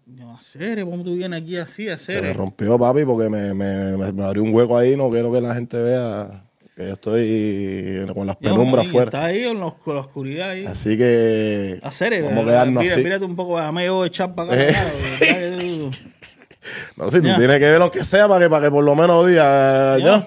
No, 0.05 0.33
a 0.35 0.41
serio, 0.41 0.89
¿cómo 0.89 1.03
tú 1.03 1.15
vienes 1.15 1.41
aquí 1.41 1.57
así, 1.57 1.87
a 1.89 1.97
Se 1.99 2.21
me 2.21 2.33
rompió, 2.33 2.77
papi, 2.77 3.05
porque 3.05 3.29
me, 3.29 3.53
me, 3.53 3.95
me- 3.97 4.11
me 4.11 4.23
abrió 4.23 4.43
un 4.43 4.53
hueco 4.53 4.77
ahí. 4.77 4.97
No 4.97 5.09
quiero 5.09 5.31
que 5.31 5.39
la 5.39 5.53
gente 5.53 5.77
vea 5.81 6.43
que 6.79 6.87
yo 6.87 6.93
estoy 6.93 8.13
con 8.13 8.25
las 8.25 8.37
penumbras 8.37 8.85
Está 8.85 8.99
afuera. 8.99 9.25
ahí 9.25 9.43
en 9.43 9.59
los- 9.59 9.73
con 9.75 9.95
la 9.95 10.01
oscuridad 10.01 10.51
ahí. 10.51 10.65
Así 10.65 10.97
que 10.97 11.79
serio, 11.91 12.25
vamos 12.25 12.43
a 12.43 12.47
quedarnos 12.47 12.83
mira, 12.83 12.95
así. 12.95 13.03
mírate 13.03 13.25
un 13.25 13.35
poco, 13.35 13.57
déjame 13.57 13.85
yo 13.85 14.05
echar 14.05 14.33
para 14.33 14.53
acá. 14.53 14.63
Eh. 14.63 14.67
claro, 14.73 14.89
¿verdad 15.19 15.57
que 15.57 15.65
tú- 15.65 15.91
No, 16.97 17.11
si 17.11 17.19
tú 17.21 17.27
Ya. 17.27 17.35
tienes 17.37 17.59
que 17.59 17.65
ver 17.65 17.79
lo 17.79 17.91
que 17.91 18.03
sea 18.05 18.27
para 18.27 18.45
que, 18.45 18.49
para 18.49 18.65
que 18.65 18.71
por 18.71 18.83
lo 18.83 18.95
menos 18.95 19.27
diga 19.27 19.97
Ya. 19.97 20.05
yo, 20.05 20.25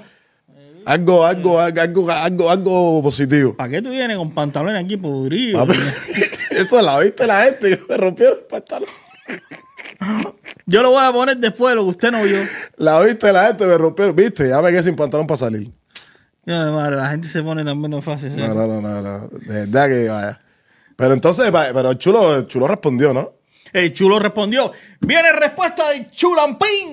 algo, 0.84 1.24
algo, 1.24 1.59
algo, 1.61 2.11
algo, 2.11 2.50
algo 2.50 3.03
positivo. 3.03 3.55
¿Para 3.57 3.70
qué 3.70 3.80
tú 3.82 3.90
vienes 3.90 4.16
con 4.18 4.32
pantalones 4.34 4.82
aquí 4.82 4.96
podridos? 4.98 5.68
Eso 6.50 6.82
la 6.82 6.98
viste 7.00 7.26
la 7.26 7.44
gente 7.44 7.78
que 7.78 7.82
me 7.88 7.96
rompió 7.96 8.30
el 8.32 8.38
pantalón. 8.40 8.88
Yo 10.66 10.82
lo 10.82 10.90
voy 10.90 11.05
a 11.05 11.12
poner 11.12 11.36
después 11.38 11.70
de 11.72 11.76
lo 11.76 11.84
que 11.84 11.90
usted 11.90 12.11
no 12.11 12.22
vio. 12.24 12.38
La 12.76 13.00
viste 13.00 13.32
la 13.32 13.46
gente 13.48 13.64
me 13.66 13.78
rompió. 13.78 14.12
Viste, 14.12 14.48
ya 14.48 14.61
me 14.61 14.70
quedé 14.70 14.82
sin 14.82 14.96
pantalón 14.96 15.26
para 15.26 15.38
salir. 15.38 15.70
Ya, 16.45 16.70
madre, 16.72 16.97
la 16.97 17.09
gente 17.09 17.28
se 17.28 17.43
pone 17.43 17.64
también 17.64 17.90
no 17.90 18.03
fácil. 18.03 18.36
No, 18.36 18.55
no, 18.55 18.66
no, 18.66 18.80
no, 18.80 19.01
no. 19.03 19.28
De 19.28 19.66
verdad 19.66 19.88
que 19.88 20.09
vaya. 20.09 20.40
Pero 20.97 21.14
entonces, 21.14 21.51
pero 21.51 21.90
el 21.90 21.99
chulo, 21.99 22.36
el 22.36 22.47
chulo 22.47 22.66
respondió, 22.66 23.14
¿no? 23.14 23.32
El 23.72 23.93
chulo 23.93 24.18
respondió. 24.18 24.72
Viene 25.01 25.32
respuesta 25.32 25.88
de 25.90 26.11
Chulampín. 26.11 26.90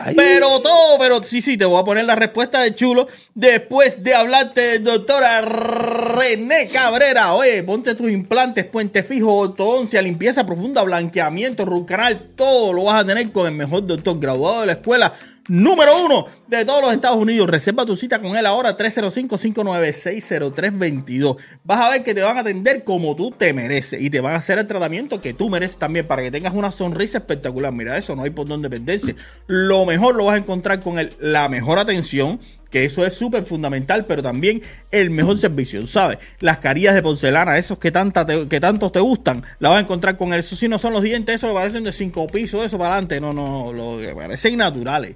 Ay. 0.00 0.14
Pero 0.16 0.60
todo, 0.60 0.98
pero 0.98 1.22
sí, 1.22 1.40
sí, 1.40 1.56
te 1.56 1.64
voy 1.64 1.80
a 1.80 1.84
poner 1.84 2.04
la 2.04 2.14
respuesta 2.14 2.60
de 2.60 2.74
chulo 2.74 3.06
después 3.34 4.02
de 4.02 4.14
hablarte 4.14 4.60
del 4.60 4.84
doctora 4.84 5.40
René 5.40 6.68
Cabrera. 6.68 7.34
Oye, 7.34 7.62
ponte 7.62 7.94
tus 7.94 8.10
implantes, 8.10 8.64
puente 8.64 9.02
fijo, 9.02 9.32
ortodoncia, 9.34 10.02
limpieza 10.02 10.44
profunda, 10.44 10.82
blanqueamiento, 10.82 11.64
root 11.64 11.86
canal, 11.86 12.30
todo 12.36 12.72
lo 12.72 12.84
vas 12.84 13.02
a 13.02 13.06
tener 13.06 13.30
con 13.32 13.46
el 13.46 13.54
mejor 13.54 13.86
doctor 13.86 14.18
graduado 14.18 14.60
de 14.60 14.66
la 14.66 14.72
escuela 14.72 15.12
número 15.48 16.04
uno 16.04 16.26
de 16.46 16.64
todos 16.64 16.82
los 16.82 16.92
Estados 16.92 17.18
Unidos. 17.18 17.48
Reserva 17.48 17.84
tu 17.84 17.96
cita 17.96 18.20
con 18.20 18.36
él 18.36 18.46
ahora, 18.46 18.76
305-596-0322. 18.76 21.36
Vas 21.64 21.80
a 21.80 21.90
ver 21.90 22.02
que 22.02 22.14
te 22.14 22.22
van 22.22 22.36
a 22.36 22.40
atender 22.40 22.84
como 22.84 23.16
tú 23.16 23.30
te 23.30 23.52
mereces 23.52 24.00
y 24.00 24.10
te 24.10 24.20
van 24.20 24.34
a 24.34 24.36
hacer 24.36 24.58
el 24.58 24.66
tratamiento 24.66 25.20
que 25.20 25.34
tú 25.34 25.50
mereces 25.50 25.78
también 25.78 26.06
para 26.06 26.22
que 26.22 26.30
tengas 26.30 26.54
una 26.54 26.70
sonrisa 26.70 27.18
espectacular. 27.18 27.72
Mira 27.72 27.98
eso, 27.98 28.16
no 28.16 28.22
hay 28.22 28.30
por 28.30 28.46
dónde 28.46 28.70
perderse. 28.70 29.16
Lo 29.46 29.84
mejor 29.84 30.14
lo 30.14 30.26
vas 30.26 30.36
a 30.36 30.38
encontrar 30.38 30.80
con 30.80 30.98
él, 30.98 31.12
la 31.20 31.48
mejor 31.48 31.78
atención, 31.78 32.40
que 32.74 32.84
eso 32.84 33.06
es 33.06 33.14
súper 33.14 33.44
fundamental, 33.44 34.04
pero 34.04 34.20
también 34.20 34.60
el 34.90 35.08
mejor 35.08 35.38
servicio, 35.38 35.86
¿sabes? 35.86 36.18
Las 36.40 36.58
carillas 36.58 36.96
de 36.96 37.02
porcelana, 37.02 37.56
esos 37.56 37.78
que, 37.78 37.92
tanta 37.92 38.26
te- 38.26 38.48
que 38.48 38.58
tantos 38.58 38.90
te 38.90 38.98
gustan, 38.98 39.44
la 39.60 39.68
vas 39.68 39.78
a 39.78 39.82
encontrar 39.82 40.16
con. 40.16 40.32
Eso 40.34 40.56
sí 40.56 40.66
no 40.66 40.76
son 40.80 40.92
los 40.92 41.04
dientes, 41.04 41.36
esos 41.36 41.50
que 41.50 41.54
parecen 41.54 41.84
de 41.84 41.92
cinco 41.92 42.26
pisos, 42.26 42.64
eso 42.64 42.76
para 42.76 42.94
adelante, 42.94 43.20
no, 43.20 43.32
no, 43.32 43.72
lo 43.72 43.98
que 44.00 44.12
parecen 44.12 44.56
naturales. 44.56 45.14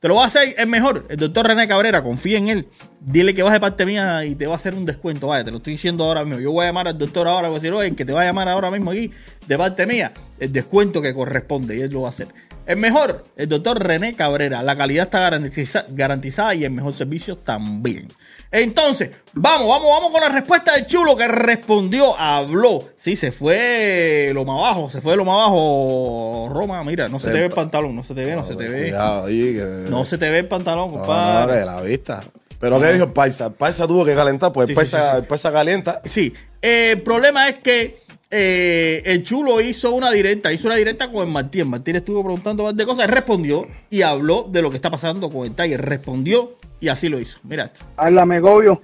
Te 0.00 0.06
lo 0.06 0.16
va 0.16 0.24
a 0.24 0.26
hacer 0.26 0.54
el 0.58 0.66
mejor, 0.68 1.06
el 1.08 1.16
doctor 1.16 1.46
René 1.46 1.66
Cabrera, 1.66 2.02
confía 2.02 2.36
en 2.36 2.48
él. 2.48 2.68
Dile 3.00 3.32
que 3.34 3.42
vas 3.42 3.52
de 3.54 3.58
parte 3.58 3.86
mía 3.86 4.24
y 4.26 4.34
te 4.34 4.46
va 4.46 4.52
a 4.52 4.56
hacer 4.56 4.74
un 4.74 4.84
descuento. 4.84 5.28
Vaya, 5.28 5.42
te 5.44 5.50
lo 5.50 5.56
estoy 5.56 5.72
diciendo 5.72 6.04
ahora 6.04 6.24
mismo. 6.24 6.40
Yo 6.40 6.52
voy 6.52 6.64
a 6.64 6.68
llamar 6.68 6.86
al 6.88 6.98
doctor 6.98 7.26
ahora, 7.26 7.48
voy 7.48 7.56
a 7.56 7.60
decir, 7.60 7.72
oye, 7.72 7.92
que 7.96 8.04
te 8.04 8.12
va 8.12 8.20
a 8.20 8.24
llamar 8.24 8.48
ahora 8.48 8.70
mismo 8.70 8.90
aquí, 8.92 9.10
de 9.46 9.56
parte 9.58 9.86
mía, 9.86 10.12
el 10.38 10.52
descuento 10.52 11.00
que 11.02 11.12
corresponde 11.14 11.78
y 11.78 11.80
él 11.80 11.90
lo 11.90 12.02
va 12.02 12.08
a 12.08 12.10
hacer. 12.10 12.28
El 12.68 12.76
mejor, 12.76 13.24
el 13.36 13.48
doctor 13.48 13.82
René 13.82 14.14
Cabrera. 14.14 14.62
La 14.62 14.76
calidad 14.76 15.04
está 15.06 15.20
garantiza- 15.28 15.86
garantizada 15.88 16.54
y 16.54 16.64
el 16.64 16.70
mejor 16.70 16.92
servicio 16.92 17.36
también. 17.38 18.08
Entonces, 18.50 19.10
vamos, 19.32 19.66
vamos, 19.68 19.88
vamos 19.90 20.12
con 20.12 20.20
la 20.20 20.28
respuesta 20.28 20.74
del 20.74 20.86
chulo 20.86 21.16
que 21.16 21.26
respondió, 21.28 22.14
habló. 22.18 22.84
Sí, 22.96 23.16
se 23.16 23.32
fue 23.32 24.30
lo 24.34 24.44
más 24.44 24.58
abajo, 24.58 24.90
se 24.90 25.00
fue 25.00 25.16
lo 25.16 25.24
más 25.24 25.34
abajo. 25.34 26.48
Roma, 26.52 26.84
mira, 26.84 27.08
no 27.08 27.18
se 27.18 27.30
te 27.30 27.38
ve 27.38 27.46
el 27.46 27.52
pantalón, 27.52 27.96
no 27.96 28.02
se 28.04 28.14
te 28.14 28.24
ve, 28.24 28.36
no 28.36 28.44
se 28.44 28.54
te 28.54 28.68
ve. 28.68 28.82
Cuidado, 28.90 29.26
que- 29.26 29.86
No 29.88 30.04
se 30.04 30.18
te 30.18 30.30
ve 30.30 30.40
el 30.40 30.46
pantalón, 30.48 30.90
No, 30.92 30.98
no, 30.98 31.04
compadre. 31.06 31.60
que 31.60 31.64
la 31.64 31.80
vista. 31.80 32.22
Pero 32.60 32.80
¿qué 32.80 32.92
dijo 32.92 33.04
el 33.04 33.12
paisa? 33.12 33.46
El 33.46 33.52
paisa 33.52 33.86
tuvo 33.86 34.04
que 34.04 34.14
calentar, 34.14 34.52
pues 34.52 34.68
el, 34.68 34.68
Sí, 34.68 34.72
sí, 34.74 34.76
paisa, 34.92 35.00
sí, 35.02 35.08
sí. 35.12 35.16
el 35.18 35.24
paisa 35.24 35.52
calienta. 35.52 36.02
Sí, 36.04 36.32
eh, 36.62 36.92
el 36.92 37.02
problema 37.02 37.48
es 37.48 37.58
que 37.58 38.00
eh, 38.30 39.02
el 39.06 39.22
chulo 39.22 39.60
hizo 39.60 39.94
una 39.94 40.10
directa, 40.10 40.52
hizo 40.52 40.68
una 40.68 40.76
directa 40.76 41.10
con 41.10 41.26
el 41.26 41.32
Martín. 41.32 41.68
Martín 41.68 41.96
estuvo 41.96 42.22
preguntando 42.22 42.64
más 42.64 42.76
de 42.76 42.84
cosas, 42.84 43.06
él 43.06 43.12
respondió 43.12 43.66
y 43.90 44.02
habló 44.02 44.44
de 44.44 44.62
lo 44.62 44.70
que 44.70 44.76
está 44.76 44.90
pasando 44.90 45.30
con 45.30 45.46
el 45.46 45.54
Tiger. 45.54 45.80
Respondió 45.80 46.56
y 46.80 46.88
así 46.88 47.08
lo 47.08 47.18
hizo. 47.18 47.38
Mira 47.42 47.64
esto. 47.64 47.80
Háblame, 47.96 48.40
Gobio. 48.40 48.82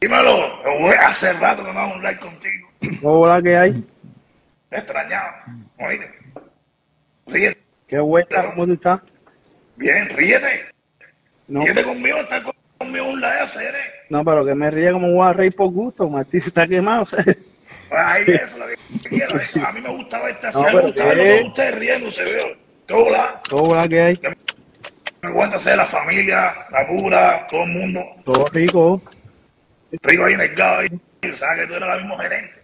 Dímelo, 0.00 0.62
hace 1.00 1.32
rato 1.32 1.64
que 1.64 1.72
no 1.72 1.78
hago 1.80 1.94
un 1.94 2.02
like 2.02 2.20
contigo. 2.20 2.68
Hola, 3.02 3.42
¿qué 3.42 3.56
hay? 3.56 3.84
Te 4.68 4.76
extrañaba. 4.76 5.42
Oíste. 5.78 6.10
Ríete. 7.26 7.60
¿Qué 7.88 7.98
vuelta? 7.98 8.50
¿Cómo 8.50 8.66
tú 8.66 8.72
estás? 8.74 9.00
Bien, 9.76 10.08
ríete. 10.10 10.66
No, 11.48 11.62
Ríete 11.62 11.82
conmigo, 11.82 12.18
está 12.18 12.42
conmigo 12.42 12.65
un 12.80 13.24
hacer, 13.24 13.74
eh. 13.74 14.04
no, 14.10 14.24
pero 14.24 14.44
que 14.44 14.54
me 14.54 14.70
ríe 14.70 14.92
como 14.92 15.24
a 15.24 15.32
reír 15.32 15.54
por 15.54 15.70
gusto. 15.70 16.08
Martín 16.08 16.42
está 16.44 16.66
quemado. 16.66 17.06
Ahí 17.90 18.24
eso 18.26 18.42
es 18.44 18.56
lo 18.58 18.66
que 18.66 19.08
quiero. 19.08 19.40
eso. 19.40 19.66
A 19.66 19.72
mí 19.72 19.80
me 19.80 19.90
gusta 19.90 20.22
verte 20.22 20.46
así. 20.48 20.58
No, 20.58 20.64
me 20.64 20.70
pero 20.70 20.82
gusta 20.82 21.02
¿qué? 21.02 21.08
verlo 21.08 21.38
con 21.38 21.46
usted 21.48 21.78
riéndose, 21.78 22.24
veo. 22.24 22.56
Hola. 22.98 23.42
Hola, 23.50 23.88
¿qué 23.88 24.00
hay? 24.00 24.20
Me 25.22 25.30
gusta 25.30 25.58
ser 25.58 25.76
la 25.76 25.86
familia, 25.86 26.54
la 26.70 26.86
cura, 26.86 27.46
todo 27.50 27.62
el 27.62 27.68
mundo. 27.70 28.04
Todo 28.24 28.46
rico. 28.52 29.02
Rico 30.02 30.24
ahí 30.24 30.34
en 30.34 30.40
el 30.40 30.54
gado. 30.54 30.80
ahí. 30.80 30.88
Sabes 31.34 31.62
que 31.62 31.66
tú 31.66 31.74
eres 31.74 31.88
la 31.88 31.96
misma 31.96 32.22
gerente. 32.22 32.62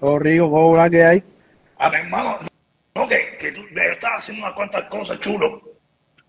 Todo 0.00 0.18
rico. 0.18 0.46
Hola, 0.46 0.88
¿qué 0.88 1.04
hay? 1.04 1.22
A 1.78 1.90
mi 1.90 1.96
hermano, 1.96 2.38
no, 2.94 3.08
que, 3.08 3.36
que 3.38 3.52
tú 3.52 3.62
yo 3.70 3.82
estaba 3.82 4.16
haciendo 4.16 4.44
unas 4.44 4.54
cuantas 4.56 4.84
cosas 4.84 5.20
chulo 5.20 5.62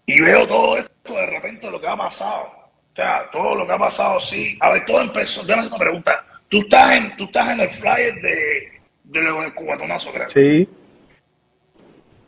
y 0.05 0.21
veo 0.21 0.47
todo 0.47 0.77
esto 0.77 1.13
de 1.13 1.25
repente 1.25 1.69
lo 1.71 1.79
que 1.79 1.87
ha 1.87 1.95
pasado. 1.95 2.58
Sea, 2.99 3.29
todo 3.31 3.55
lo 3.55 3.65
que 3.65 3.71
ha 3.71 3.77
pasado, 3.77 4.19
sí. 4.19 4.57
A 4.59 4.71
ver, 4.71 4.83
todo 4.83 4.99
empezó. 4.99 5.41
Déjame 5.43 5.61
hacer 5.61 5.71
una 5.71 5.85
pregunta. 5.85 6.25
Tú 6.49 6.59
estás 6.59 6.91
en, 6.97 7.15
tú 7.15 7.23
estás 7.23 7.51
en 7.51 7.61
el 7.61 7.69
flyer 7.69 8.13
de, 8.15 8.81
de 9.05 9.21
lo 9.21 9.39
del 9.39 9.53
cubatonazo, 9.53 10.11
creo. 10.11 10.27
Sí. 10.27 10.67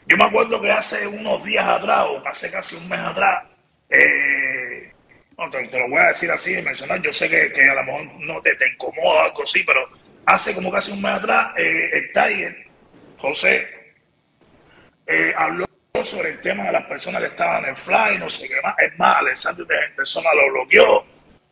Yo 0.08 0.16
me 0.16 0.24
acuerdo 0.24 0.62
que 0.62 0.72
hace 0.72 1.06
unos 1.06 1.44
días 1.44 1.68
atrás, 1.68 2.06
o 2.08 2.26
hace 2.26 2.50
casi 2.50 2.78
un 2.78 2.88
mes 2.88 3.02
atrás, 3.02 3.44
eh, 3.90 4.94
no, 5.38 5.50
te, 5.50 5.68
te 5.68 5.78
lo 5.78 5.90
voy 5.90 6.00
a 6.00 6.08
decir 6.08 6.32
así, 6.32 6.54
de 6.54 6.62
mencionar, 6.62 7.02
yo 7.02 7.12
sé 7.12 7.30
que, 7.30 7.52
que 7.52 7.70
a 7.70 7.74
lo 7.74 7.84
mejor 7.84 8.06
no 8.22 8.42
te, 8.42 8.56
te 8.56 8.70
incomoda 8.70 9.24
o 9.24 9.26
algo 9.26 9.44
así, 9.44 9.64
pero 9.66 9.90
hace 10.26 10.56
como 10.56 10.72
casi 10.72 10.94
un 10.94 11.02
mes 11.02 11.12
atrás, 11.12 11.54
eh, 11.58 11.90
el 11.92 12.12
Tiger, 12.14 12.66
José, 13.18 13.68
eh, 15.06 15.34
habló 15.36 15.66
sobre 16.04 16.30
el 16.30 16.42
tema 16.42 16.66
de 16.66 16.72
las 16.72 16.86
personas 16.86 17.22
que 17.22 17.28
estaban 17.28 17.64
en 17.64 17.72
el 17.72 17.76
fly, 17.76 18.18
no 18.18 18.30
sé 18.30 18.48
qué 18.48 18.62
más. 18.64 18.76
Es 18.80 18.98
más, 18.98 19.18
Alexander 19.18 19.66
de 19.66 19.76
Gentersona 19.88 20.30
lo 20.34 20.54
bloqueó. 20.54 21.06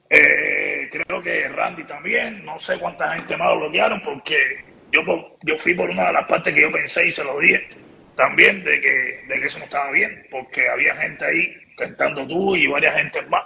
Eh, 0.09 0.89
creo 0.91 1.21
que 1.21 1.47
Randy 1.49 1.83
también. 1.83 2.43
No 2.45 2.59
sé 2.59 2.77
cuánta 2.79 3.13
gente 3.13 3.35
más 3.37 3.49
lo 3.49 3.59
bloquearon 3.59 4.01
porque 4.01 4.63
yo, 4.91 5.01
yo 5.43 5.57
fui 5.57 5.75
por 5.75 5.89
una 5.89 6.07
de 6.07 6.13
las 6.13 6.27
partes 6.27 6.53
que 6.53 6.61
yo 6.61 6.71
pensé 6.71 7.07
y 7.07 7.11
se 7.11 7.23
lo 7.23 7.37
dije 7.39 7.67
también 8.15 8.63
de 8.63 8.81
que, 8.81 9.23
de 9.27 9.39
que 9.39 9.47
eso 9.47 9.59
no 9.59 9.65
estaba 9.65 9.91
bien, 9.91 10.27
porque 10.29 10.67
había 10.67 10.93
gente 10.95 11.25
ahí, 11.25 11.53
cantando 11.77 12.27
tú 12.27 12.53
y 12.53 12.67
varias 12.67 12.95
gente 12.95 13.21
más, 13.23 13.43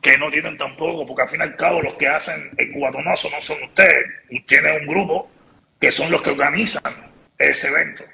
que 0.00 0.16
no 0.16 0.30
tienen 0.30 0.56
tampoco, 0.56 1.06
porque 1.06 1.22
al 1.22 1.28
fin 1.28 1.40
y 1.40 1.42
al 1.42 1.56
cabo 1.56 1.82
los 1.82 1.94
que 1.94 2.08
hacen 2.08 2.50
el 2.56 2.72
cubatonazo 2.72 3.28
no 3.28 3.40
son 3.42 3.62
ustedes, 3.64 4.06
tienen 4.46 4.80
un 4.80 4.86
grupo 4.86 5.30
que 5.78 5.90
son 5.90 6.10
los 6.10 6.22
que 6.22 6.30
organizan 6.30 6.90
ese 7.36 7.68
evento. 7.68 8.04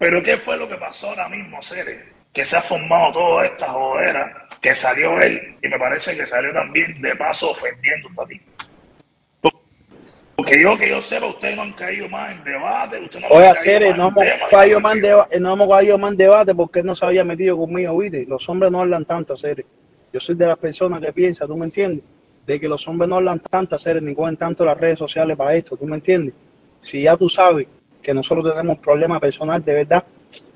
Pero 0.00 0.22
¿qué 0.22 0.38
fue 0.38 0.56
lo 0.56 0.66
que 0.66 0.76
pasó 0.76 1.08
ahora 1.10 1.28
mismo, 1.28 1.62
Cere? 1.62 2.00
Que 2.32 2.42
se 2.42 2.56
ha 2.56 2.62
formado 2.62 3.12
toda 3.12 3.44
esta 3.44 3.68
jodera, 3.68 4.48
que 4.62 4.74
salió 4.74 5.20
él, 5.20 5.56
y 5.62 5.68
me 5.68 5.78
parece 5.78 6.16
que 6.16 6.24
salió 6.24 6.54
también 6.54 7.02
de 7.02 7.14
paso 7.16 7.50
ofendiendo 7.50 8.08
a 8.22 8.26
ti. 8.26 8.40
Porque 10.36 10.62
yo 10.62 10.78
que 10.78 10.88
yo 10.88 11.02
sepa, 11.02 11.26
ustedes 11.26 11.54
no 11.54 11.62
han 11.62 11.74
caído 11.74 12.08
más 12.08 12.30
en 12.32 12.42
debate, 12.44 12.98
ustedes 12.98 13.28
no 13.28 13.36
Oye, 13.36 13.52
Ceres, 13.56 13.90
más 13.90 13.98
no 13.98 14.08
hemos 14.08 14.24
caído 14.50 14.80
más 14.80 14.94
en 14.94 15.00
conversación. 15.02 15.02
deba- 15.02 15.40
no 15.40 15.52
hemos 15.52 15.68
caído 15.76 15.98
más 15.98 16.10
en 16.12 16.16
debate 16.16 16.54
porque 16.54 16.78
él 16.80 16.86
no 16.86 16.94
se 16.94 17.04
había 17.04 17.24
metido 17.24 17.58
conmigo, 17.58 17.98
¿viste? 17.98 18.24
Los 18.26 18.48
hombres 18.48 18.72
no 18.72 18.80
hablan 18.80 19.04
tanto, 19.04 19.36
Ceres. 19.36 19.66
Yo 20.10 20.18
soy 20.18 20.34
de 20.36 20.46
las 20.46 20.56
personas 20.56 21.02
que 21.02 21.12
piensan, 21.12 21.46
¿tú 21.46 21.58
me 21.58 21.66
entiendes? 21.66 22.02
De 22.46 22.58
que 22.58 22.68
los 22.68 22.88
hombres 22.88 23.06
no 23.10 23.16
hablan 23.16 23.38
tanto, 23.40 23.78
Ceres, 23.78 24.02
ni 24.02 24.14
cogen 24.14 24.38
tanto 24.38 24.64
las 24.64 24.78
redes 24.80 24.98
sociales 24.98 25.36
para 25.36 25.54
esto, 25.54 25.76
¿tú 25.76 25.84
me 25.84 25.96
entiendes? 25.96 26.32
Si 26.80 27.02
ya 27.02 27.18
tú 27.18 27.28
sabes 27.28 27.66
que 28.02 28.14
nosotros 28.14 28.50
tenemos 28.52 28.78
problemas 28.78 29.20
personales 29.20 29.64
de 29.64 29.74
verdad, 29.74 30.04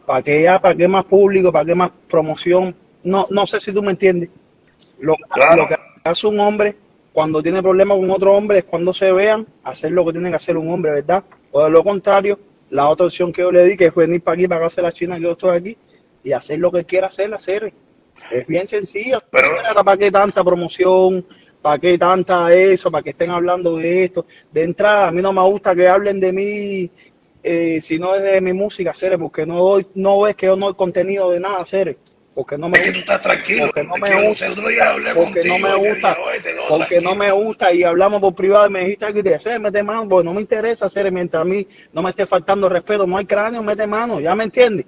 ¿para 0.06 0.22
qué 0.22 0.42
ya, 0.42 0.58
para 0.60 0.74
qué 0.74 0.88
más 0.88 1.04
público, 1.04 1.52
para 1.52 1.64
qué 1.64 1.74
más 1.74 1.90
promoción? 2.08 2.74
No, 3.02 3.26
no 3.30 3.46
sé 3.46 3.60
si 3.60 3.72
tú 3.72 3.82
me 3.82 3.90
entiendes. 3.92 4.30
Lo, 5.00 5.14
Claro. 5.16 5.62
lo 5.62 5.68
que 5.68 5.76
hace 6.04 6.26
un 6.26 6.38
hombre 6.40 6.76
cuando 7.12 7.42
tiene 7.42 7.62
problemas 7.62 7.98
con 7.98 8.10
otro 8.10 8.34
hombre 8.34 8.58
es 8.58 8.64
cuando 8.64 8.92
se 8.92 9.12
vean 9.12 9.46
hacer 9.62 9.92
lo 9.92 10.04
que 10.04 10.12
tiene 10.12 10.30
que 10.30 10.36
hacer 10.36 10.56
un 10.56 10.70
hombre, 10.70 10.92
¿verdad? 10.92 11.22
O 11.52 11.62
de 11.62 11.70
lo 11.70 11.84
contrario, 11.84 12.38
la 12.70 12.88
otra 12.88 13.06
opción 13.06 13.32
que 13.32 13.42
yo 13.42 13.52
le 13.52 13.64
di, 13.64 13.76
que 13.76 13.86
es 13.86 13.94
venir 13.94 14.22
para 14.22 14.34
aquí, 14.34 14.48
para 14.48 14.66
hacer 14.66 14.82
la 14.84 14.92
China 14.92 15.16
que 15.16 15.22
yo 15.22 15.32
estoy 15.32 15.56
aquí, 15.56 15.76
y 16.24 16.32
hacer 16.32 16.58
lo 16.58 16.72
que 16.72 16.84
quiera 16.84 17.06
hacer, 17.08 17.32
hacer. 17.34 17.72
Es 18.30 18.46
bien 18.46 18.66
sencillo. 18.66 19.20
Pero- 19.30 19.48
¿Para 19.84 19.96
qué 19.96 20.10
tanta 20.10 20.42
promoción? 20.42 21.24
¿Para 21.60 21.78
qué 21.78 21.96
tanta 21.98 22.52
eso? 22.52 22.90
¿Para 22.90 23.02
que 23.02 23.10
estén 23.10 23.30
hablando 23.30 23.76
de 23.76 24.04
esto? 24.04 24.26
De 24.50 24.62
entrada, 24.64 25.08
a 25.08 25.12
mí 25.12 25.22
no 25.22 25.32
me 25.32 25.42
gusta 25.42 25.74
que 25.74 25.86
hablen 25.86 26.18
de 26.20 26.32
mí 26.32 26.90
eh, 27.44 27.80
si 27.80 27.98
no 27.98 28.14
es 28.16 28.22
de 28.22 28.40
mi 28.40 28.52
música, 28.52 28.90
hacer 28.90 29.18
porque 29.18 29.44
no 29.46 29.58
doy, 29.58 29.86
no 29.94 30.22
ves 30.22 30.34
que 30.34 30.46
yo 30.46 30.56
no 30.56 30.66
doy 30.66 30.74
contenido 30.74 31.30
de 31.30 31.38
nada, 31.40 31.58
hacer 31.60 31.96
porque 32.34 32.58
no 32.58 32.68
me 32.68 32.78
Es 32.78 32.84
que 32.84 32.92
tú 32.92 32.98
estás 32.98 33.22
tranquilo. 33.22 33.66
porque 33.66 33.84
no 33.84 33.96
me 33.96 34.28
gusta, 34.28 34.46
porque 35.14 35.44
no 35.44 35.58
me 35.58 35.74
gusta, 35.76 36.08
dije, 36.08 36.20
"Oye, 36.26 36.40
te 36.40 36.54
doy 36.54 36.64
porque 36.68 36.94
no 36.96 37.10
tranquilo". 37.10 37.14
me 37.14 37.30
gusta 37.30 37.72
y 37.72 37.84
hablamos 37.84 38.20
por 38.20 38.34
privado 38.34 38.66
y 38.66 38.70
me 38.70 38.80
dijiste 38.80 39.04
algo 39.04 39.20
y 39.20 39.22
te 39.22 39.58
mete 39.60 39.82
mano, 39.82 40.08
pues 40.08 40.24
no 40.24 40.34
me 40.34 40.40
interesa 40.40 40.86
hacer 40.86 41.12
mientras 41.12 41.42
a 41.42 41.44
mí 41.44 41.66
no 41.92 42.02
me 42.02 42.10
esté 42.10 42.26
faltando 42.26 42.68
respeto, 42.68 43.06
no 43.06 43.16
hay 43.16 43.24
cráneo, 43.26 43.62
mete 43.62 43.86
mano, 43.86 44.20
¿ya 44.20 44.34
me 44.34 44.44
entiendes? 44.44 44.86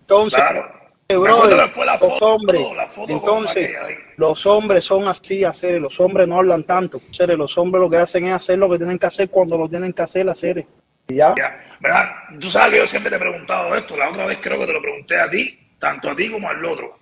Entonces, 0.00 0.38
Claro. 0.38 0.70
eh, 1.08 1.16
brother, 1.16 1.68
fue 1.70 1.86
la 1.86 1.96
los 1.98 2.20
hombres, 2.22 2.60
entonces, 3.08 3.70
los 4.16 4.46
hombres 4.46 4.84
son 4.84 5.08
así, 5.08 5.42
hacer, 5.44 5.80
los 5.80 5.98
hombres 6.00 6.28
no 6.28 6.38
hablan 6.38 6.64
tanto, 6.64 7.00
hacer, 7.10 7.30
los 7.38 7.56
hombres 7.56 7.80
lo 7.80 7.88
que 7.88 7.96
hacen 7.96 8.26
es 8.26 8.34
hacer 8.34 8.58
lo 8.58 8.68
que 8.68 8.76
tienen 8.76 8.98
que 8.98 9.06
hacer 9.06 9.30
cuando 9.30 9.56
lo 9.56 9.68
tienen 9.68 9.92
que 9.94 10.02
hacer, 10.02 10.28
hacer, 10.28 10.66
ya. 11.08 11.34
Ya, 11.36 11.76
¿verdad? 11.80 12.10
Tú 12.40 12.50
sabes 12.50 12.72
que 12.72 12.78
yo 12.78 12.86
siempre 12.86 13.10
te 13.10 13.16
he 13.16 13.20
preguntado 13.20 13.74
esto. 13.74 13.96
La 13.96 14.10
otra 14.10 14.26
vez 14.26 14.38
creo 14.40 14.58
que 14.58 14.66
te 14.66 14.72
lo 14.72 14.80
pregunté 14.80 15.18
a 15.20 15.28
ti, 15.30 15.58
tanto 15.78 16.10
a 16.10 16.16
ti 16.16 16.30
como 16.30 16.48
al 16.48 16.64
otro. 16.64 16.98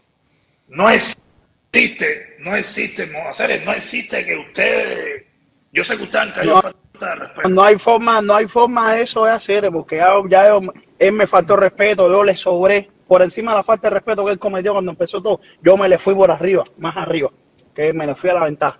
No 0.68 0.88
existe, 0.90 2.36
no 2.40 2.56
existe, 2.56 3.06
no, 3.06 3.18
no 3.64 3.72
existe 3.72 4.24
que 4.24 4.36
ustedes. 4.36 5.24
Yo 5.72 5.84
sé 5.84 5.96
que 5.96 6.02
ustedes 6.04 6.26
han 6.26 6.32
caído 6.32 6.54
No. 6.56 6.62
falta 6.62 6.78
de 7.08 7.14
respeto. 7.16 7.48
No 7.48 7.62
hay 7.62 7.78
forma, 7.78 8.20
no 8.22 8.34
hay 8.36 8.46
forma 8.46 8.94
de 8.94 9.02
eso 9.02 9.24
de 9.24 9.32
hacer, 9.32 9.70
porque 9.70 9.96
ya, 9.96 10.12
ya 10.28 10.48
yo- 10.48 10.72
él 10.98 11.12
me 11.12 11.26
faltó 11.26 11.56
respeto, 11.56 12.08
yo 12.10 12.22
le 12.22 12.36
sobré 12.36 12.90
por 13.08 13.22
encima 13.22 13.52
de 13.52 13.58
la 13.58 13.62
falta 13.64 13.88
de 13.88 13.94
respeto 13.94 14.24
que 14.24 14.32
él 14.32 14.38
cometió 14.38 14.72
cuando 14.72 14.90
empezó 14.92 15.22
todo, 15.22 15.40
yo 15.62 15.76
me 15.76 15.88
le 15.88 15.98
fui 15.98 16.14
por 16.14 16.30
arriba, 16.30 16.64
más 16.78 16.96
arriba, 16.96 17.30
que 17.74 17.92
me 17.92 18.06
le 18.06 18.14
fui 18.14 18.30
a 18.30 18.34
la 18.34 18.44
ventaja. 18.44 18.78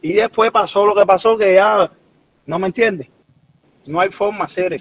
Y 0.00 0.12
después 0.14 0.50
pasó 0.50 0.86
lo 0.86 0.94
que 0.94 1.04
pasó, 1.06 1.36
que 1.36 1.54
ya, 1.54 1.90
no 2.46 2.58
me 2.58 2.66
entiendes, 2.68 3.08
no 3.86 4.00
hay 4.00 4.10
forma 4.10 4.44
hacer. 4.44 4.80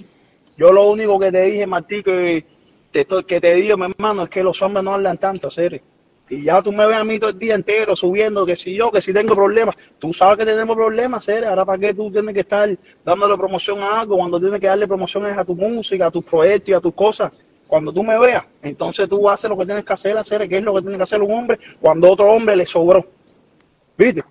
Yo 0.57 0.71
lo 0.71 0.89
único 0.89 1.19
que 1.19 1.31
te 1.31 1.41
dije, 1.43 1.65
Martí, 1.65 2.03
que 2.03 2.45
te, 2.91 3.05
que 3.25 3.41
te 3.41 3.53
digo, 3.55 3.77
mi 3.77 3.85
hermano, 3.85 4.23
es 4.23 4.29
que 4.29 4.43
los 4.43 4.61
hombres 4.61 4.83
no 4.83 4.93
hablan 4.93 5.17
tanto, 5.17 5.47
hacer. 5.47 5.81
Y 6.29 6.43
ya 6.43 6.61
tú 6.61 6.71
me 6.71 6.85
ves 6.85 6.95
a 6.95 7.03
mí 7.03 7.19
todo 7.19 7.31
el 7.31 7.37
día 7.37 7.53
entero 7.55 7.95
subiendo 7.95 8.45
que 8.45 8.55
si 8.55 8.75
yo, 8.75 8.91
que 8.91 9.01
si 9.01 9.13
tengo 9.13 9.35
problemas. 9.35 9.75
Tú 9.99 10.13
sabes 10.13 10.37
que 10.37 10.45
tenemos 10.45 10.75
problemas, 10.75 11.25
Cere. 11.25 11.47
Ahora, 11.47 11.65
¿para 11.65 11.77
qué 11.77 11.93
tú 11.93 12.09
tienes 12.11 12.33
que 12.33 12.39
estar 12.39 12.69
dándole 13.03 13.37
promoción 13.37 13.81
a 13.81 14.01
algo 14.01 14.17
cuando 14.17 14.39
tienes 14.39 14.59
que 14.59 14.67
darle 14.67 14.87
promociones 14.87 15.37
a 15.37 15.43
tu 15.43 15.53
música, 15.53 16.07
a 16.07 16.11
tus 16.11 16.23
proyectos 16.23 16.69
y 16.69 16.73
a 16.73 16.79
tus 16.79 16.93
cosas? 16.93 17.37
Cuando 17.67 17.91
tú 17.91 18.03
me 18.03 18.17
veas, 18.19 18.45
entonces 18.61 19.07
tú 19.09 19.29
haces 19.29 19.49
lo 19.49 19.57
que 19.57 19.65
tienes 19.65 19.83
que 19.83 19.93
hacer, 19.93 20.17
hacer, 20.17 20.47
que 20.47 20.57
es 20.57 20.63
lo 20.63 20.73
que 20.75 20.81
tiene 20.81 20.97
que 20.97 21.03
hacer 21.03 21.21
un 21.21 21.31
hombre 21.31 21.59
cuando 21.81 22.09
otro 22.11 22.31
hombre 22.31 22.55
le 22.55 22.65
sobró. 22.65 23.05
¿Viste? 23.97 24.23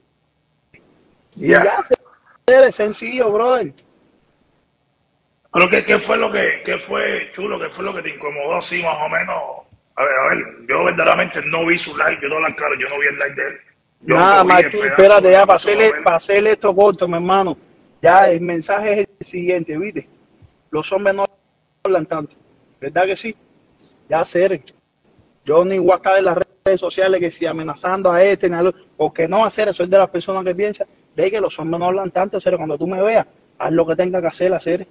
Y 1.36 1.48
Ya. 1.48 1.64
ya, 1.64 1.82
Cere, 2.46 2.68
es 2.68 2.74
sencillo, 2.74 3.30
brother. 3.32 3.72
Pero 5.52 5.68
¿qué, 5.68 5.84
qué 5.84 5.98
fue 5.98 6.16
lo 6.16 6.30
que, 6.32 6.62
qué 6.64 6.78
fue, 6.78 7.30
chulo, 7.32 7.60
qué 7.60 7.68
fue 7.68 7.84
lo 7.84 7.94
que 7.94 8.02
te 8.02 8.10
incomodó 8.14 8.56
así 8.56 8.82
más 8.82 8.96
o 9.04 9.08
menos? 9.08 9.36
A 9.96 10.02
ver, 10.04 10.12
a 10.14 10.28
ver, 10.34 10.44
yo 10.68 10.84
verdaderamente 10.84 11.42
no 11.44 11.66
vi 11.66 11.76
su 11.78 11.96
like, 11.96 12.22
yo 12.22 12.28
no 12.28 12.40
la 12.40 12.54
claro, 12.56 12.74
yo 12.78 12.88
no 12.88 12.98
vi 12.98 13.06
el 13.08 13.18
like 13.18 13.34
de 13.34 13.48
él. 13.48 13.54
Yo 14.00 14.14
Nada, 14.16 14.42
Martín, 14.44 14.80
espérate 14.86 15.30
ya 15.30 15.46
para 15.46 15.56
hacerle, 15.56 15.92
para 16.02 16.16
hacerle 16.16 16.52
esto 16.52 16.74
corto, 16.74 17.06
mi 17.06 17.14
hermano. 17.14 17.56
Ya 18.00 18.30
el 18.30 18.40
mensaje 18.40 19.02
es 19.02 19.08
el 19.20 19.26
siguiente, 19.26 19.76
¿viste? 19.76 20.08
Los 20.70 20.90
hombres 20.92 21.14
no 21.14 21.26
hablan 21.84 22.06
tanto, 22.06 22.34
¿verdad 22.80 23.04
que 23.04 23.14
sí? 23.16 23.36
Ya 24.08 24.24
ser. 24.24 24.62
Yo 25.44 25.64
ni 25.64 25.78
voy 25.78 25.92
a 25.92 25.96
estar 25.96 26.16
en 26.18 26.24
las 26.24 26.38
redes 26.64 26.80
sociales 26.80 27.20
que 27.20 27.30
si 27.30 27.44
amenazando 27.44 28.10
a 28.10 28.22
este, 28.24 28.48
ni 28.48 28.56
a 28.56 28.62
lo- 28.62 28.74
porque 28.96 29.28
no 29.28 29.44
hacer, 29.44 29.72
soy 29.74 29.86
de 29.88 29.98
las 29.98 30.08
personas 30.08 30.44
que 30.44 30.54
piensan 30.54 30.86
de 31.14 31.30
que 31.30 31.40
los 31.40 31.58
hombres 31.58 31.78
no 31.78 31.86
hablan 31.86 32.10
tanto, 32.10 32.38
hacer 32.38 32.56
cuando 32.56 32.78
tú 32.78 32.86
me 32.86 33.02
veas, 33.02 33.26
haz 33.58 33.70
lo 33.70 33.86
que 33.86 33.94
tenga 33.96 34.20
que 34.20 34.28
hacer, 34.28 34.54
hacer. 34.54 34.86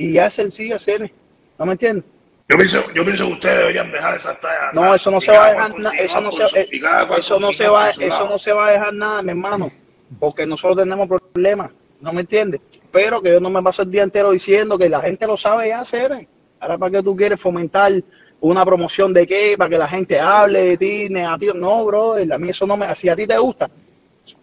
Y 0.00 0.12
ya 0.12 0.26
es 0.28 0.34
sencillo 0.34 0.76
hacer, 0.76 1.12
¿no 1.58 1.66
me 1.66 1.72
entiendes? 1.72 2.04
Yo 2.48 2.56
pienso, 2.56 2.82
yo 2.94 3.04
pienso 3.04 3.26
que 3.26 3.32
ustedes 3.34 3.58
deberían 3.58 3.92
dejar 3.92 4.16
esas 4.16 4.40
tallas. 4.40 4.72
No, 4.72 4.94
eso 4.94 5.10
no 5.10 5.20
se 5.20 5.30
va 5.30 5.46
a 5.46 5.50
dejar 5.52 5.78
nada, 5.78 5.96
eso 5.96 6.20
no 6.22 6.32
se, 6.32 6.48
su- 6.48 6.80
cual 6.80 7.20
eso 7.20 7.38
no 7.38 7.52
se 7.52 7.68
va, 7.68 7.90
eso 7.90 8.28
no 8.28 8.38
se 8.38 8.52
va 8.52 8.68
a 8.68 8.70
dejar 8.72 8.94
nada, 8.94 9.22
mi 9.22 9.30
hermano, 9.32 9.70
porque 10.18 10.46
nosotros 10.46 10.78
tenemos 10.78 11.06
problemas, 11.06 11.70
¿no 12.00 12.14
me 12.14 12.22
entiendes? 12.22 12.62
Pero 12.90 13.20
que 13.20 13.30
yo 13.32 13.40
no 13.40 13.50
me 13.50 13.62
paso 13.62 13.82
el 13.82 13.90
día 13.90 14.02
entero 14.02 14.30
diciendo 14.30 14.78
que 14.78 14.88
la 14.88 15.00
gente 15.02 15.26
lo 15.26 15.36
sabe 15.36 15.68
ya 15.68 15.80
hacer. 15.80 16.26
Ahora, 16.58 16.78
¿para 16.78 16.92
qué 16.92 17.02
tú 17.02 17.14
quieres 17.14 17.38
fomentar 17.38 17.92
una 18.40 18.64
promoción 18.64 19.12
de 19.12 19.26
qué? 19.26 19.54
Para 19.58 19.68
que 19.68 19.78
la 19.78 19.86
gente 19.86 20.18
hable 20.18 20.60
de 20.62 20.76
ti, 20.78 21.08
negativo. 21.10 21.52
No, 21.54 21.84
bro, 21.84 22.14
a 22.14 22.38
mí 22.38 22.48
eso 22.48 22.66
no 22.66 22.76
me, 22.76 22.92
si 22.94 23.08
a 23.10 23.14
ti 23.14 23.26
te 23.26 23.36
gusta, 23.38 23.70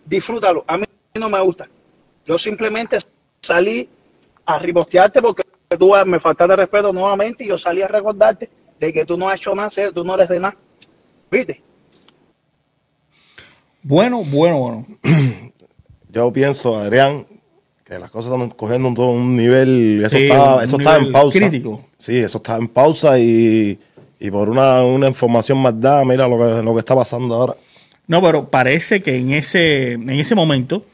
disfrútalo. 0.05 0.63
A 0.67 0.77
mí 0.77 0.85
no 1.15 1.29
me 1.29 1.39
gusta. 1.41 1.67
Yo 2.25 2.37
simplemente 2.37 2.99
salí 3.41 3.89
a 4.45 4.59
ripostearte 4.59 5.21
porque 5.21 5.43
tú 5.75 5.91
me 6.05 6.19
faltaste 6.19 6.55
respeto 6.55 6.93
nuevamente 6.93 7.43
y 7.43 7.47
yo 7.47 7.57
salí 7.57 7.81
a 7.81 7.87
recordarte 7.87 8.49
de 8.79 8.93
que 8.93 9.05
tú 9.05 9.17
no 9.17 9.27
has 9.29 9.39
hecho 9.39 9.55
nada, 9.55 9.69
tú 9.93 10.03
no 10.03 10.13
eres 10.15 10.29
de 10.29 10.39
nada. 10.39 10.55
¿Viste? 11.31 11.61
Bueno, 13.83 14.23
bueno, 14.25 14.57
bueno. 14.59 14.87
Yo 16.09 16.31
pienso, 16.31 16.77
Adrián, 16.77 17.25
que 17.85 17.99
las 17.99 18.09
cosas 18.11 18.33
están 18.33 18.49
cogiendo 18.51 18.87
un, 18.89 18.95
todo 18.95 19.11
un 19.11 19.35
nivel. 19.35 20.03
Eso 20.05 20.17
Sí, 20.17 20.23
está, 20.23 20.55
un 20.55 20.63
eso 20.63 20.77
está 20.77 20.95
en 20.95 20.99
nivel 20.99 21.13
pausa. 21.13 21.39
crítico. 21.39 21.85
Sí, 21.97 22.17
eso 22.17 22.37
está 22.37 22.55
en 22.57 22.67
pausa 22.69 23.19
y, 23.19 23.79
y 24.19 24.31
por 24.31 24.49
una, 24.49 24.83
una 24.83 25.07
información 25.07 25.57
más 25.59 25.79
dada, 25.79 26.03
mira 26.05 26.27
lo 26.27 26.37
que, 26.37 26.63
lo 26.63 26.73
que 26.73 26.79
está 26.79 26.95
pasando 26.95 27.35
ahora. 27.35 27.55
No, 28.07 28.21
pero 28.21 28.49
parece 28.49 29.01
que 29.01 29.17
en 29.17 29.31
ese, 29.31 29.93
en 29.93 30.09
ese 30.09 30.33
momento 30.33 30.85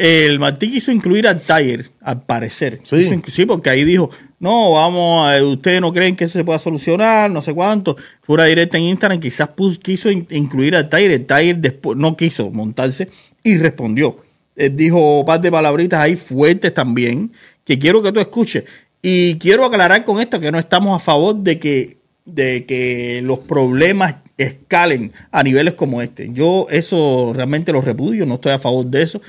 el 0.00 0.38
Martí 0.38 0.70
quiso 0.70 0.92
incluir 0.92 1.28
al 1.28 1.40
Tiger, 1.40 1.90
al 2.00 2.22
parecer. 2.22 2.80
Sí. 2.84 2.96
Quiso 3.20 3.20
sí, 3.30 3.44
porque 3.46 3.68
ahí 3.70 3.84
dijo, 3.84 4.10
no, 4.38 4.72
vamos, 4.72 5.28
a- 5.28 5.42
ustedes 5.44 5.80
no 5.80 5.92
creen 5.92 6.16
que 6.16 6.24
eso 6.24 6.38
se 6.38 6.44
pueda 6.44 6.58
solucionar, 6.58 7.30
no 7.30 7.42
sé 7.42 7.52
cuánto. 7.52 7.96
Fue 8.22 8.34
una 8.34 8.44
directa 8.46 8.78
en 8.78 8.84
Instagram, 8.84 9.20
quizás 9.20 9.50
quiso 9.82 10.10
in- 10.10 10.26
incluir 10.30 10.74
al 10.74 10.88
Tiger. 10.88 11.10
El 11.10 11.26
Tiger 11.26 11.56
después 11.58 11.98
no 11.98 12.16
quiso 12.16 12.50
montarse 12.50 13.10
y 13.44 13.58
respondió. 13.58 14.18
Él 14.56 14.74
dijo 14.76 15.20
un 15.20 15.26
par 15.26 15.40
de 15.40 15.50
palabritas 15.50 16.00
ahí 16.00 16.16
fuertes 16.16 16.72
también, 16.74 17.32
que 17.64 17.78
quiero 17.78 18.02
que 18.02 18.12
tú 18.12 18.20
escuches. 18.20 18.64
Y 19.02 19.36
quiero 19.36 19.64
aclarar 19.64 20.04
con 20.04 20.20
esto 20.20 20.40
que 20.40 20.50
no 20.52 20.58
estamos 20.58 20.94
a 21.00 21.04
favor 21.04 21.36
de 21.36 21.58
que, 21.58 21.96
de 22.24 22.64
que 22.66 23.20
los 23.22 23.38
problemas 23.40 24.16
escalen 24.36 25.12
a 25.30 25.42
niveles 25.42 25.74
como 25.74 26.00
este. 26.02 26.30
Yo 26.32 26.66
eso 26.70 27.32
realmente 27.34 27.72
lo 27.72 27.80
repudio, 27.82 28.24
no 28.26 28.34
estoy 28.36 28.52
a 28.52 28.58
favor 28.58 28.86
de 28.86 29.02
eso. 29.02 29.20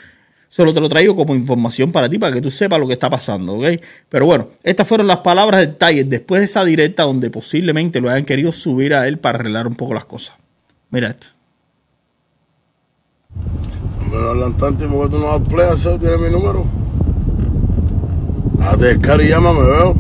Solo 0.52 0.74
te 0.74 0.82
lo 0.82 0.90
traigo 0.90 1.16
como 1.16 1.34
información 1.34 1.94
para 1.94 2.10
ti, 2.10 2.20
para 2.20 2.34
que 2.34 2.42
tú 2.42 2.52
sepas 2.52 2.78
lo 2.78 2.86
que 2.86 2.92
está 2.92 3.10
pasando, 3.10 3.54
¿ok? 3.54 3.68
Pero 4.10 4.26
bueno, 4.26 4.50
estas 4.64 4.86
fueron 4.86 5.08
las 5.08 5.20
palabras 5.20 5.62
del 5.62 5.78
Tiger 5.78 6.08
después 6.08 6.42
de 6.42 6.46
esa 6.46 6.66
directa 6.66 7.04
donde 7.04 7.30
posiblemente 7.30 8.02
lo 8.02 8.10
hayan 8.10 8.26
querido 8.26 8.52
subir 8.52 8.94
a 8.94 9.08
él 9.08 9.18
para 9.18 9.40
arreglar 9.40 9.66
un 9.66 9.76
poco 9.76 9.94
las 9.94 10.04
cosas. 10.04 10.36
Mira 10.90 11.08
esto. 11.08 11.28
Hombre, 14.02 14.20
hablan 14.28 14.58
tanto 14.58 14.84
y 14.84 14.88
porque 14.90 15.16
tú 15.16 15.20
no 15.20 15.78
¿sabes? 15.78 16.02
¿Tienes 16.02 16.20
mi 16.20 16.30
número? 16.30 16.66
Date 18.58 18.86
descaro 18.88 19.24
y 19.24 19.30
llámame, 19.30 19.62
veo. 19.62 19.96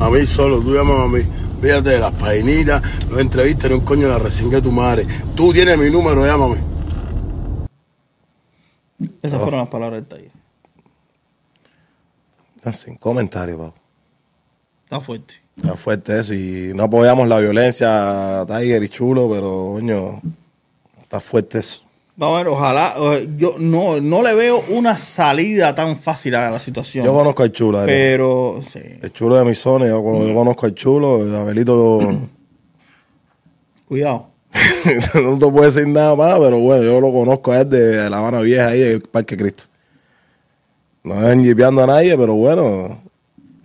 A 0.00 0.08
mí 0.08 0.24
solo, 0.24 0.60
tú 0.60 0.72
llámame 0.72 1.02
a 1.02 1.08
mí. 1.08 1.28
Fíjate 1.60 1.90
de 1.90 1.98
las 1.98 2.12
painitas, 2.12 2.80
no 3.10 3.18
entrevistas 3.18 3.72
ni 3.72 3.76
un 3.76 3.84
coño 3.84 4.06
la 4.06 4.20
resinga 4.20 4.58
de 4.58 4.62
tu 4.62 4.70
madre. 4.70 5.04
Tú 5.34 5.52
tienes 5.52 5.76
mi 5.76 5.90
número, 5.90 6.24
llámame. 6.24 6.77
Esas 9.22 9.40
fueron 9.40 9.60
las 9.60 9.68
palabras 9.68 10.00
del 10.00 10.06
Tiger. 10.18 10.32
Ah, 12.64 12.72
Sin 12.72 12.96
comentarios, 12.96 13.58
papá. 13.58 13.74
Está 14.84 15.00
fuerte. 15.00 15.34
Está 15.56 15.74
fuerte 15.76 16.18
eso. 16.20 16.34
Y 16.34 16.72
no 16.74 16.84
apoyamos 16.84 17.28
la 17.28 17.38
violencia, 17.38 18.44
Tiger 18.46 18.82
y 18.82 18.88
chulo, 18.88 19.28
pero, 19.30 19.72
coño, 19.74 20.20
está 21.02 21.20
fuerte 21.20 21.58
eso. 21.58 21.82
Vamos 22.16 22.34
a 22.34 22.38
ver, 22.42 22.48
ojalá. 22.48 22.94
Yo 23.36 23.54
no, 23.60 24.00
no 24.00 24.22
le 24.24 24.34
veo 24.34 24.64
una 24.70 24.98
salida 24.98 25.72
tan 25.74 25.96
fácil 25.96 26.34
a 26.34 26.50
la 26.50 26.58
situación. 26.58 27.04
Yo 27.04 27.12
conozco 27.14 27.44
al 27.44 27.52
chulo. 27.52 27.82
Pero, 27.86 28.60
sí. 28.68 28.80
El 29.00 29.12
chulo 29.12 29.36
de 29.36 29.44
mi 29.44 29.54
zona, 29.54 29.86
yo, 29.86 30.02
con- 30.02 30.26
yo 30.26 30.34
conozco 30.34 30.66
al 30.66 30.74
chulo, 30.74 31.22
el 31.22 31.34
Abelito. 31.36 32.00
Cuidado. 33.86 34.30
no 35.22 35.38
te 35.38 35.46
puedo 35.46 35.64
decir 35.70 35.86
nada 35.86 36.14
más, 36.16 36.38
pero 36.38 36.58
bueno, 36.58 36.82
yo 36.82 37.00
lo 37.00 37.12
conozco 37.12 37.52
a 37.52 37.60
él 37.60 37.68
de 37.68 38.08
La 38.10 38.18
Habana 38.18 38.40
Vieja 38.40 38.68
ahí, 38.68 38.80
el 38.82 39.00
Parque 39.02 39.36
Cristo. 39.36 39.64
No 41.04 41.26
es 41.28 41.38
jipeando 41.44 41.82
a 41.84 41.86
nadie, 41.86 42.16
pero 42.16 42.34
bueno, 42.34 43.00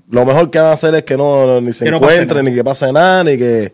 lo 0.10 0.26
mejor 0.26 0.50
que 0.52 0.60
van 0.60 0.68
a 0.70 0.74
hacer 0.74 0.94
es 0.96 1.04
que 1.04 1.18
no 1.18 1.60
ni 1.62 1.74
se 1.74 1.86
Que 1.86 1.92
no 1.92 2.00
pase 2.00 2.14
encuentren, 2.16 2.46
ni 2.46 2.54
que 2.54 2.64
pase 2.64 2.92
nada, 2.92 3.24
ni 3.24 3.38
que. 3.38 3.74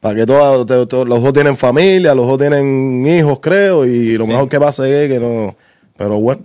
Para 0.00 0.14
que 0.16 0.26
todos, 0.26 0.66
to- 0.66 0.88
to- 0.88 1.04
los 1.04 1.22
dos 1.22 1.32
tienen 1.34 1.56
familia, 1.58 2.14
los 2.14 2.26
dos 2.26 2.38
tienen 2.38 3.04
hijos, 3.04 3.38
creo, 3.40 3.84
y 3.84 4.16
lo 4.16 4.26
mejor 4.26 4.48
que 4.48 4.58
pase 4.58 5.04
es 5.04 5.12
que 5.12 5.20
no. 5.20 5.54
Pero 5.96 6.18
bueno, 6.18 6.40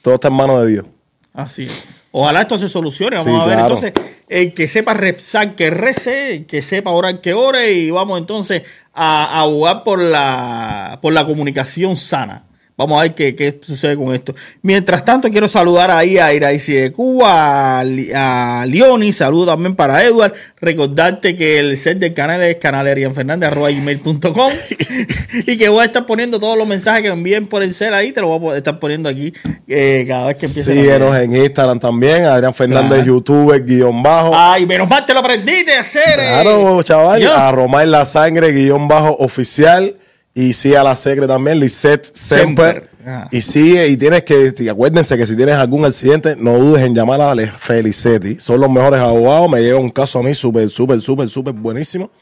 todo 0.00 0.14
está 0.14 0.28
en 0.28 0.34
manos 0.34 0.62
de 0.62 0.68
Dios. 0.68 0.86
Así 1.34 1.64
es. 1.64 1.72
Ojalá 2.10 2.42
esto 2.42 2.58
se 2.58 2.68
solucione. 2.68 3.16
Vamos 3.16 3.32
Sí, 3.32 3.40
a 3.40 3.44
ver. 3.46 3.56
claro. 3.58 3.74
Entonces, 3.74 3.92
el 4.28 4.54
que 4.54 4.68
sepa 4.68 4.94
rezar, 4.94 5.54
que 5.54 5.70
rece, 5.70 6.36
el 6.36 6.46
que 6.46 6.62
sepa 6.62 6.90
orar, 6.90 7.20
que 7.20 7.34
ore, 7.34 7.72
y 7.72 7.90
vamos 7.90 8.18
entonces 8.18 8.62
a, 8.94 9.40
a 9.40 9.44
jugar 9.44 9.84
por 9.84 9.98
la, 10.00 10.98
por 11.02 11.12
la 11.12 11.26
comunicación 11.26 11.96
sana. 11.96 12.44
Vamos 12.78 12.98
a 12.98 13.02
ver 13.02 13.14
qué, 13.14 13.34
qué 13.34 13.58
sucede 13.60 13.96
con 13.96 14.14
esto. 14.14 14.34
Mientras 14.62 15.04
tanto, 15.04 15.28
quiero 15.30 15.48
saludar 15.48 15.90
ahí 15.90 16.16
a 16.16 16.32
Iraisi 16.32 16.72
de 16.74 16.92
Cuba, 16.92 17.80
a, 17.80 18.64
Leoni, 18.66 19.12
saludo 19.12 19.46
también 19.46 19.74
para 19.74 20.02
Edward. 20.04 20.32
Recordarte 20.60 21.36
que 21.36 21.58
el 21.58 21.76
set 21.76 21.98
del 21.98 22.14
canal 22.14 22.40
es 22.44 22.56
canalerianfernandez.com 22.56 24.52
y 25.46 25.58
que 25.58 25.68
voy 25.68 25.82
a 25.82 25.86
estar 25.86 26.06
poniendo 26.06 26.38
todos 26.38 26.56
los 26.56 26.66
mensajes 26.66 27.02
que 27.02 27.08
me 27.08 27.14
envíen 27.14 27.46
por 27.48 27.62
el 27.62 27.72
cel 27.74 27.92
ahí, 27.94 28.12
te 28.12 28.20
lo 28.20 28.38
voy 28.38 28.54
a 28.54 28.58
estar 28.58 28.78
poniendo 28.78 29.08
aquí 29.08 29.32
eh, 29.66 30.04
cada 30.06 30.28
vez 30.28 30.36
que 30.36 30.46
empiece 30.46 30.72
Síguenos 30.72 31.16
en 31.16 31.34
Instagram 31.34 31.80
también, 31.80 32.24
Adrián 32.24 32.54
Fernández, 32.54 32.88
Claro. 32.88 33.04
YouTube, 33.04 33.64
guion 33.64 34.02
bajo. 34.02 34.32
Ay, 34.34 34.66
menos 34.66 34.88
mal 34.88 35.04
te 35.04 35.12
lo 35.14 35.20
aprendiste 35.20 35.74
a 35.74 35.80
hacer. 35.80 36.18
eh. 36.20 36.28
Claro, 36.42 36.82
chaval. 36.82 37.20
Yo. 37.20 37.34
A 37.36 37.50
Romar 37.50 37.86
la 37.88 38.04
sangre, 38.04 38.52
guion 38.52 38.86
bajo 38.88 39.16
oficial. 39.18 39.96
Y 40.38 40.52
sí 40.52 40.72
a 40.72 40.84
la 40.84 40.94
secre 40.94 41.26
también, 41.26 41.58
Lisette 41.58 42.14
Semper. 42.14 42.74
Semper. 42.74 42.90
Ajá. 43.04 43.28
Y 43.32 43.42
sigue, 43.42 43.88
y 43.88 43.96
tienes 43.96 44.22
que, 44.22 44.54
y 44.56 44.68
acuérdense 44.68 45.18
que 45.18 45.26
si 45.26 45.34
tienes 45.34 45.56
algún 45.56 45.84
accidente, 45.84 46.36
no 46.36 46.56
dudes 46.56 46.84
en 46.84 46.94
llamar 46.94 47.20
a 47.20 47.34
Les 47.34 47.50
Felicetti. 47.50 48.38
Son 48.38 48.60
los 48.60 48.70
mejores 48.70 49.00
abogados. 49.00 49.50
Me 49.50 49.60
llega 49.60 49.74
un 49.78 49.90
caso 49.90 50.20
a 50.20 50.22
mí 50.22 50.32
súper, 50.34 50.70
súper, 50.70 51.00
súper, 51.00 51.28
súper 51.28 51.54
buenísimo. 51.54 52.12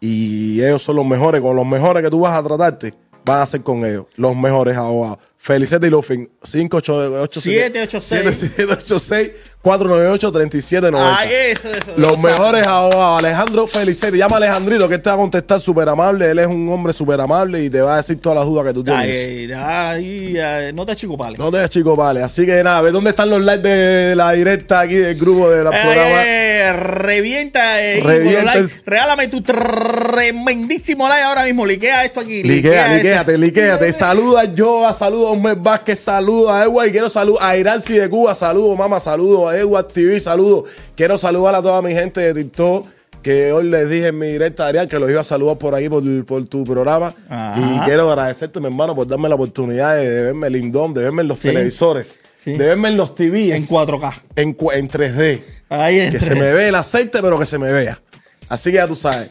Y 0.00 0.62
ellos 0.62 0.82
son 0.82 0.96
los 0.96 1.04
mejores. 1.04 1.42
Con 1.42 1.54
los 1.54 1.66
mejores 1.66 2.02
que 2.02 2.08
tú 2.08 2.20
vas 2.20 2.38
a 2.38 2.42
tratarte, 2.42 2.94
vas 3.22 3.42
a 3.42 3.46
ser 3.46 3.60
con 3.60 3.84
ellos. 3.84 4.06
Los 4.16 4.34
mejores 4.34 4.74
abogados. 4.74 5.18
Felicetti 5.36 5.88
y 5.88 5.90
Lufin, 5.90 6.26
586 6.42 7.60
498 7.60 9.40
3790 9.62 11.18
Ay, 11.18 11.28
eso, 11.52 11.68
eso. 11.68 11.92
los 11.96 12.12
eso. 12.12 12.18
mejores 12.18 12.66
abogados. 12.66 13.22
Alejandro 13.24 13.66
Felicetti. 13.66 14.16
Llama 14.16 14.36
a 14.36 14.38
Alejandrito 14.38 14.88
que 14.88 14.94
él 14.94 15.02
te 15.02 15.10
va 15.10 15.14
a 15.16 15.18
contestar 15.18 15.60
súper 15.60 15.88
amable. 15.88 16.30
Él 16.30 16.38
es 16.38 16.46
un 16.46 16.68
hombre 16.72 16.92
súper 16.92 17.20
amable 17.20 17.62
y 17.64 17.68
te 17.70 17.80
va 17.80 17.94
a 17.94 17.96
decir 17.98 18.20
todas 18.20 18.38
las 18.38 18.46
dudas 18.46 18.64
que 18.66 18.72
tú 18.72 18.84
tienes. 18.84 19.04
Ay, 19.04 19.50
ay, 19.52 20.38
ay, 20.38 20.72
no 20.72 20.86
te 20.86 20.92
achicopales. 20.92 21.38
No 21.38 21.50
te 21.50 21.68
chico, 21.68 21.96
vale. 21.96 22.22
Así 22.22 22.46
que 22.46 22.62
nada, 22.62 22.78
a 22.78 22.82
ver 22.82 22.92
dónde 22.92 23.10
están 23.10 23.28
los 23.30 23.42
likes 23.42 23.68
de 23.68 24.14
la 24.16 24.32
directa 24.32 24.80
aquí 24.80 24.94
del 24.94 25.16
grupo 25.18 25.50
de 25.50 25.64
la 25.64 25.70
programa. 25.70 26.22
Eh, 26.24 26.72
revienta, 26.72 27.82
eh, 27.82 28.00
Revienta 28.02 28.54
likes. 28.54 28.82
regálame 28.86 29.28
tu 29.28 29.42
tremendísimo 29.42 31.08
like 31.08 31.22
ahora 31.24 31.44
mismo. 31.44 31.66
Liquea 31.66 32.04
esto 32.04 32.20
aquí. 32.20 32.42
Liquea, 32.42 32.84
esto. 32.86 32.96
liquéate, 32.96 33.38
liquéate. 33.38 33.92
Saluda 33.92 34.42
a 34.42 34.46
Joa, 34.56 34.92
saludo 34.92 35.28
a 35.28 35.30
Homer 35.32 35.56
Vázquez, 35.56 35.98
saludo 35.98 36.52
a 36.52 36.62
Edward. 36.64 36.88
y 36.88 36.92
Quiero 36.92 37.08
saludar 37.10 37.42
a 37.50 37.56
Iranzi 37.56 37.94
de 37.94 38.08
Cuba, 38.08 38.34
saludo, 38.34 38.74
mamá, 38.76 39.00
saludo 39.00 39.48
a 39.48 39.56
Edward 39.58 39.88
TV, 39.88 40.20
saludo. 40.20 40.64
Quiero 40.96 41.18
saludar 41.18 41.54
a 41.54 41.62
toda 41.62 41.80
mi 41.82 41.92
gente 41.92 42.20
de 42.20 42.34
TikTok. 42.42 42.86
Que 43.22 43.52
hoy 43.52 43.64
les 43.64 43.90
dije 43.90 44.06
en 44.06 44.18
mi 44.18 44.28
directa, 44.28 44.66
Adrián, 44.68 44.86
que 44.88 44.96
los 44.98 45.10
iba 45.10 45.20
a 45.20 45.24
saludar 45.24 45.58
por 45.58 45.74
ahí, 45.74 45.88
por, 45.88 46.02
por 46.24 46.46
tu 46.46 46.62
programa. 46.62 47.14
Ajá. 47.28 47.56
Y 47.60 47.80
quiero 47.84 48.08
agradecerte, 48.08 48.60
mi 48.60 48.66
hermano, 48.66 48.94
por 48.94 49.08
darme 49.08 49.28
la 49.28 49.34
oportunidad 49.34 49.96
de, 49.96 50.08
de 50.08 50.22
verme 50.22 50.48
lindón, 50.50 50.94
de 50.94 51.02
verme 51.02 51.22
en 51.22 51.28
los 51.28 51.40
Sí. 51.40 51.48
televisores, 51.48 52.20
Sí. 52.36 52.52
de 52.52 52.64
verme 52.64 52.90
en 52.90 52.96
los 52.96 53.16
TVs. 53.16 53.54
En 53.56 53.66
4K. 53.66 54.22
En, 54.36 54.56
en 54.72 54.88
3D. 54.88 55.42
Ahí 55.68 56.10
Que 56.12 56.20
se 56.20 56.34
me 56.36 56.52
ve 56.52 56.68
el 56.68 56.76
aceite, 56.76 57.18
pero 57.20 57.38
que 57.40 57.44
se 57.46 57.58
me 57.58 57.72
vea. 57.72 58.00
Así 58.48 58.70
que 58.70 58.76
ya 58.76 58.86
tú 58.86 58.94
sabes. 58.94 59.28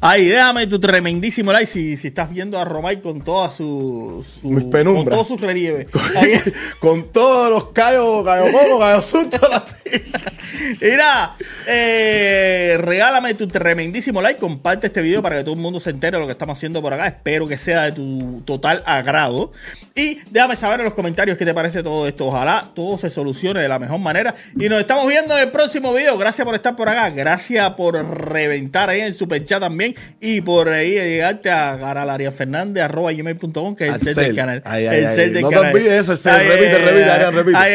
Ay, 0.00 0.28
déjame 0.28 0.66
tu 0.66 0.78
tremendísimo 0.78 1.52
like 1.52 1.66
si, 1.66 1.96
si 1.96 2.08
estás 2.08 2.30
viendo 2.30 2.58
a 2.58 2.64
Romay 2.64 3.00
con 3.00 3.22
toda 3.22 3.50
su, 3.50 4.24
su 4.24 4.50
Mis 4.50 4.64
penumbras. 4.64 5.04
con 5.04 5.12
todo 5.14 5.24
su 5.24 5.36
relieve. 5.38 5.88
Con 6.80 7.10
todos 7.10 7.50
los 7.50 7.70
callos, 7.72 8.24
callos 8.24 8.50
poco, 8.50 8.78
callos 8.78 9.06
susto. 9.06 9.38
la- 9.48 9.64
Mira, 10.80 11.36
eh, 11.66 12.76
regálame 12.80 13.34
tu 13.34 13.46
tremendísimo 13.46 14.20
like, 14.20 14.38
comparte 14.40 14.88
este 14.88 15.00
video 15.00 15.22
para 15.22 15.36
que 15.36 15.44
todo 15.44 15.54
el 15.54 15.60
mundo 15.60 15.78
se 15.80 15.90
entere 15.90 16.16
de 16.16 16.20
lo 16.20 16.26
que 16.26 16.32
estamos 16.32 16.56
haciendo 16.58 16.82
por 16.82 16.92
acá. 16.92 17.06
Espero 17.06 17.46
que 17.46 17.56
sea 17.56 17.82
de 17.84 17.92
tu 17.92 18.42
total 18.44 18.82
agrado. 18.86 19.52
Y 19.94 20.18
déjame 20.30 20.56
saber 20.56 20.80
en 20.80 20.84
los 20.86 20.94
comentarios 20.94 21.36
qué 21.38 21.44
te 21.44 21.54
parece 21.54 21.82
todo 21.82 22.06
esto. 22.08 22.26
Ojalá 22.26 22.70
todo 22.74 22.96
se 22.98 23.10
solucione 23.10 23.60
de 23.60 23.68
la 23.68 23.78
mejor 23.78 23.98
manera. 24.00 24.34
Y 24.58 24.68
nos 24.68 24.80
estamos 24.80 25.06
viendo 25.06 25.36
en 25.36 25.44
el 25.44 25.50
próximo 25.52 25.92
video. 25.94 26.18
Gracias 26.18 26.44
por 26.44 26.54
estar 26.54 26.74
por 26.74 26.88
acá. 26.88 27.10
Gracias 27.10 27.70
por 27.74 27.94
reventar 27.94 28.88
ahí 28.90 29.00
en 29.00 29.06
el 29.06 29.14
super 29.14 29.44
chat 29.44 29.60
también. 29.60 29.85
Y 30.20 30.40
por 30.40 30.68
ahí 30.68 30.92
llegarte 30.94 31.50
a 31.50 31.76
canalarianfernandez.com, 31.78 33.76
que 33.76 33.88
es 33.88 33.94
el 33.94 34.00
cel 34.00 34.14
cel. 34.14 34.24
del 34.26 34.36
canal. 34.36 34.62
Ay, 34.64 34.86
ay, 34.86 34.98
el 35.00 35.06
ay. 35.06 35.14
cel 35.16 35.32
del 35.34 35.42
No 35.42 35.48
te 35.50 35.54
canal. 35.56 35.74
olvides 35.74 36.08
ese 36.08 36.16
cel. 36.16 36.32
Ay, 36.32 36.48
Repite, 36.48 36.76
ay, 36.76 36.82
repite, 36.82 37.30
repite. 37.32 37.56
ay, 37.56 37.72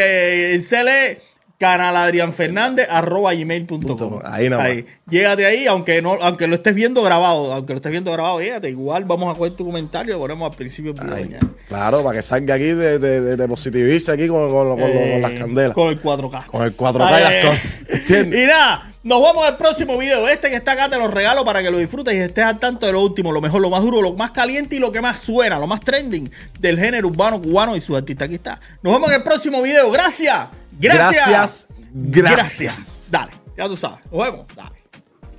el 0.54 0.62
cel 0.62 0.88
es 0.88 1.16
canaladrianfernandez.com. 1.62 4.20
Ahí 4.24 4.48
nada 4.48 4.62
más. 4.62 4.72
Llégate 5.08 5.46
ahí, 5.46 5.66
aunque 5.66 6.00
no, 6.02 6.14
aunque 6.20 6.46
lo 6.46 6.54
estés 6.56 6.74
viendo 6.74 7.02
grabado, 7.02 7.52
aunque 7.52 7.72
lo 7.72 7.76
estés 7.78 7.92
viendo 7.92 8.12
grabado, 8.12 8.40
llégate. 8.40 8.70
Igual 8.70 9.04
vamos 9.04 9.34
a 9.34 9.38
coger 9.38 9.54
tu 9.54 9.64
comentario 9.66 10.12
y 10.12 10.14
lo 10.16 10.20
ponemos 10.20 10.50
al 10.50 10.56
principio 10.56 10.92
del 10.92 11.04
video 11.04 11.16
mañana. 11.24 11.48
claro, 11.68 12.02
para 12.02 12.16
que 12.16 12.22
salga 12.22 12.54
aquí 12.54 12.64
de, 12.64 12.98
de, 12.98 13.20
de, 13.20 13.36
de 13.36 13.48
positivice 13.48 14.12
aquí 14.12 14.28
con, 14.28 14.48
con- 14.50 14.68
con- 14.68 14.80
con 14.80 14.88
Eh, 14.90 15.18
las 15.20 15.32
candelas. 15.32 15.74
Con 15.74 15.88
el 15.88 16.00
4K. 16.02 16.46
Con 16.46 16.62
el 16.62 16.76
4K 16.76 17.18
y 17.18 17.22
las 17.22 17.44
cosas. 17.44 17.78
Y 18.42 18.46
nada, 18.46 18.92
nos 19.02 19.22
vemos 19.22 19.44
en 19.46 19.52
el 19.52 19.56
próximo 19.58 19.96
video. 19.98 20.28
Este 20.28 20.50
que 20.50 20.56
está 20.56 20.72
acá 20.72 20.88
te 20.88 20.96
lo 20.98 21.08
regalo 21.08 21.44
para 21.44 21.62
que 21.62 21.70
lo 21.70 21.78
disfrutes 21.78 22.14
y 22.14 22.18
estés 22.18 22.44
al 22.44 22.58
tanto 22.58 22.86
de 22.86 22.92
lo 22.92 23.02
último, 23.02 23.32
lo 23.32 23.40
mejor, 23.40 23.60
lo 23.60 23.70
más 23.70 23.82
duro, 23.82 24.02
lo 24.02 24.12
más 24.14 24.30
caliente 24.32 24.76
y 24.76 24.78
lo 24.78 24.92
que 24.92 25.00
más 25.00 25.20
suena, 25.20 25.58
lo 25.58 25.66
más 25.66 25.80
trending 25.80 26.30
del 26.60 26.78
género 26.78 27.08
urbano 27.08 27.40
cubano 27.40 27.76
y 27.76 27.80
sus 27.80 27.96
artistas. 27.96 28.26
Aquí 28.26 28.34
está. 28.36 28.60
Nos 28.82 28.92
vemos 28.92 29.08
en 29.10 29.16
el 29.16 29.22
próximo 29.22 29.62
video. 29.62 29.90
Gracias. 29.90 30.48
Gracias. 30.82 31.68
Gracias. 31.92 32.36
Gracias. 32.36 33.08
Dale, 33.10 33.32
ya 33.56 33.66
tú 33.66 33.76
sabes. 33.76 34.00
Nos 34.10 34.22
vemos. 34.22 34.46
Dale. 34.56 34.81